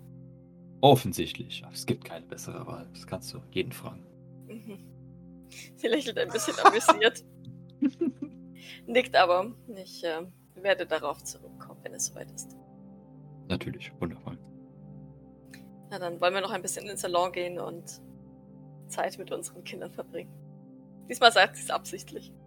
Offensichtlich. 0.81 1.63
Es 1.71 1.85
gibt 1.85 2.05
keine 2.05 2.25
bessere 2.25 2.67
Wahl. 2.67 2.87
Das 2.93 3.07
kannst 3.07 3.33
du 3.33 3.39
jeden 3.51 3.71
fragen. 3.71 4.05
Mhm. 4.47 4.77
Sie 5.75 5.87
lächelt 5.87 6.17
ein 6.17 6.29
bisschen 6.29 6.55
amüsiert, 6.63 7.23
nickt 8.87 9.15
aber. 9.15 9.51
Ich 9.83 10.03
äh, 10.03 10.21
werde 10.55 10.85
darauf 10.85 11.23
zurückkommen, 11.23 11.79
wenn 11.83 11.93
es 11.93 12.07
soweit 12.07 12.29
ist. 12.31 12.55
Natürlich, 13.49 13.91
wundervoll. 13.99 14.22
Na 15.93 15.99
dann 15.99 16.19
wollen 16.19 16.33
wir 16.33 16.41
noch 16.41 16.49
ein 16.49 16.63
bisschen 16.63 16.81
in 16.81 16.87
den 16.87 16.97
Salon 16.97 17.31
gehen 17.31 17.59
und 17.59 18.01
Zeit 18.87 19.15
mit 19.19 19.31
unseren 19.31 19.63
Kindern 19.63 19.91
verbringen. 19.91 20.31
Diesmal 21.07 21.31
sagt 21.31 21.55
sie 21.55 21.61
es 21.63 21.69
absichtlich. 21.69 22.33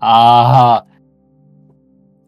Ah, 0.00 0.84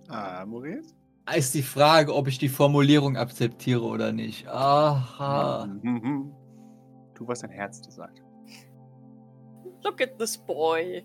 Ah, 0.09 0.47
Maurice? 0.47 0.95
Ist 1.37 1.53
die 1.53 1.63
Frage, 1.63 2.15
ob 2.15 2.29
ich 2.29 2.39
die 2.39 2.49
Formulierung 2.49 3.19
akzeptiere 3.19 3.83
oder 3.83 4.13
nicht. 4.13 4.49
Aha. 4.49 5.69
Tu, 7.15 7.29
was 7.29 7.41
dein 7.41 7.51
Herz 7.51 7.83
dir 7.83 7.91
sagt. 7.91 8.23
Look 9.85 10.01
at 10.01 10.17
this 10.19 10.39
boy. 10.39 11.05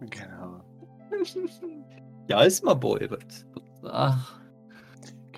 Genau. 0.00 0.60
Ja, 2.28 2.42
ist 2.42 2.62
mal 2.64 2.74
Boy. 2.74 3.08
Ach. 3.84 4.37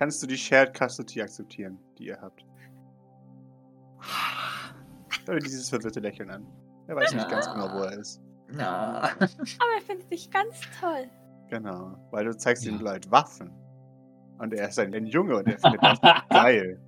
Kannst 0.00 0.22
du 0.22 0.26
die 0.26 0.38
Shared 0.38 0.74
Custody 0.74 1.20
akzeptieren, 1.20 1.78
die 1.98 2.06
ihr 2.06 2.18
habt? 2.22 2.42
Schau 5.10 5.34
dir 5.34 5.40
dieses 5.40 5.68
verwirrte 5.68 6.00
Lächeln 6.00 6.30
an. 6.30 6.46
Er 6.86 6.96
weiß 6.96 7.12
nicht 7.12 7.28
ganz 7.28 7.46
genau, 7.52 7.70
wo 7.74 7.82
er 7.82 7.98
ist. 7.98 8.18
Na. 8.48 9.02
Aber 9.12 9.20
er 9.20 9.82
findet 9.86 10.10
dich 10.10 10.30
ganz 10.30 10.56
toll. 10.80 11.06
Genau. 11.50 11.98
Weil 12.12 12.24
du 12.24 12.34
zeigst 12.34 12.64
ihm 12.64 12.82
halt 12.82 13.10
Waffen. 13.10 13.52
Und 14.38 14.54
er 14.54 14.70
ist 14.70 14.78
ein, 14.78 14.94
ein 14.94 15.04
Junge 15.04 15.36
und 15.36 15.46
er 15.46 15.58
findet 15.58 15.82
das 15.82 16.00
geil. 16.30 16.80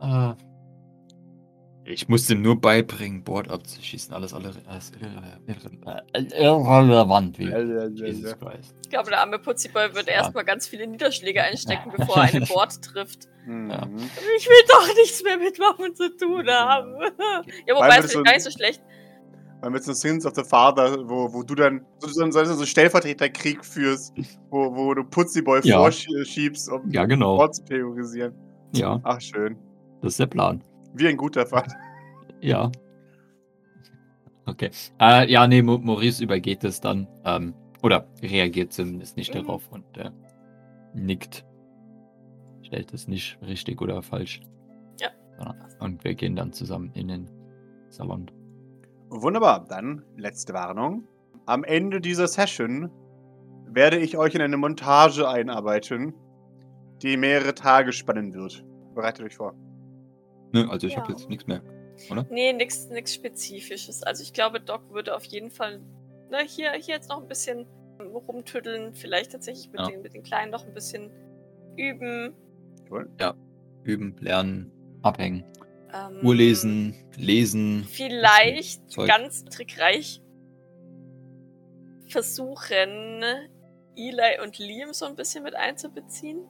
Ah. 0.00 0.36
Ich 1.94 2.08
muss 2.08 2.28
ihm 2.28 2.42
nur 2.42 2.60
beibringen, 2.60 3.22
Board 3.24 3.50
abzuschießen. 3.50 4.12
Alles, 4.12 4.34
alle, 4.34 4.52
alles 4.66 4.92
irre, 5.00 5.40
äh, 6.12 6.42
irrelevant 6.42 7.38
Jesus 7.38 8.36
Christ. 8.38 8.74
Ich 8.82 8.90
glaube, 8.90 9.10
der 9.10 9.20
arme 9.20 9.38
Putziboy 9.38 9.94
wird 9.94 10.06
Ja. 10.08 10.14
erstmal 10.14 10.44
ganz 10.44 10.66
viele 10.66 10.86
Niederschläge 10.86 11.42
einstecken, 11.42 11.92
bevor 11.96 12.16
er 12.24 12.34
ein 12.34 12.44
Board 12.48 12.82
trifft. 12.82 13.28
Mhm. 13.46 13.70
Ja. 13.70 13.86
Ich 14.38 14.46
will 14.48 14.64
doch 14.68 14.94
nichts 14.96 15.22
mehr 15.22 15.38
mit 15.38 15.58
Waffen 15.58 15.94
zu 15.94 16.16
tun 16.16 16.46
haben. 16.48 16.94
ja, 17.66 17.74
wobei 17.74 17.88
Weil 17.88 17.90
es 17.90 17.96
wir 17.98 18.04
ist 18.06 18.12
so- 18.12 18.22
gar 18.22 18.32
nicht 18.32 18.44
so 18.44 18.50
schlecht. 18.50 18.82
Weil 19.60 19.70
mit 19.70 19.82
so 19.84 19.92
Sins 19.94 20.26
of 20.26 20.34
the 20.34 20.44
Father, 20.44 21.08
wo, 21.08 21.32
wo 21.32 21.42
du 21.42 21.54
dann 21.54 21.86
so, 21.98 22.08
so, 22.08 22.30
so, 22.30 22.44
so 22.54 22.66
Stellvertreterkrieg 22.66 23.64
führst, 23.64 24.12
wo, 24.50 24.74
wo 24.74 24.92
du 24.94 25.04
Putziboy 25.04 25.60
Ja. 25.64 25.78
vorschiebst, 25.78 26.70
um 26.70 26.90
Ja, 26.90 27.06
genau. 27.06 27.36
Ort 27.38 27.54
zu 27.56 27.64
terrorisieren. 27.64 28.34
Ja, 28.74 29.00
Ach, 29.04 29.20
schön. 29.20 29.56
das 30.02 30.12
ist 30.14 30.20
der 30.20 30.26
Plan. 30.26 30.62
Wie 30.94 31.08
ein 31.08 31.16
guter 31.16 31.44
Vater. 31.46 31.76
Ja. 32.40 32.70
Okay. 34.46 34.70
Äh, 35.00 35.30
ja, 35.30 35.46
nee, 35.46 35.62
Maurice 35.62 36.22
übergeht 36.22 36.64
es 36.64 36.80
dann. 36.80 37.08
Ähm, 37.24 37.54
oder 37.82 38.06
reagiert 38.22 38.72
zumindest 38.72 39.16
nicht 39.16 39.34
darauf 39.34 39.70
und 39.70 39.84
äh, 39.98 40.10
nickt. 40.94 41.44
Stellt 42.62 42.94
es 42.94 43.08
nicht 43.08 43.38
richtig 43.42 43.82
oder 43.82 44.02
falsch. 44.02 44.40
Ja. 45.00 45.08
Ja, 45.38 45.54
Und 45.80 46.04
wir 46.04 46.14
gehen 46.14 46.36
dann 46.36 46.52
zusammen 46.52 46.90
in 46.94 47.08
den 47.08 47.30
Salon. 47.88 48.30
Wunderbar. 49.10 49.66
Dann 49.68 50.02
letzte 50.16 50.54
Warnung. 50.54 51.06
Am 51.46 51.64
Ende 51.64 52.00
dieser 52.00 52.26
Session 52.26 52.90
werde 53.66 53.98
ich 53.98 54.16
euch 54.16 54.34
in 54.34 54.40
eine 54.40 54.56
Montage 54.56 55.28
einarbeiten, 55.28 56.14
die 57.02 57.16
mehrere 57.16 57.54
Tage 57.54 57.92
spannen 57.92 58.32
wird. 58.32 58.64
Bereitet 58.94 59.26
euch 59.26 59.36
vor. 59.36 59.54
Nö, 60.54 60.68
also 60.70 60.86
ich 60.86 60.94
Ja. 60.94 61.02
habe 61.02 61.12
jetzt 61.12 61.28
nichts 61.28 61.46
mehr. 61.46 61.62
Nee, 62.30 62.52
nichts 62.52 62.88
Spezifisches. 63.12 64.02
Also 64.04 64.22
ich 64.22 64.32
glaube, 64.32 64.60
Doc 64.60 64.90
würde 64.92 65.14
auf 65.16 65.24
jeden 65.24 65.50
Fall 65.50 65.80
na, 66.30 66.38
hier, 66.40 66.72
hier 66.72 66.94
jetzt 66.94 67.08
noch 67.08 67.20
ein 67.20 67.28
bisschen 67.28 67.66
rumtüddeln. 68.00 68.94
Vielleicht 68.94 69.32
tatsächlich 69.32 69.70
mit, 69.70 69.80
Ja. 69.80 69.88
den, 69.88 70.02
mit 70.02 70.14
den 70.14 70.22
Kleinen 70.22 70.50
noch 70.50 70.64
ein 70.66 70.72
bisschen 70.74 71.10
üben. 71.76 72.34
Üben, 73.82 74.16
lernen, 74.20 74.70
abhängen. 75.02 75.44
Ähm, 75.92 76.24
Uhr 76.26 76.34
lesen, 76.34 76.94
lesen. 77.16 77.84
Vielleicht 77.84 78.80
ganz 79.06 79.44
trickreich 79.44 80.22
versuchen, 82.08 83.22
Eli 83.96 84.40
und 84.42 84.58
Liam 84.58 84.92
so 84.92 85.04
ein 85.06 85.16
bisschen 85.16 85.42
mit 85.44 85.54
einzubeziehen. 85.54 86.44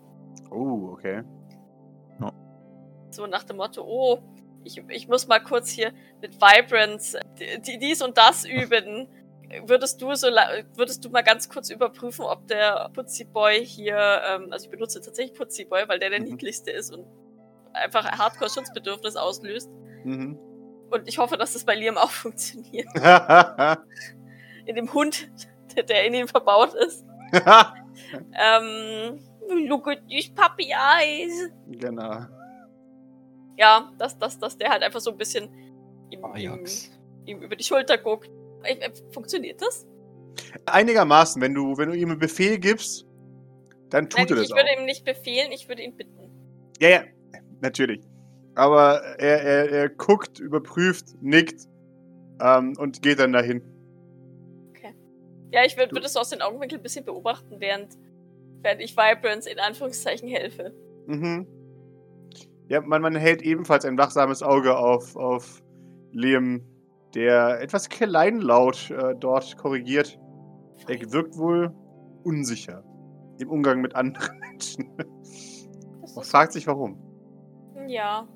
Oh, 0.51 0.91
okay. 0.93 1.23
So 3.15 3.27
nach 3.27 3.45
dem 3.45 3.57
Motto, 3.57 3.83
oh, 3.87 4.19
ich, 4.65 4.83
ich 4.89 5.09
muss 5.09 5.27
mal 5.29 5.41
kurz 5.41 5.71
hier 5.71 5.93
mit 6.21 6.35
Vibrance 6.41 7.19
die, 7.39 7.79
dies 7.79 8.03
und 8.03 8.17
das 8.19 8.45
üben. 8.45 9.09
Würdest 9.67 10.01
du 10.03 10.15
so 10.15 10.27
würdest 10.75 11.05
du 11.05 11.11
mal 11.11 11.23
ganz 11.23 11.49
kurz 11.49 11.71
überprüfen, 11.71 12.25
ob 12.25 12.49
der 12.49 12.91
Putzi 12.95 13.25
Boy 13.25 13.65
hier, 13.65 13.97
ähm, 14.27 14.49
also 14.51 14.65
ich 14.65 14.71
benutze 14.71 15.01
tatsächlich 15.01 15.37
Putzi 15.39 15.65
Boy, 15.67 15.85
weil 15.87 15.99
der 15.99 16.11
der 16.11 16.21
Mhm. 16.21 16.27
niedlichste 16.27 16.71
ist 16.71 16.93
und 16.93 17.07
einfach 17.73 18.05
Hardcore 18.11 18.51
Schutzbedürfnis 18.51 19.17
auslöst. 19.17 19.71
Mhm. 20.05 20.39
Und 20.91 21.09
ich 21.09 21.19
hoffe, 21.19 21.37
dass 21.37 21.53
das 21.53 21.65
bei 21.65 21.75
Liam 21.75 21.99
auch 21.99 22.11
funktioniert. 22.23 22.89
In 24.67 24.75
dem 24.77 24.93
Hund, 24.95 25.29
der, 25.77 25.83
der 25.83 26.05
in 26.07 26.15
ihm 26.15 26.29
verbaut 26.29 26.75
ist. 26.75 27.05
Ähm, 28.37 29.21
look 29.69 29.87
at 29.89 30.07
these 30.09 30.33
puppy 30.33 30.73
eyes. 30.73 31.51
genau. 31.69 32.27
Ja, 33.57 33.93
dass, 33.99 34.19
dass, 34.19 34.39
dass 34.39 34.59
der 34.59 34.71
halt 34.71 34.83
einfach 34.83 35.01
so 35.01 35.11
ein 35.11 35.17
bisschen 35.17 35.53
ihm, 36.11 36.19
ihm, 36.21 36.25
Ajax. 36.25 36.91
ihm 37.27 37.43
über 37.43 37.57
die 37.57 37.65
Schulter 37.65 37.99
guckt. 37.99 38.31
Äh, 38.63 38.91
Funktioniert 39.13 39.61
das? 39.63 39.87
Einigermaßen, 40.67 41.41
wenn 41.41 41.55
du, 41.55 41.77
wenn 41.77 41.91
du 41.91 41.97
ihm 41.97 42.11
einen 42.11 42.19
Befehl 42.19 42.59
gibst, 42.59 43.07
dann 43.91 44.09
tut 44.11 44.19
Nein, 44.21 44.29
er 44.29 44.37
das 44.37 44.47
ich 44.47 44.53
auch. 44.53 44.57
würde 44.57 44.71
ihm 44.79 44.85
nicht 44.87 45.05
befehlen, 45.05 45.53
ich 45.53 45.69
würde 45.69 45.83
ihn 45.83 45.97
bitten. 45.97 46.31
Ja, 46.81 46.89
ja, 46.89 47.03
natürlich. 47.61 48.03
Aber 48.57 49.01
er, 49.19 49.43
er, 49.43 49.71
er 49.71 49.89
guckt, 49.89 50.41
überprüft, 50.41 51.07
nickt 51.21 51.69
ähm, 52.41 52.75
und 52.79 53.03
geht 53.03 53.19
dann 53.19 53.33
dahin. 53.33 53.63
Ja, 55.55 55.65
ich 55.65 55.77
würde 55.77 55.93
würd 55.93 56.05
es 56.05 56.15
so 56.15 56.19
aus 56.19 56.31
den 56.31 56.43
Augenwinkeln 56.43 56.81
ein 56.81 56.83
bisschen 56.83 57.05
beobachten, 57.05 57.61
während, 57.61 57.97
während 58.63 58.81
ich 58.81 58.97
Vibrance 58.97 59.49
in 59.49 59.61
Anführungszeichen 59.61 60.29
helfe. 60.29 60.75
Mhm. 61.07 61.47
Ja, 62.69 62.81
man, 62.81 63.03
man 63.03 63.15
hält 63.15 63.43
ebenfalls 63.43 63.85
ein 63.85 63.99
wachsames 63.99 64.43
Auge 64.43 64.77
auf, 64.77 65.17
auf 65.17 65.63
Liam, 66.13 66.63
der 67.15 67.61
etwas 67.61 67.89
kleinlaut 67.89 68.91
äh, 68.91 69.15
dort 69.19 69.57
korrigiert. 69.57 70.19
Er 70.89 71.13
wirkt 71.13 71.37
wohl 71.37 71.75
unsicher 72.25 72.83
im 73.39 73.51
Umgang 73.51 73.81
mit 73.81 73.95
anderen 73.95 74.39
Menschen. 74.39 74.91
Das 76.03 76.17
Man 76.17 76.25
fragt 76.27 76.53
sich 76.53 76.67
warum. 76.67 76.99
Ja. 77.89 78.29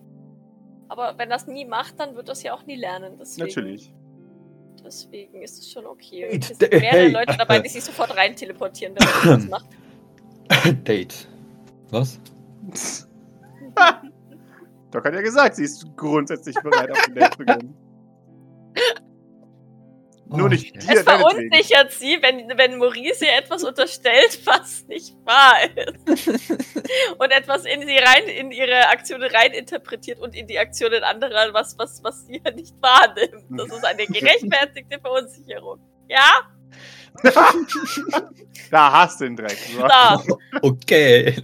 Aber 0.89 1.19
wenn 1.19 1.29
das 1.29 1.47
nie 1.47 1.67
macht, 1.67 2.01
dann 2.01 2.17
wird 2.17 2.29
das 2.29 2.43
ja 2.43 2.55
auch 2.55 2.65
nie 2.65 2.77
lernen. 2.77 3.19
Deswegen, 3.21 3.47
Natürlich. 3.47 3.95
Deswegen 4.83 5.43
ist 5.43 5.59
es 5.59 5.71
schon 5.71 5.85
okay. 5.85 6.25
Es 6.25 6.49
sind 6.49 6.61
mehrere 6.61 6.87
hey. 6.87 7.11
Leute 7.11 7.37
dabei, 7.37 7.61
die 7.61 7.69
sich 7.69 7.85
sofort 7.85 8.17
rein 8.17 8.35
teleportieren, 8.35 8.95
wenn 8.99 9.31
man 9.31 9.41
das 9.41 9.51
macht. 9.51 10.87
Date. 10.87 11.29
Was? 11.91 12.19
Doc 14.91 15.05
hat 15.05 15.15
ja 15.15 15.21
gesagt, 15.21 15.57
sie 15.57 15.65
ist 15.65 15.87
grundsätzlich 15.97 16.57
bereit, 16.63 16.91
auf 16.91 17.03
den 17.05 17.15
Date 17.15 17.35
zu 17.35 17.45
gehen. 17.45 17.75
Nur 20.31 20.45
Oh, 20.45 20.49
nicht 20.49 20.67
shit. 20.67 20.83
dir, 20.83 20.97
Es 20.99 21.03
verunsichert 21.03 21.93
sie, 21.93 22.19
wenn, 22.21 22.53
wenn 22.59 22.77
Maurice 22.77 23.25
ihr 23.25 23.39
etwas 23.39 23.65
unterstellt, 23.65 24.41
was 24.45 24.87
nicht 24.87 25.15
wahr 25.25 25.57
ist. 25.75 26.29
und 27.19 27.31
etwas 27.31 27.65
in 27.65 27.87
sie 27.87 27.97
rein, 27.97 28.25
in 28.25 28.51
ihre 28.51 28.89
Aktionen 28.89 29.31
rein 29.31 29.53
interpretiert 29.53 30.21
und 30.21 30.37
in 30.37 30.47
die 30.47 30.59
Aktionen 30.59 31.03
anderer, 31.03 31.55
was, 31.55 31.79
was, 31.79 32.03
was 32.05 32.27
sie 32.27 32.43
ja 32.45 32.51
nicht 32.51 32.75
wahrnimmt. 32.83 33.45
Das 33.51 33.69
ist 33.69 33.85
eine 33.85 34.07
gerechtfertigte 34.07 35.01
Verunsicherung. 35.01 35.81
Ja? 36.09 36.43
Da 38.71 38.93
hast 38.93 39.21
du 39.21 39.25
den 39.25 39.37
Dreck. 39.37 39.57
So. 39.57 40.39
Okay. 40.63 41.35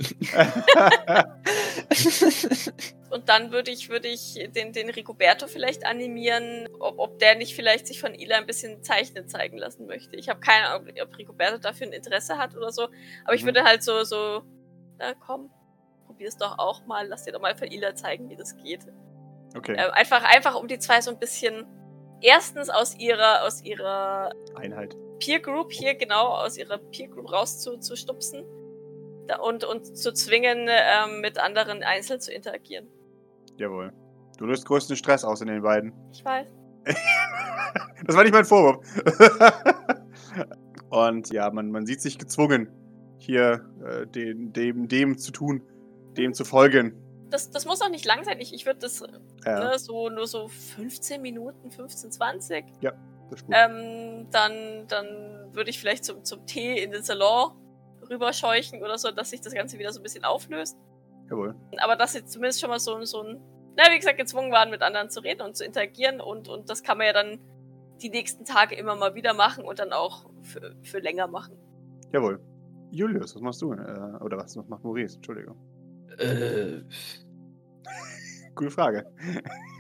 Und 3.11 3.29
dann 3.29 3.53
würde 3.53 3.71
ich, 3.71 3.89
würde 3.91 4.09
ich 4.09 4.35
den, 4.57 4.73
den 4.73 4.91
Rigoberto 4.91 5.47
vielleicht 5.47 5.87
animieren, 5.87 6.69
ob, 6.81 6.99
ob 6.99 7.19
der 7.21 7.37
nicht 7.37 7.55
vielleicht 7.55 7.87
sich 7.87 8.01
von 8.01 8.13
Ila 8.15 8.39
ein 8.39 8.47
bisschen 8.47 8.83
zeichnen 8.83 9.29
zeigen 9.29 9.57
lassen 9.57 9.87
möchte. 9.87 10.17
Ich 10.17 10.29
habe 10.29 10.41
keine 10.41 10.69
Ahnung, 10.69 10.89
ob 11.01 11.17
Rigoberto 11.17 11.59
dafür 11.59 11.87
ein 11.87 11.93
Interesse 11.93 12.39
hat 12.39 12.57
oder 12.57 12.73
so. 12.73 12.89
Aber 13.25 13.35
ich 13.35 13.43
Mhm. 13.43 13.47
würde 13.47 13.65
halt 13.65 13.83
so, 13.85 14.03
so, 14.03 14.43
na 14.99 15.15
komm, 15.15 15.51
probier's 16.07 16.37
doch 16.37 16.59
auch 16.59 16.87
mal, 16.87 17.07
lass 17.07 17.23
dir 17.25 17.33
doch 17.33 17.41
mal 17.41 17.55
von 17.57 17.71
Ila 17.71 17.95
zeigen, 17.95 18.29
wie 18.31 18.37
das 18.37 18.57
geht. 18.57 18.81
Okay, 19.57 19.77
Ähm, 19.79 19.91
einfach, 19.93 20.25
einfach, 20.25 20.57
um 20.57 20.67
die 20.67 20.81
zwei 20.81 21.01
so 21.01 21.13
ein 21.13 21.19
bisschen 21.21 21.65
erstens 22.21 22.69
aus 22.71 22.97
ihrer, 22.99 23.45
aus 23.45 23.63
ihrer 23.63 24.33
Einheit. 24.57 24.97
Peer 25.21 25.39
Group 25.39 25.71
hier 25.71 25.95
genau 25.95 26.27
aus 26.35 26.57
ihrer 26.59 26.79
Peer 26.79 27.07
Group 27.09 27.31
rauszustupsen 27.31 28.43
da- 28.43 28.64
und, 29.43 29.65
und 29.65 29.97
zu 29.97 30.13
zwingen, 30.13 30.69
ähm, 30.69 31.21
mit 31.21 31.39
anderen 31.39 31.83
einzeln 31.83 32.21
zu 32.21 32.33
interagieren. 32.33 32.87
Jawohl. 33.57 33.93
Du 34.39 34.47
löst 34.47 34.67
größten 34.67 34.97
Stress 34.97 35.25
aus 35.25 35.41
in 35.41 35.49
den 35.49 35.63
beiden. 35.63 35.93
Ich 36.13 36.25
weiß. 36.25 36.47
Das 38.07 38.17
war 38.17 38.23
nicht 38.23 38.35
mein 38.35 38.45
Vorwurf. 38.45 38.85
Und 40.91 41.33
ja, 41.33 41.51
man, 41.51 41.71
man 41.71 41.87
sieht 41.87 42.01
sich 42.01 42.19
gezwungen, 42.19 42.69
hier 43.19 43.65
äh, 43.85 44.07
den, 44.07 44.53
dem, 44.53 44.89
dem 44.89 45.19
zu 45.19 45.33
tun, 45.33 45.63
dem 46.17 46.35
zu 46.35 46.45
folgen. 46.45 46.95
Das, 47.31 47.51
das 47.51 47.67
muss 47.67 47.81
auch 47.83 47.89
nicht 47.89 48.05
lang 48.05 48.23
sein. 48.25 48.39
Ich, 48.41 48.53
ich 48.53 48.67
würde 48.67 48.81
das 48.81 49.03
Ja, 49.45 49.71
ne, 49.71 49.79
so 49.79 50.09
nur 50.09 50.27
so 50.27 50.49
15 50.49 51.21
Minuten, 51.21 51.71
15, 51.71 52.13
20. 52.13 52.65
das 52.81 52.93
ist 53.41 53.47
gut. 53.47 53.57
Ähm, 53.57 54.29
dann 54.31 54.87
dann 54.87 55.53
würde 55.53 55.71
ich 55.71 55.81
vielleicht 55.81 56.05
zum, 56.05 56.23
zum 56.23 56.47
Tee 56.47 56.81
in 56.81 56.93
den 56.93 57.03
Salon 57.03 57.53
rüberscheuchen 58.15 58.83
oder 58.83 58.99
so, 58.99 59.11
dass 59.11 59.31
sich 59.31 59.41
das 59.41 59.55
Ganze 59.55 59.79
wieder 59.79 59.93
so 59.93 60.01
ein 60.01 60.03
bisschen 60.03 60.25
auflöst. 60.25 60.77
Jawohl. 61.31 61.55
Aber 61.79 61.97
dass 61.97 62.13
sie 62.13 62.25
zumindest 62.25 62.61
schon 62.61 62.71
mal 62.71 62.79
so, 62.79 63.03
so 63.05 63.23
ein, 63.23 63.41
na, 63.77 63.85
wie 63.91 63.99
gesagt, 63.99 64.19
gezwungen 64.19 64.53
waren, 64.53 64.71
mit 64.71 64.83
anderen 64.83 65.11
zu 65.11 65.21
reden 65.21 65.43
und 65.43 65.57
zu 65.57 65.65
interagieren. 65.65 66.21
Und, 66.21 66.49
und 66.49 66.71
das 66.71 66.83
kann 66.83 66.99
man 66.99 67.07
ja 67.07 67.13
dann 67.13 67.39
die 68.03 68.11
nächsten 68.11 68.45
Tage 68.45 68.75
immer 68.75 68.97
mal 68.97 69.15
wieder 69.15 69.35
machen 69.35 69.65
und 69.65 69.79
dann 69.79 69.93
auch 69.93 70.27
für, 70.43 70.75
für 70.83 70.99
länger 70.99 71.27
machen. 71.27 71.57
Jawohl. 72.13 72.41
Julius, 72.91 73.35
was 73.35 73.43
machst 73.43 73.63
du? 73.63 73.73
Äh, 73.73 74.23
oder 74.23 74.37
was, 74.37 74.57
was 74.57 74.69
macht 74.69 74.85
Maurice? 74.85 75.17
Entschuldigung. 75.17 75.57
Äh, 76.19 76.83
Gute 78.55 78.71
Frage. 78.71 79.07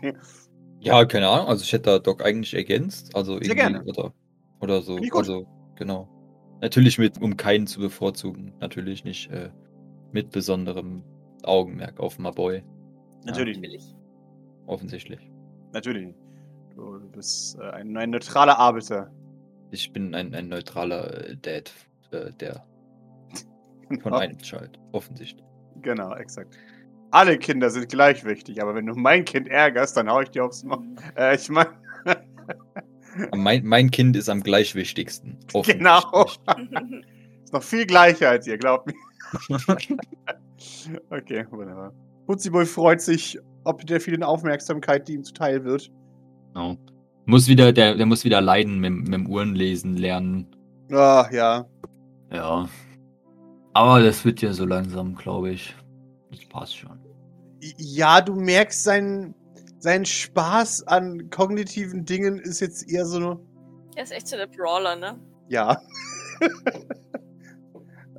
ja, 0.81 1.05
keine 1.05 1.29
Ahnung. 1.29 1.47
Also 1.47 1.63
ich 1.63 1.73
hätte 1.73 1.91
da 1.91 1.99
Doc 1.99 2.25
eigentlich 2.25 2.55
ergänzt. 2.55 3.15
Also 3.15 3.35
irgendwie, 3.35 3.55
gerne. 3.55 3.85
Oder, 3.85 4.13
oder 4.61 4.83
so. 4.83 4.99
Also, 5.13 5.47
genau. 5.77 6.09
Natürlich 6.61 6.99
mit, 6.99 7.21
um 7.21 7.37
keinen 7.37 7.67
zu 7.67 7.81
bevorzugen. 7.81 8.53
Natürlich 8.61 9.05
nicht 9.05 9.31
äh, 9.31 9.51
mit 10.13 10.31
besonderem 10.31 11.03
Augenmerk 11.43 12.01
auf 12.01 12.19
my 12.19 12.31
boy. 12.31 12.63
Natürlich 13.25 13.61
Will 13.61 13.71
nicht. 13.71 13.87
ich. 13.89 13.95
Offensichtlich. 14.67 15.31
Natürlich 15.73 16.07
nicht. 16.07 16.19
Du 16.75 16.99
bist 17.11 17.59
äh, 17.59 17.71
ein, 17.71 17.97
ein 17.97 18.11
neutraler 18.11 18.59
Arbeiter. 18.59 19.11
Ich 19.71 19.93
bin 19.93 20.15
ein, 20.15 20.35
ein 20.35 20.49
neutraler 20.49 21.29
äh, 21.31 21.37
Dad, 21.37 21.73
äh, 22.13 22.31
der 22.41 22.65
von 23.89 23.99
Genau. 23.99 24.17
einem 24.17 24.39
Child. 24.39 24.79
Offensichtlich. 24.93 25.45
Genau, 25.83 26.15
exakt. 26.15 26.57
Alle 27.11 27.39
Kinder 27.39 27.71
sind 27.71 27.89
gleich 27.89 28.25
wichtig, 28.25 28.61
aber 28.63 28.75
wenn 28.75 28.87
du 28.87 28.95
mein 28.95 29.25
Kind 29.25 29.49
ärgerst, 29.49 29.97
dann 29.97 30.09
hau 30.11 30.21
ich 30.21 30.31
dir 30.31 30.45
aufs 30.45 30.65
Maul. 30.65 30.83
Äh, 31.17 31.37
ich 31.37 31.49
meine, 31.49 31.71
Mein, 33.35 33.65
mein 33.65 33.91
Kind 33.91 34.17
ist 34.17 34.29
am 34.29 34.43
gleichwichtigsten. 34.43 35.39
Genau. 35.65 36.25
ist 37.45 37.53
noch 37.53 37.63
viel 37.63 37.87
gleicher 37.87 38.31
als 38.31 38.47
ihr, 38.47 38.59
glaubt 38.59 38.87
mir. 38.87 38.95
Okay, 41.11 41.45
wunderbar. 41.51 41.93
Putziboy 42.27 42.65
freut 42.65 43.01
sich 43.01 43.39
ob 43.65 43.87
der 43.87 44.01
vielen 44.01 44.23
Aufmerksamkeit, 44.23 45.09
die 45.09 45.15
ihm 45.15 45.25
zuteil 45.25 45.65
wird. 45.65 45.91
Genau. 46.53 46.77
Muss 47.27 47.49
wieder, 47.49 47.73
der, 47.73 47.95
der 47.95 48.07
muss 48.07 48.25
wieder 48.25 48.41
leiden 48.41 48.79
mit, 48.79 48.93
mit 48.93 49.13
dem 49.13 49.27
Uhrenlesen 49.27 49.97
lernen. 49.97 50.47
Ah, 50.93 51.27
ja. 51.33 51.67
Ja. 52.31 52.69
Aber 53.73 54.03
das 54.03 54.25
wird 54.25 54.43
ja 54.43 54.53
so 54.53 54.67
langsam, 54.67 55.15
glaube 55.15 55.51
ich. 55.51 55.75
Das 56.31 56.45
passt 56.47 56.77
schon. 56.77 56.99
Ja, 57.79 58.21
du 58.21 58.35
merkst, 58.35 58.85
sein, 58.85 59.35
sein 59.85 60.07
Spaß 60.07 60.87
an 60.87 61.29
kognitiven 61.29 62.07
Dingen 62.07 62.39
ist 62.39 62.61
jetzt 62.61 62.91
eher 62.91 63.05
so, 63.05 63.39
Er 63.97 64.05
ist 64.05 64.13
echt 64.13 64.27
so 64.29 64.37
der 64.37 64.47
Brawler, 64.47 64.97
ne? 64.97 65.21
ja. 65.49 65.79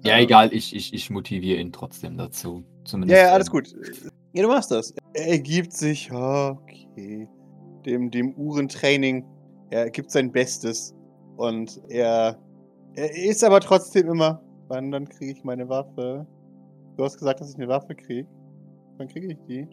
Ja, 0.03 0.17
Ähm, 0.17 0.23
egal, 0.25 0.53
ich, 0.53 0.75
ich, 0.75 0.93
ich 0.93 1.09
motiviere 1.09 1.59
ihn 1.59 1.71
trotzdem 1.71 2.17
dazu. 2.17 2.63
Zumindest. 2.83 3.19
Ja, 3.19 3.27
ja, 3.29 3.33
alles 3.33 3.49
gut. 3.49 3.73
Ja, 4.33 4.43
du 4.43 4.47
machst 4.47 4.69
das. 4.69 4.93
Er 5.13 5.27
ergibt 5.29 5.73
sich, 5.73 6.11
okay, 6.11 7.27
dem, 7.87 8.11
dem 8.11 8.35
Uhrentraining. 8.35 9.25
Er 9.71 9.89
gibt 9.89 10.11
sein 10.11 10.31
Bestes. 10.31 10.93
Und 11.37 11.81
er, 11.89 12.37
er 12.93 13.15
ist 13.25 13.43
aber 13.43 13.59
trotzdem 13.59 14.07
immer, 14.07 14.43
wann 14.67 14.91
dann 14.91 15.09
kriege 15.09 15.31
ich 15.31 15.43
meine 15.43 15.67
Waffe? 15.67 16.27
Du 16.95 17.03
hast 17.03 17.17
gesagt, 17.17 17.41
dass 17.41 17.49
ich 17.49 17.55
eine 17.55 17.67
Waffe 17.67 17.95
kriege. 17.95 18.27
Wann 18.97 19.07
kriege 19.07 19.31
ich 19.31 19.39
die? 19.49 19.67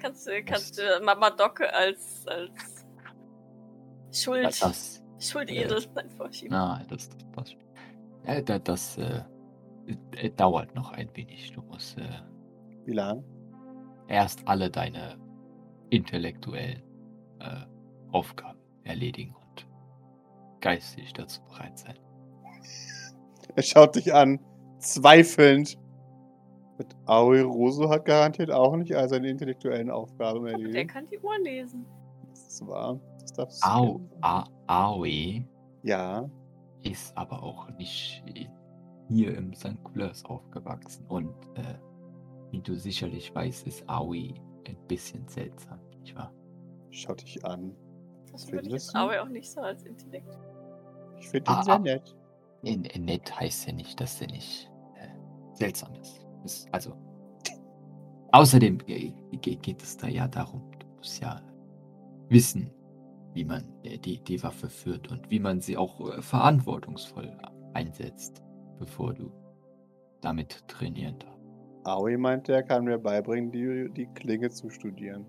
Kannst 0.00 0.26
du, 0.26 0.42
kannst 0.44 0.78
du 0.78 0.82
Mama 1.04 1.30
Doc 1.30 1.60
als, 1.60 2.26
als 2.26 2.86
Schuld, 4.12 4.46
Das, 4.60 5.02
Schuldedel 5.18 5.80
vorschieben. 6.16 6.50
na, 6.52 6.82
das, 6.88 7.08
das 7.08 7.24
passt. 7.32 7.52
schon. 7.52 7.60
Ja, 8.26 8.40
da- 8.42 8.58
das 8.58 8.98
äh, 8.98 9.22
äh, 10.16 10.30
dauert 10.30 10.74
noch 10.74 10.92
ein 10.92 11.08
wenig. 11.14 11.52
Du 11.52 11.62
musst 11.62 11.98
äh, 11.98 12.02
Wie 12.86 12.92
lang? 12.92 13.22
erst 14.08 14.46
alle 14.48 14.70
deine 14.70 15.18
intellektuellen 15.90 16.82
äh, 17.40 17.66
Aufgaben 18.12 18.58
erledigen 18.84 19.34
und 19.34 19.66
geistig 20.60 21.12
dazu 21.12 21.42
bereit 21.44 21.78
sein. 21.78 21.98
Er 23.56 23.62
schaut 23.62 23.96
dich 23.96 24.12
an, 24.14 24.38
zweifelnd. 24.78 25.76
Mit 26.80 26.96
Aoi 27.04 27.42
Roso 27.42 27.90
hat 27.90 28.06
garantiert 28.06 28.50
auch 28.50 28.74
nicht 28.74 28.94
all 28.96 29.06
seine 29.06 29.28
intellektuellen 29.28 29.90
Aufgaben 29.90 30.44
Der 30.44 30.54
erledigt. 30.54 30.88
kann 30.90 31.04
die 31.04 31.18
Uhr 31.18 31.38
lesen. 31.40 31.84
Das 32.30 32.48
ist 32.48 32.66
wahr. 32.66 32.98
Das 33.20 33.34
darfst 33.34 33.62
du 33.62 33.68
Au. 33.68 34.00
A, 34.22 34.44
Aoi 34.66 35.44
Ja. 35.82 36.26
ist 36.82 37.14
aber 37.18 37.42
auch 37.42 37.68
nicht 37.76 38.24
hier 39.08 39.36
im 39.36 39.52
St. 39.52 39.76
Kulas 39.84 40.24
aufgewachsen. 40.24 41.04
Und 41.08 41.28
äh, 41.56 41.74
wie 42.50 42.62
du 42.62 42.74
sicherlich 42.76 43.34
weißt, 43.34 43.66
ist 43.66 43.86
Aoi 43.86 44.32
ein 44.66 44.78
bisschen 44.88 45.28
seltsam, 45.28 45.80
nicht 46.00 46.16
wahr? 46.16 46.32
Schaut 46.88 47.20
dich 47.20 47.44
an. 47.44 47.76
Das 48.32 48.46
würde 48.46 48.62
ich 48.64 48.70
Findest 48.70 48.86
jetzt 48.86 48.96
aber 48.96 49.20
auch 49.22 49.28
nicht 49.28 49.50
so 49.50 49.60
als 49.60 49.82
Intellekt. 49.82 50.38
Ich 51.18 51.28
finde 51.28 51.50
ihn 51.50 51.56
Ah, 51.58 51.62
sehr 51.62 51.74
ah. 51.74 51.78
nett. 51.78 52.16
In, 52.62 52.84
in 52.86 53.04
nett 53.04 53.38
heißt 53.38 53.66
ja 53.66 53.74
nicht, 53.74 54.00
dass 54.00 54.18
er 54.22 54.28
nicht 54.28 54.70
äh, 54.96 55.08
seltsam 55.52 55.92
ist. 55.96 56.26
Ist. 56.44 56.68
Also, 56.72 56.94
außerdem 58.32 58.78
ge- 58.78 59.12
ge- 59.40 59.56
geht 59.56 59.82
es 59.82 59.96
da 59.96 60.08
ja 60.08 60.28
darum, 60.28 60.62
du 60.78 60.86
musst 60.96 61.20
ja 61.22 61.40
wissen, 62.28 62.70
wie 63.34 63.44
man 63.44 63.64
äh, 63.82 63.98
die, 63.98 64.22
die 64.22 64.42
Waffe 64.42 64.68
führt 64.68 65.10
und 65.10 65.30
wie 65.30 65.40
man 65.40 65.60
sie 65.60 65.76
auch 65.76 66.00
äh, 66.00 66.22
verantwortungsvoll 66.22 67.36
einsetzt, 67.74 68.42
bevor 68.78 69.14
du 69.14 69.32
damit 70.20 70.66
trainieren 70.68 71.18
darfst. 71.18 71.38
Aoi 71.84 72.16
meinte, 72.18 72.52
er 72.52 72.62
kann 72.62 72.84
mir 72.84 72.98
beibringen, 72.98 73.50
die, 73.50 73.90
die 73.94 74.06
Klinge 74.14 74.50
zu 74.50 74.68
studieren. 74.70 75.24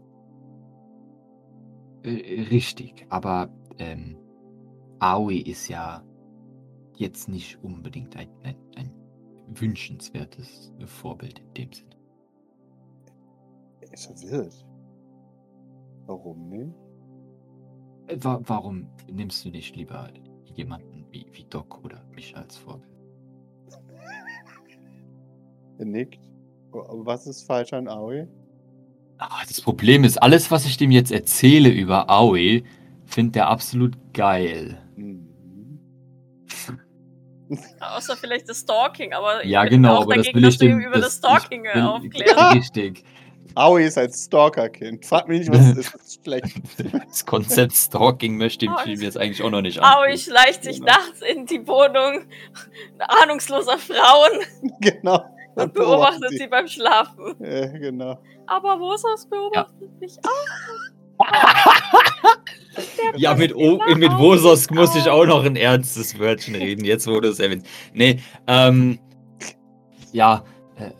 Äh, 2.03 2.41
Richtig, 2.49 3.05
aber 3.09 3.49
ähm, 3.77 4.17
Aoi 4.99 5.37
ist 5.37 5.67
ja 5.69 6.03
jetzt 6.97 7.29
nicht 7.29 7.63
unbedingt 7.63 8.15
ein, 8.17 8.29
ein, 8.43 8.55
ein 8.75 8.91
wünschenswertes 9.47 10.71
Vorbild 10.85 11.39
in 11.39 11.53
dem 11.53 11.73
Sinne. 11.73 11.95
Er 13.81 13.93
ist 13.93 14.05
verwirrt. 14.05 14.65
Warum 16.05 16.49
nicht? 16.49 16.73
Äh, 18.07 18.17
Wa 18.23 18.39
warum 18.43 18.87
nimmst 19.11 19.45
du 19.45 19.49
nicht 19.49 19.75
lieber 19.75 20.09
jemanden 20.55 21.05
wie, 21.11 21.25
wie 21.31 21.45
Doc 21.45 21.83
oder 21.83 22.03
mich 22.13 22.35
als 22.35 22.57
Vorbild? 22.57 22.91
Er 25.77 25.85
nickt. 25.85 26.19
Aber 26.71 27.05
Was 27.05 27.27
ist 27.27 27.43
falsch 27.43 27.73
an 27.73 27.87
Aoi? 27.87 28.27
Ah, 29.17 29.43
das 29.47 29.61
Problem 29.61 30.03
ist, 30.03 30.17
alles, 30.17 30.49
was 30.51 30.65
ich 30.65 30.77
dem 30.77 30.91
jetzt 30.91 31.11
erzähle 31.11 31.69
über 31.69 32.09
Aoi, 32.09 32.63
findet 33.05 33.35
er 33.35 33.49
absolut 33.49 33.95
geil. 34.13 34.81
Außer 37.79 38.15
vielleicht 38.17 38.47
das 38.49 38.59
Stalking, 38.61 39.13
aber 39.13 39.43
ich 39.43 39.49
Ja, 39.51 39.65
genau, 39.65 39.97
auch 39.97 40.01
aber 40.03 40.15
das 40.15 40.27
will 40.27 40.37
ich 40.37 40.43
dass 40.43 40.57
du 40.57 40.65
ihm 40.65 40.79
dem. 40.79 40.87
über 40.87 40.99
das, 40.99 41.17
Stalking 41.17 41.65
ich 41.65 41.71
äh, 41.71 41.75
will- 41.75 41.81
aufklären. 41.83 42.37
Richtig. 42.57 43.03
Aoi 43.53 43.83
ist 43.85 43.97
ein 43.97 44.11
Stalker-Kind. 44.13 45.05
Frag 45.05 45.27
mich 45.27 45.39
nicht, 45.39 45.51
was 45.51 45.59
es 45.71 45.77
ist. 45.79 45.93
Das 45.93 46.01
ist 46.03 46.23
schlecht. 46.23 46.55
Das 47.09 47.25
Konzept 47.25 47.73
Stalking 47.73 48.37
möchte 48.37 48.65
ich 48.65 48.71
Oh, 48.71 48.87
ihm 48.87 49.01
jetzt 49.01 49.17
eigentlich 49.17 49.43
auch 49.43 49.49
noch 49.49 49.61
nicht 49.61 49.81
Aoi 49.83 50.11
antun. 50.11 50.17
schleicht 50.19 50.63
sich 50.63 50.79
Genau. 50.79 50.91
nachts 50.93 51.21
in 51.21 51.45
die 51.45 51.67
Wohnung 51.67 52.25
ahnungsloser 52.99 53.77
Frauen 53.77 54.39
genau. 54.79 55.25
und 55.55 55.73
beobachtet 55.73 56.29
sie 56.29 56.47
beim 56.47 56.67
Schlafen. 56.69 57.43
Äh, 57.43 57.77
genau. 57.77 58.21
Aber 58.47 58.79
Wosos 58.79 59.27
beobachtet 59.29 59.99
mich 59.99 60.17
auch. 60.23 61.25
Ja, 63.15 63.35
mit, 63.35 63.53
o 63.55 63.79
mit 63.95 64.11
Wososk 64.17 64.71
muss 64.71 64.95
ich 64.95 65.09
auch 65.09 65.25
noch 65.25 65.43
ein 65.43 65.55
ernstes 65.55 66.17
Wörtchen 66.17 66.55
reden, 66.55 66.85
jetzt 66.85 67.05
du 67.05 67.19
es 67.19 67.39
erwähnst. 67.39 67.67
Nee, 67.93 68.19
ähm, 68.47 68.99
ja, 70.13 70.43
äh, 70.77 70.91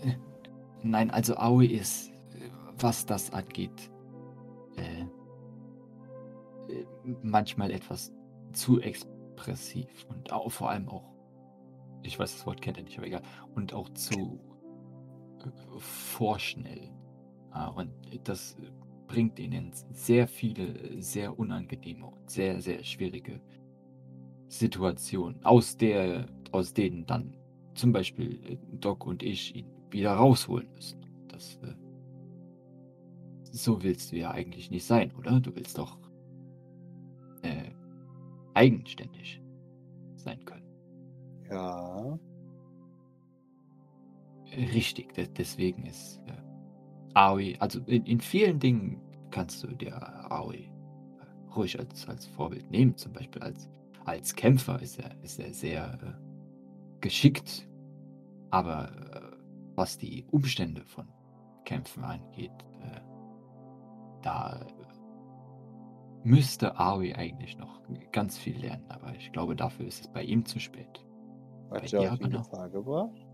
nein, 0.83 1.11
also 1.11 1.35
Aoi 1.37 1.65
ist, 1.65 2.11
was 2.77 3.05
das 3.05 3.31
angeht, 3.31 3.89
äh, 4.77 5.01
äh, 6.73 6.85
manchmal 7.21 7.71
etwas 7.71 8.11
zu 8.53 8.81
expressiv 8.81 10.05
und 10.09 10.31
auch, 10.33 10.51
vor 10.51 10.69
allem 10.69 10.89
auch, 10.89 11.13
ich 12.03 12.19
weiß, 12.19 12.33
das 12.33 12.45
Wort 12.45 12.61
kennt 12.61 12.77
er 12.77 12.83
nicht, 12.83 12.97
aber 12.97 13.07
egal, 13.07 13.21
und 13.55 13.73
auch 13.73 13.89
zu 13.89 14.39
äh, 15.39 15.49
vorschnell. 15.79 16.89
Ah, 17.51 17.67
und 17.67 17.91
das 18.23 18.55
bringt 19.11 19.39
ihn 19.39 19.51
in 19.51 19.71
sehr 19.91 20.25
viele, 20.25 21.01
sehr 21.01 21.37
unangenehme 21.37 22.05
und 22.05 22.29
sehr, 22.29 22.61
sehr 22.61 22.81
schwierige 22.81 23.41
Situationen, 24.47 25.43
aus, 25.43 25.75
der, 25.75 26.27
aus 26.53 26.73
denen 26.73 27.05
dann 27.05 27.35
zum 27.73 27.91
Beispiel 27.91 28.39
äh, 28.45 28.57
Doc 28.79 29.05
und 29.05 29.21
ich 29.21 29.53
ihn 29.53 29.67
wieder 29.89 30.13
rausholen 30.13 30.71
müssen. 30.73 31.01
Das, 31.27 31.55
äh, 31.57 31.73
so 33.51 33.83
willst 33.83 34.13
du 34.13 34.17
ja 34.17 34.31
eigentlich 34.31 34.71
nicht 34.71 34.85
sein, 34.85 35.11
oder? 35.17 35.41
Du 35.41 35.53
willst 35.55 35.77
doch 35.77 35.97
äh, 37.41 37.71
eigenständig 38.53 39.41
sein 40.15 40.43
können. 40.45 40.69
Ja. 41.49 42.17
Richtig, 44.73 45.13
de 45.13 45.27
deswegen 45.27 45.85
ist 45.85 46.21
äh, 46.27 46.50
Aoi, 47.13 47.55
also 47.59 47.79
in, 47.85 48.05
in 48.05 48.19
vielen 48.21 48.59
Dingen 48.59 49.01
kannst 49.31 49.63
du 49.63 49.67
dir 49.67 50.31
Aoi 50.31 50.57
äh, 50.57 51.53
ruhig 51.55 51.79
als, 51.79 52.07
als 52.07 52.25
Vorbild 52.25 52.69
nehmen. 52.71 52.95
Zum 52.97 53.13
Beispiel 53.13 53.41
als, 53.41 53.69
als 54.05 54.35
Kämpfer 54.35 54.81
ist 54.81 54.99
er, 54.99 55.11
ist 55.23 55.39
er 55.39 55.53
sehr 55.53 55.97
äh, 56.01 57.01
geschickt. 57.01 57.67
Aber 58.49 58.89
äh, 58.91 59.37
was 59.75 59.97
die 59.97 60.25
Umstände 60.31 60.83
von 60.85 61.07
Kämpfen 61.65 62.03
angeht, 62.03 62.51
äh, 62.81 62.99
da 64.21 64.61
äh, 64.61 66.27
müsste 66.27 66.79
Aoi 66.79 67.13
eigentlich 67.15 67.57
noch 67.57 67.81
ganz 68.11 68.37
viel 68.37 68.57
lernen. 68.57 68.85
Aber 68.89 69.15
ich 69.15 69.31
glaube, 69.31 69.55
dafür 69.55 69.87
ist 69.87 70.01
es 70.01 70.07
bei 70.07 70.23
ihm 70.23 70.45
zu 70.45 70.59
spät. 70.59 71.05
Hat 71.71 71.91
Bei 71.91 71.97
in 71.97 72.07
aber 72.07 72.27
noch. 72.27 72.49
Gefahr 72.49 72.69
gebracht? 72.69 73.30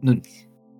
Nun, 0.00 0.22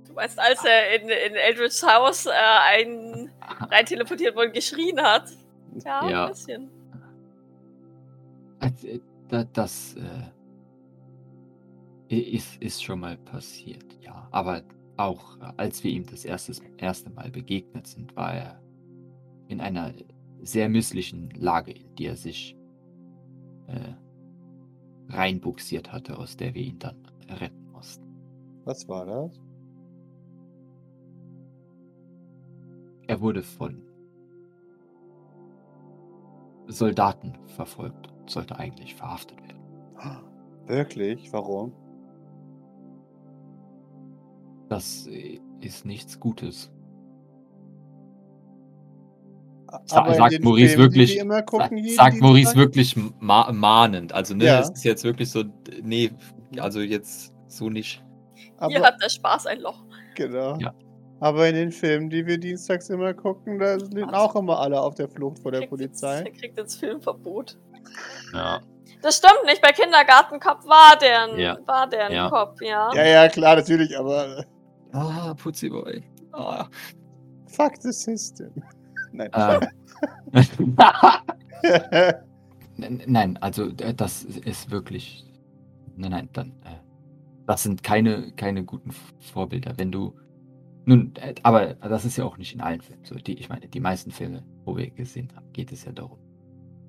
Du 0.06 0.12
meinst, 0.14 0.38
als 0.38 0.64
er 0.64 0.94
in, 1.00 1.08
in 1.08 1.34
Eldridge's 1.36 1.82
Haus 1.86 2.26
äh, 2.26 2.30
einen 2.32 3.30
rein 3.70 3.84
teleportiert 3.86 4.34
wurde, 4.36 4.50
geschrien 4.52 5.00
hat? 5.00 5.30
Ja, 5.84 6.08
Ja. 6.08 6.24
ein 6.24 6.30
bisschen. 6.30 6.70
Äh, 8.60 9.00
da- 9.28 9.44
Das 9.52 9.94
äh, 12.08 12.18
ist, 12.34 12.56
ist 12.62 12.82
schon 12.82 13.00
mal 13.00 13.16
passiert, 13.18 13.84
ja. 14.00 14.26
Aber 14.30 14.62
auch 14.96 15.36
äh, 15.40 15.52
als 15.56 15.84
wir 15.84 15.90
ihm 15.90 16.06
das 16.06 16.24
erste, 16.24 16.52
erste 16.78 17.10
Mal 17.10 17.30
begegnet 17.30 17.86
sind, 17.86 18.16
war 18.16 18.34
er 18.34 18.60
in 19.48 19.60
einer 19.60 19.92
sehr 20.42 20.68
misslichen 20.68 21.30
Lage, 21.30 21.72
in 21.72 21.94
die 21.96 22.06
er 22.06 22.16
sich 22.16 22.56
äh, 23.66 23.92
reinbuxiert 25.12 25.92
hatte, 25.92 26.16
aus 26.18 26.36
der 26.36 26.54
wir 26.54 26.62
ihn 26.62 26.78
dann 26.78 26.96
retten. 27.28 27.57
Was 28.68 28.86
war 28.86 29.06
das? 29.06 29.40
Er 33.06 33.18
wurde 33.22 33.42
von 33.42 33.80
Soldaten 36.66 37.32
verfolgt 37.46 38.08
und 38.20 38.28
sollte 38.28 38.58
eigentlich 38.58 38.94
verhaftet 38.94 39.40
werden. 39.40 39.62
Wirklich? 40.66 41.32
Warum? 41.32 41.72
Das 44.68 45.08
ist 45.60 45.86
nichts 45.86 46.20
Gutes. 46.20 46.70
Sa 49.86 50.12
sagt 50.12 50.44
Maurice 50.44 50.74
Filmen, 50.74 50.92
die 50.92 50.98
wirklich, 50.98 51.18
sa 51.26 51.40
gucken, 51.40 51.78
jeden 51.78 51.96
sagt 51.96 52.20
Maurice 52.20 52.54
wirklich 52.54 52.94
ma 53.18 53.50
mahnend. 53.50 54.12
Also, 54.12 54.34
ne, 54.34 54.44
Ja. 54.44 54.60
es 54.60 54.68
ist 54.68 54.84
jetzt 54.84 55.04
wirklich 55.04 55.30
so, 55.30 55.44
nee, 55.82 56.10
also 56.58 56.80
jetzt 56.80 57.32
so 57.46 57.70
nicht. 57.70 58.04
Hier 58.68 58.78
Aber, 58.78 58.86
hat 58.86 59.02
der 59.02 59.08
Spaß 59.08 59.46
ein 59.46 59.60
Loch. 59.60 59.82
genau. 60.14 60.56
Ja. 60.58 60.74
Aber 61.20 61.48
in 61.48 61.56
den 61.56 61.72
Filmen, 61.72 62.08
die 62.10 62.24
wir 62.26 62.38
dienstags 62.38 62.88
immer 62.90 63.12
gucken, 63.12 63.58
da 63.58 63.78
sind 63.80 63.96
Was? 64.06 64.14
auch 64.14 64.36
immer 64.36 64.60
alle 64.60 64.80
auf 64.80 64.94
der 64.94 65.08
Flucht 65.08 65.40
vor 65.40 65.50
der 65.50 65.62
Kriegt 65.66 65.72
jetzt- 65.80 66.00
Polizei. 66.02 66.18
Er 66.22 66.30
kriegt 66.30 66.58
jetzt 66.58 66.76
Filmverbot. 66.78 67.58
Ja. 68.32 68.60
Das 69.02 69.16
stimmt 69.16 69.44
nicht, 69.46 69.60
bei 69.62 69.72
Kindergartenkopf 69.72 70.64
war 70.66 70.96
der 71.00 71.24
ein, 71.24 71.38
Ja. 71.38 71.58
war 71.66 71.88
der 71.88 72.06
ein 72.06 72.12
Ja. 72.12 72.28
Kopf, 72.30 72.60
ja. 72.62 72.90
Ja, 72.94 73.04
ja, 73.04 73.28
klar, 73.28 73.56
natürlich, 73.56 73.96
aber 73.98 74.44
Ah, 74.92 75.34
Putziboy. 75.34 76.02
Ah. 76.32 76.66
fuck 77.48 77.72
the 77.80 77.90
system. 77.92 78.52
Nein. 79.12 79.30
Ähm. 79.34 79.68
N- 82.80 83.02
Nein, 83.06 83.36
also 83.40 83.66
äh, 83.80 83.92
das 83.94 84.22
ist 84.24 84.70
wirklich. 84.70 85.24
Nein, 85.96 86.10
nein, 86.12 86.28
dann. 86.32 86.48
Äh, 86.64 86.76
das 87.48 87.62
sind 87.62 87.82
keine, 87.82 88.30
keine 88.32 88.62
guten 88.62 88.90
Vorbilder. 89.20 89.72
Wenn 89.78 89.90
du. 89.90 90.14
Nun, 90.84 91.14
äh, 91.16 91.34
aber 91.42 91.74
das 91.74 92.04
ist 92.04 92.18
ja 92.18 92.24
auch 92.24 92.36
nicht 92.36 92.54
in 92.54 92.60
allen 92.60 92.82
Filmen 92.82 93.04
so. 93.04 93.14
Die, 93.14 93.38
ich 93.38 93.48
meine, 93.48 93.68
die 93.68 93.80
meisten 93.80 94.10
Filme, 94.10 94.44
wo 94.64 94.76
wir 94.76 94.90
gesehen 94.90 95.32
haben, 95.34 95.50
geht 95.54 95.72
es 95.72 95.84
ja 95.84 95.92
darum, 95.92 96.18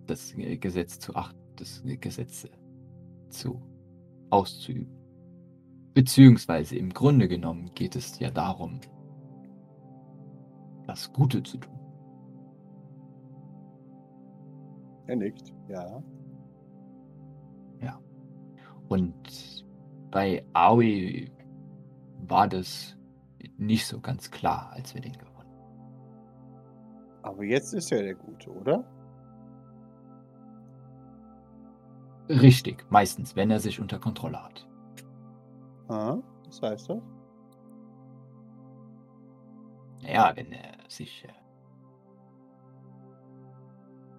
das 0.06 0.38
äh, 0.38 0.58
Gesetz 0.58 1.00
zu 1.00 1.16
achten, 1.16 1.40
das 1.56 1.82
Gesetz 2.02 2.44
äh, 2.44 2.50
zu 3.30 3.62
auszuüben. 4.30 4.94
Beziehungsweise 5.94 6.76
im 6.76 6.90
Grunde 6.90 7.30
genommen 7.30 7.72
geht 7.74 7.96
es 7.96 8.20
ja 8.20 8.30
darum, 8.30 8.82
das 10.88 11.12
Gute 11.14 11.42
zu 11.42 11.58
tun. 11.58 11.80
Er 15.08 15.16
nickt, 15.16 15.54
ja. 15.70 16.04
Und 18.90 19.69
bei 20.12 20.44
Aoi 20.54 21.32
war 22.28 22.48
das 22.48 22.98
nicht 23.58 23.86
so 23.86 24.00
ganz 24.00 24.32
klar, 24.32 24.72
als 24.74 24.94
wir 24.94 25.02
den 25.02 25.14
gewonnen 25.14 25.30
haben. 25.38 25.50
Aber 27.24 27.44
jetzt 27.44 27.74
ist 27.74 27.92
er 27.92 28.04
der 28.04 28.16
Gute, 28.16 28.52
oder? 28.52 28.84
Richtig, 32.30 32.86
meistens, 32.92 33.36
wenn 33.36 33.50
er 33.50 33.60
sich 33.60 33.80
unter 33.80 34.00
Kontrolle 34.00 34.44
hat. 34.44 34.68
Ah, 35.88 36.18
was 36.46 36.62
heißt 36.62 36.90
das? 36.90 37.02
Naja, 40.04 40.32
wenn 40.36 40.52
er 40.52 40.78
sich 40.88 41.26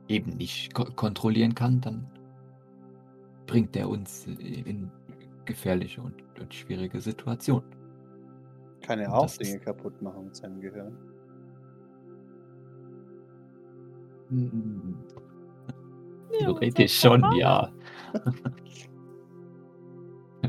äh, 0.09 0.14
eben 0.14 0.36
nicht 0.36 0.74
ko 0.74 0.84
kontrollieren 0.84 1.55
kann, 1.55 1.80
dann 1.80 2.11
bringt 3.47 3.76
er 3.76 3.88
uns 3.88 4.26
äh, 4.26 4.32
in 4.32 4.91
gefährliche 5.51 6.01
und, 6.01 6.15
und 6.39 6.55
schwierige 6.55 7.01
Situationen. 7.01 7.69
Kann 8.83 8.99
er 8.99 9.09
Und 9.09 9.15
auch 9.15 9.37
Dinge 9.37 9.59
kaputt 9.59 10.01
machen 10.01 10.25
mit 10.25 10.37
seinem 10.37 10.61
Gehirn? 10.61 10.97
Ja, 16.33 16.39
Theoretisch 16.39 17.01
schon, 17.01 17.33
ja. 17.33 17.73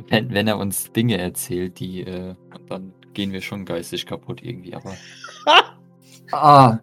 wenn, 0.09 0.33
wenn 0.33 0.47
er 0.47 0.57
uns 0.57 0.91
Dinge 0.91 1.17
erzählt, 1.17 1.79
die, 1.79 2.01
äh, 2.01 2.35
dann 2.69 2.93
gehen 3.13 3.31
wir 3.31 3.41
schon 3.41 3.65
geistig 3.65 4.05
kaputt 4.05 4.43
irgendwie, 4.43 4.75
aber. 4.75 4.93
ah. 6.31 6.79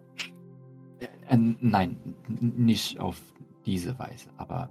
Äh, 1.27 1.37
nein, 1.37 1.97
nicht 2.39 2.99
auf 2.99 3.21
diese 3.65 3.97
Weise, 3.97 4.29
aber. 4.37 4.69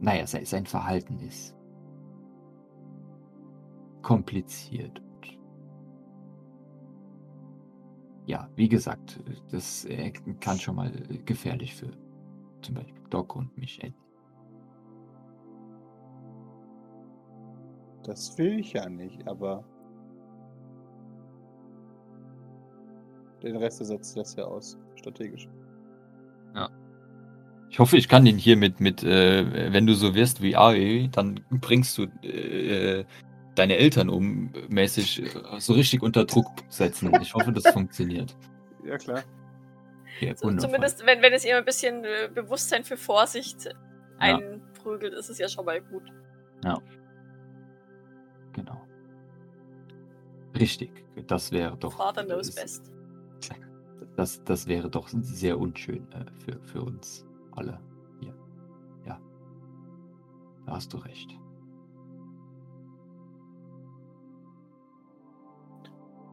Naja, 0.00 0.26
sein, 0.26 0.66
Verhalten 0.66 1.18
ist 1.20 1.56
kompliziert. 4.02 5.02
Ja, 8.26 8.48
wie 8.56 8.68
gesagt, 8.68 9.20
das 9.50 9.84
äh, 9.84 10.10
kann 10.40 10.58
schon 10.58 10.76
mal 10.76 10.90
gefährlich 11.24 11.74
für 11.74 11.90
zum 12.62 12.74
Beispiel 12.74 13.02
Doc 13.10 13.36
und 13.36 13.56
mich 13.56 13.82
enden. 13.82 14.06
Das 18.02 18.36
will 18.38 18.60
ich 18.60 18.72
ja 18.72 18.88
nicht, 18.88 19.26
aber. 19.26 19.64
Den 23.42 23.56
Rest 23.56 23.80
des 23.80 23.88
Satzes 23.88 24.16
lässt 24.16 24.38
er 24.38 24.48
aus. 24.48 24.78
Strategisch. 24.94 25.48
Ich 27.76 27.80
hoffe, 27.80 27.98
ich 27.98 28.08
kann 28.08 28.24
den 28.24 28.38
hier 28.38 28.56
mit, 28.56 28.80
mit 28.80 29.02
äh, 29.04 29.70
wenn 29.70 29.86
du 29.86 29.92
so 29.92 30.14
wirst 30.14 30.40
wie 30.40 30.56
Ari, 30.56 31.10
dann 31.12 31.44
bringst 31.50 31.98
du 31.98 32.04
äh, 32.26 33.04
deine 33.54 33.76
Eltern 33.76 34.08
um, 34.08 34.50
mäßig 34.70 35.22
äh, 35.22 35.60
so 35.60 35.74
richtig 35.74 36.00
unter 36.02 36.24
Druck 36.24 36.46
setzen. 36.70 37.12
Ich 37.20 37.34
hoffe, 37.34 37.52
das 37.52 37.66
funktioniert. 37.70 38.34
Ja, 38.82 38.96
klar. 38.96 39.22
Ja, 40.20 40.34
So, 40.34 40.50
zumindest, 40.56 41.04
wenn, 41.04 41.20
wenn 41.20 41.34
es 41.34 41.44
ihr 41.44 41.54
ein 41.58 41.66
bisschen 41.66 42.02
äh, 42.06 42.30
Bewusstsein 42.34 42.82
für 42.82 42.96
Vorsicht 42.96 43.68
einprügelt, 44.20 45.12
ist 45.12 45.28
es 45.28 45.36
ja 45.36 45.46
schon 45.46 45.66
mal 45.66 45.82
gut. 45.82 46.04
Genau. 48.54 48.80
Richtig. 50.58 51.04
Das 51.26 51.52
wäre 51.52 51.76
doch. 51.76 51.92
Father 51.92 52.24
knows 52.24 52.46
das- 52.46 52.54
best. 52.54 52.92
Das, 54.16 54.42
das 54.44 54.66
wäre 54.66 54.88
doch 54.88 55.08
sehr 55.10 55.58
unschön 55.58 56.10
äh, 56.12 56.24
für, 56.42 56.58
für 56.62 56.80
uns 56.80 57.25
alle 57.56 57.80
hier. 58.20 58.34
Ja. 59.06 59.18
Da 60.66 60.72
hast 60.72 60.92
du 60.92 60.98
recht. 60.98 61.38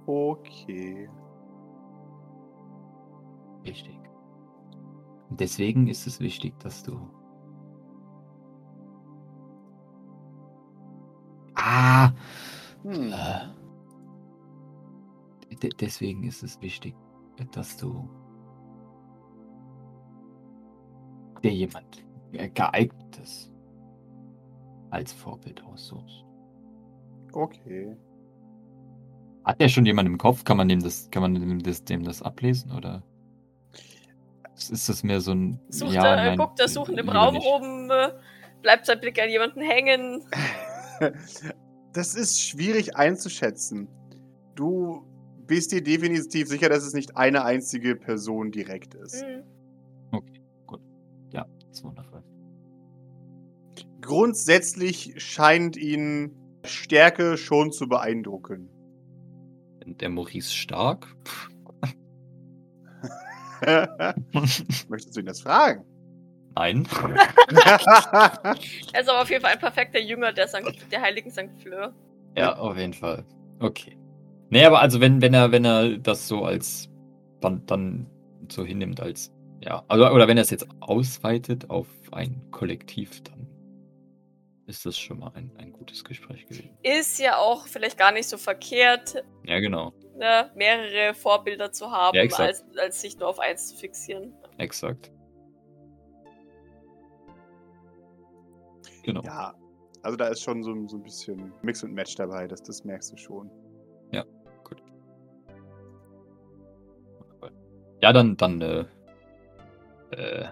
Okay. 0.05 1.09
Richtig. 3.65 3.97
Und 5.29 5.39
deswegen 5.39 5.87
ist 5.87 6.05
es 6.07 6.19
wichtig, 6.19 6.59
dass 6.59 6.83
du. 6.83 6.99
Ah! 11.55 12.11
Hm. 12.83 13.13
Äh, 13.13 13.47
de- 15.55 15.69
deswegen 15.79 16.23
ist 16.23 16.43
es 16.43 16.61
wichtig, 16.61 16.95
dass 17.53 17.77
du 17.77 18.09
dir 21.43 21.51
jemand 21.51 22.03
geeignetes 22.53 23.51
als 24.89 25.11
Vorbild 25.11 25.63
aussuchst. 25.63 26.25
Okay. 27.31 27.95
Hat 29.43 29.59
der 29.59 29.67
schon 29.67 29.85
jemand 29.85 30.07
im 30.07 30.17
Kopf? 30.17 30.43
Kann 30.43 30.57
man 30.57 30.69
dem 30.69 30.81
das, 30.81 31.09
kann 31.11 31.21
man 31.21 31.35
dem 31.35 31.61
das, 31.61 31.83
dem 31.83 32.03
das 32.03 32.21
ablesen? 32.21 32.71
Oder 32.71 33.03
ist 34.55 34.87
das 34.87 35.03
mehr 35.03 35.19
so 35.19 35.31
ein. 35.31 35.59
Sucht 35.69 35.93
ja, 35.93 36.05
er, 36.05 36.15
nein, 36.15 36.37
guckt 36.37 36.59
er 36.59 36.67
suchend 36.67 36.99
im 36.99 37.09
Raum 37.09 37.33
nicht. 37.33 37.45
rum, 37.45 37.91
äh, 37.91 38.11
bleibt 38.61 38.85
sein 38.85 38.99
Blick 38.99 39.21
an 39.21 39.29
jemanden 39.29 39.61
hängen. 39.61 40.23
Das 41.93 42.15
ist 42.15 42.41
schwierig 42.41 42.95
einzuschätzen. 42.95 43.87
Du 44.55 45.05
bist 45.45 45.71
dir 45.71 45.83
definitiv 45.83 46.47
sicher, 46.47 46.67
dass 46.67 46.83
es 46.83 46.93
nicht 46.93 47.17
eine 47.17 47.45
einzige 47.45 47.95
Person 47.95 48.51
direkt 48.51 48.95
ist. 48.95 49.23
Hm. 49.23 49.43
Ist 51.73 51.83
wundervoll. 51.83 52.23
Grundsätzlich 53.99 55.15
scheint 55.17 55.75
ihn 55.75 56.35
Stärke 56.63 57.35
schon 57.35 57.71
zu 57.71 57.89
beeindrucken. 57.89 58.69
Der 59.83 60.09
Maurice 60.09 60.53
stark? 60.53 61.07
Möchtest 64.87 65.15
du 65.15 65.21
ihn 65.21 65.25
das 65.25 65.41
fragen? 65.41 65.83
Nein. 66.55 66.87
Er 68.93 69.01
ist 69.01 69.09
aber 69.09 69.23
auf 69.23 69.29
jeden 69.31 69.41
Fall 69.41 69.53
ein 69.53 69.59
perfekter 69.59 69.99
Jünger 69.99 70.31
der, 70.31 70.47
Sankt, 70.47 70.91
der 70.91 71.01
heiligen 71.01 71.31
St. 71.31 71.49
Fleur. 71.59 71.91
Ja, 72.37 72.55
auf 72.55 72.77
jeden 72.77 72.93
Fall. 72.93 73.25
Okay. 73.59 73.97
Nee, 74.51 74.63
aber 74.63 74.79
also 74.79 75.01
wenn, 75.01 75.23
wenn 75.23 75.33
er, 75.33 75.51
wenn 75.51 75.65
er 75.65 75.97
das 75.97 76.27
so 76.27 76.43
als 76.43 76.87
dann, 77.41 77.65
dann 77.65 78.05
so 78.49 78.63
hinnimmt 78.63 79.01
als, 79.01 79.32
ja, 79.65 79.83
also, 79.87 80.07
oder 80.09 80.27
wenn 80.27 80.37
er 80.37 80.43
es 80.43 80.49
jetzt 80.49 80.67
ausweitet 80.81 81.69
auf 81.69 81.87
ein 82.11 82.51
Kollektiv, 82.51 83.21
dann 83.23 83.47
ist 84.65 84.85
das 84.85 84.97
schon 84.97 85.19
mal 85.19 85.31
ein, 85.35 85.51
ein 85.57 85.71
gutes 85.71 86.03
Gespräch 86.03 86.45
gewesen. 86.47 86.69
Ist 86.83 87.19
ja 87.19 87.37
auch 87.37 87.67
vielleicht 87.67 87.97
gar 87.97 88.11
nicht 88.11 88.27
so 88.27 88.37
verkehrt, 88.37 89.23
Ja, 89.45 89.59
genau. 89.59 89.93
ne, 90.15 90.51
mehrere 90.55 91.13
Vorbilder 91.13 91.71
zu 91.71 91.91
haben, 91.91 92.15
Ja, 92.15 92.23
als, 92.37 92.63
als 92.77 93.01
sich 93.01 93.17
nur 93.17 93.29
auf 93.29 93.39
eins 93.39 93.69
zu 93.69 93.77
fixieren. 93.77 94.33
Exakt. 94.57 95.11
Genau. 99.03 99.21
ja, 99.23 99.53
also 100.01 100.15
da 100.17 100.27
ist 100.27 100.41
schon 100.41 100.63
so, 100.63 100.87
so 100.87 100.97
ein 100.97 101.03
bisschen 101.03 101.53
Mix 101.61 101.83
und 101.83 101.93
Match 101.93 102.15
dabei, 102.15 102.47
das, 102.47 102.63
das 102.63 102.83
merkst 102.83 103.11
du 103.13 103.17
schon. 103.17 103.49
Ja, 108.03 108.11
dann, 108.11 108.35
dann, 108.35 108.61
äh, 108.61 108.83
äh, 110.17 110.45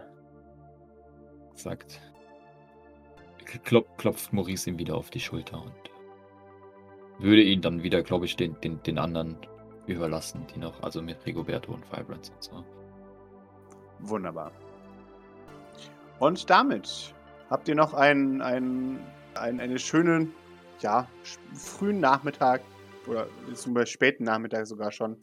sagt, 1.55 2.01
klop, 3.63 3.97
klopft 3.97 4.33
Maurice 4.33 4.69
ihm 4.69 4.77
wieder 4.77 4.95
auf 4.95 5.09
die 5.09 5.19
Schulter 5.19 5.61
und 5.61 5.73
würde 7.19 7.43
ihn 7.43 7.61
dann 7.61 7.83
wieder, 7.83 8.01
glaube 8.01 8.25
ich, 8.25 8.35
den, 8.35 8.59
den, 8.61 8.81
den 8.83 8.97
anderen 8.97 9.37
überlassen, 9.87 10.45
die 10.53 10.59
noch, 10.59 10.81
also 10.81 11.01
mit 11.01 11.25
Rigoberto 11.25 11.71
und 11.73 11.83
Vibrance 11.91 12.31
und 12.33 12.43
so. 12.43 12.65
Wunderbar. 13.99 14.51
Und 16.19 16.49
damit 16.49 17.13
habt 17.49 17.67
ihr 17.67 17.75
noch 17.75 17.93
einen, 17.93 18.41
einen, 18.41 18.99
einen, 19.35 19.59
einen 19.59 19.79
schönen, 19.79 20.33
ja, 20.79 21.07
frühen 21.53 21.99
Nachmittag 21.99 22.61
oder 23.07 23.27
zum 23.53 23.73
Beispiel 23.73 23.93
späten 23.93 24.23
Nachmittag 24.23 24.65
sogar 24.67 24.91
schon 24.91 25.17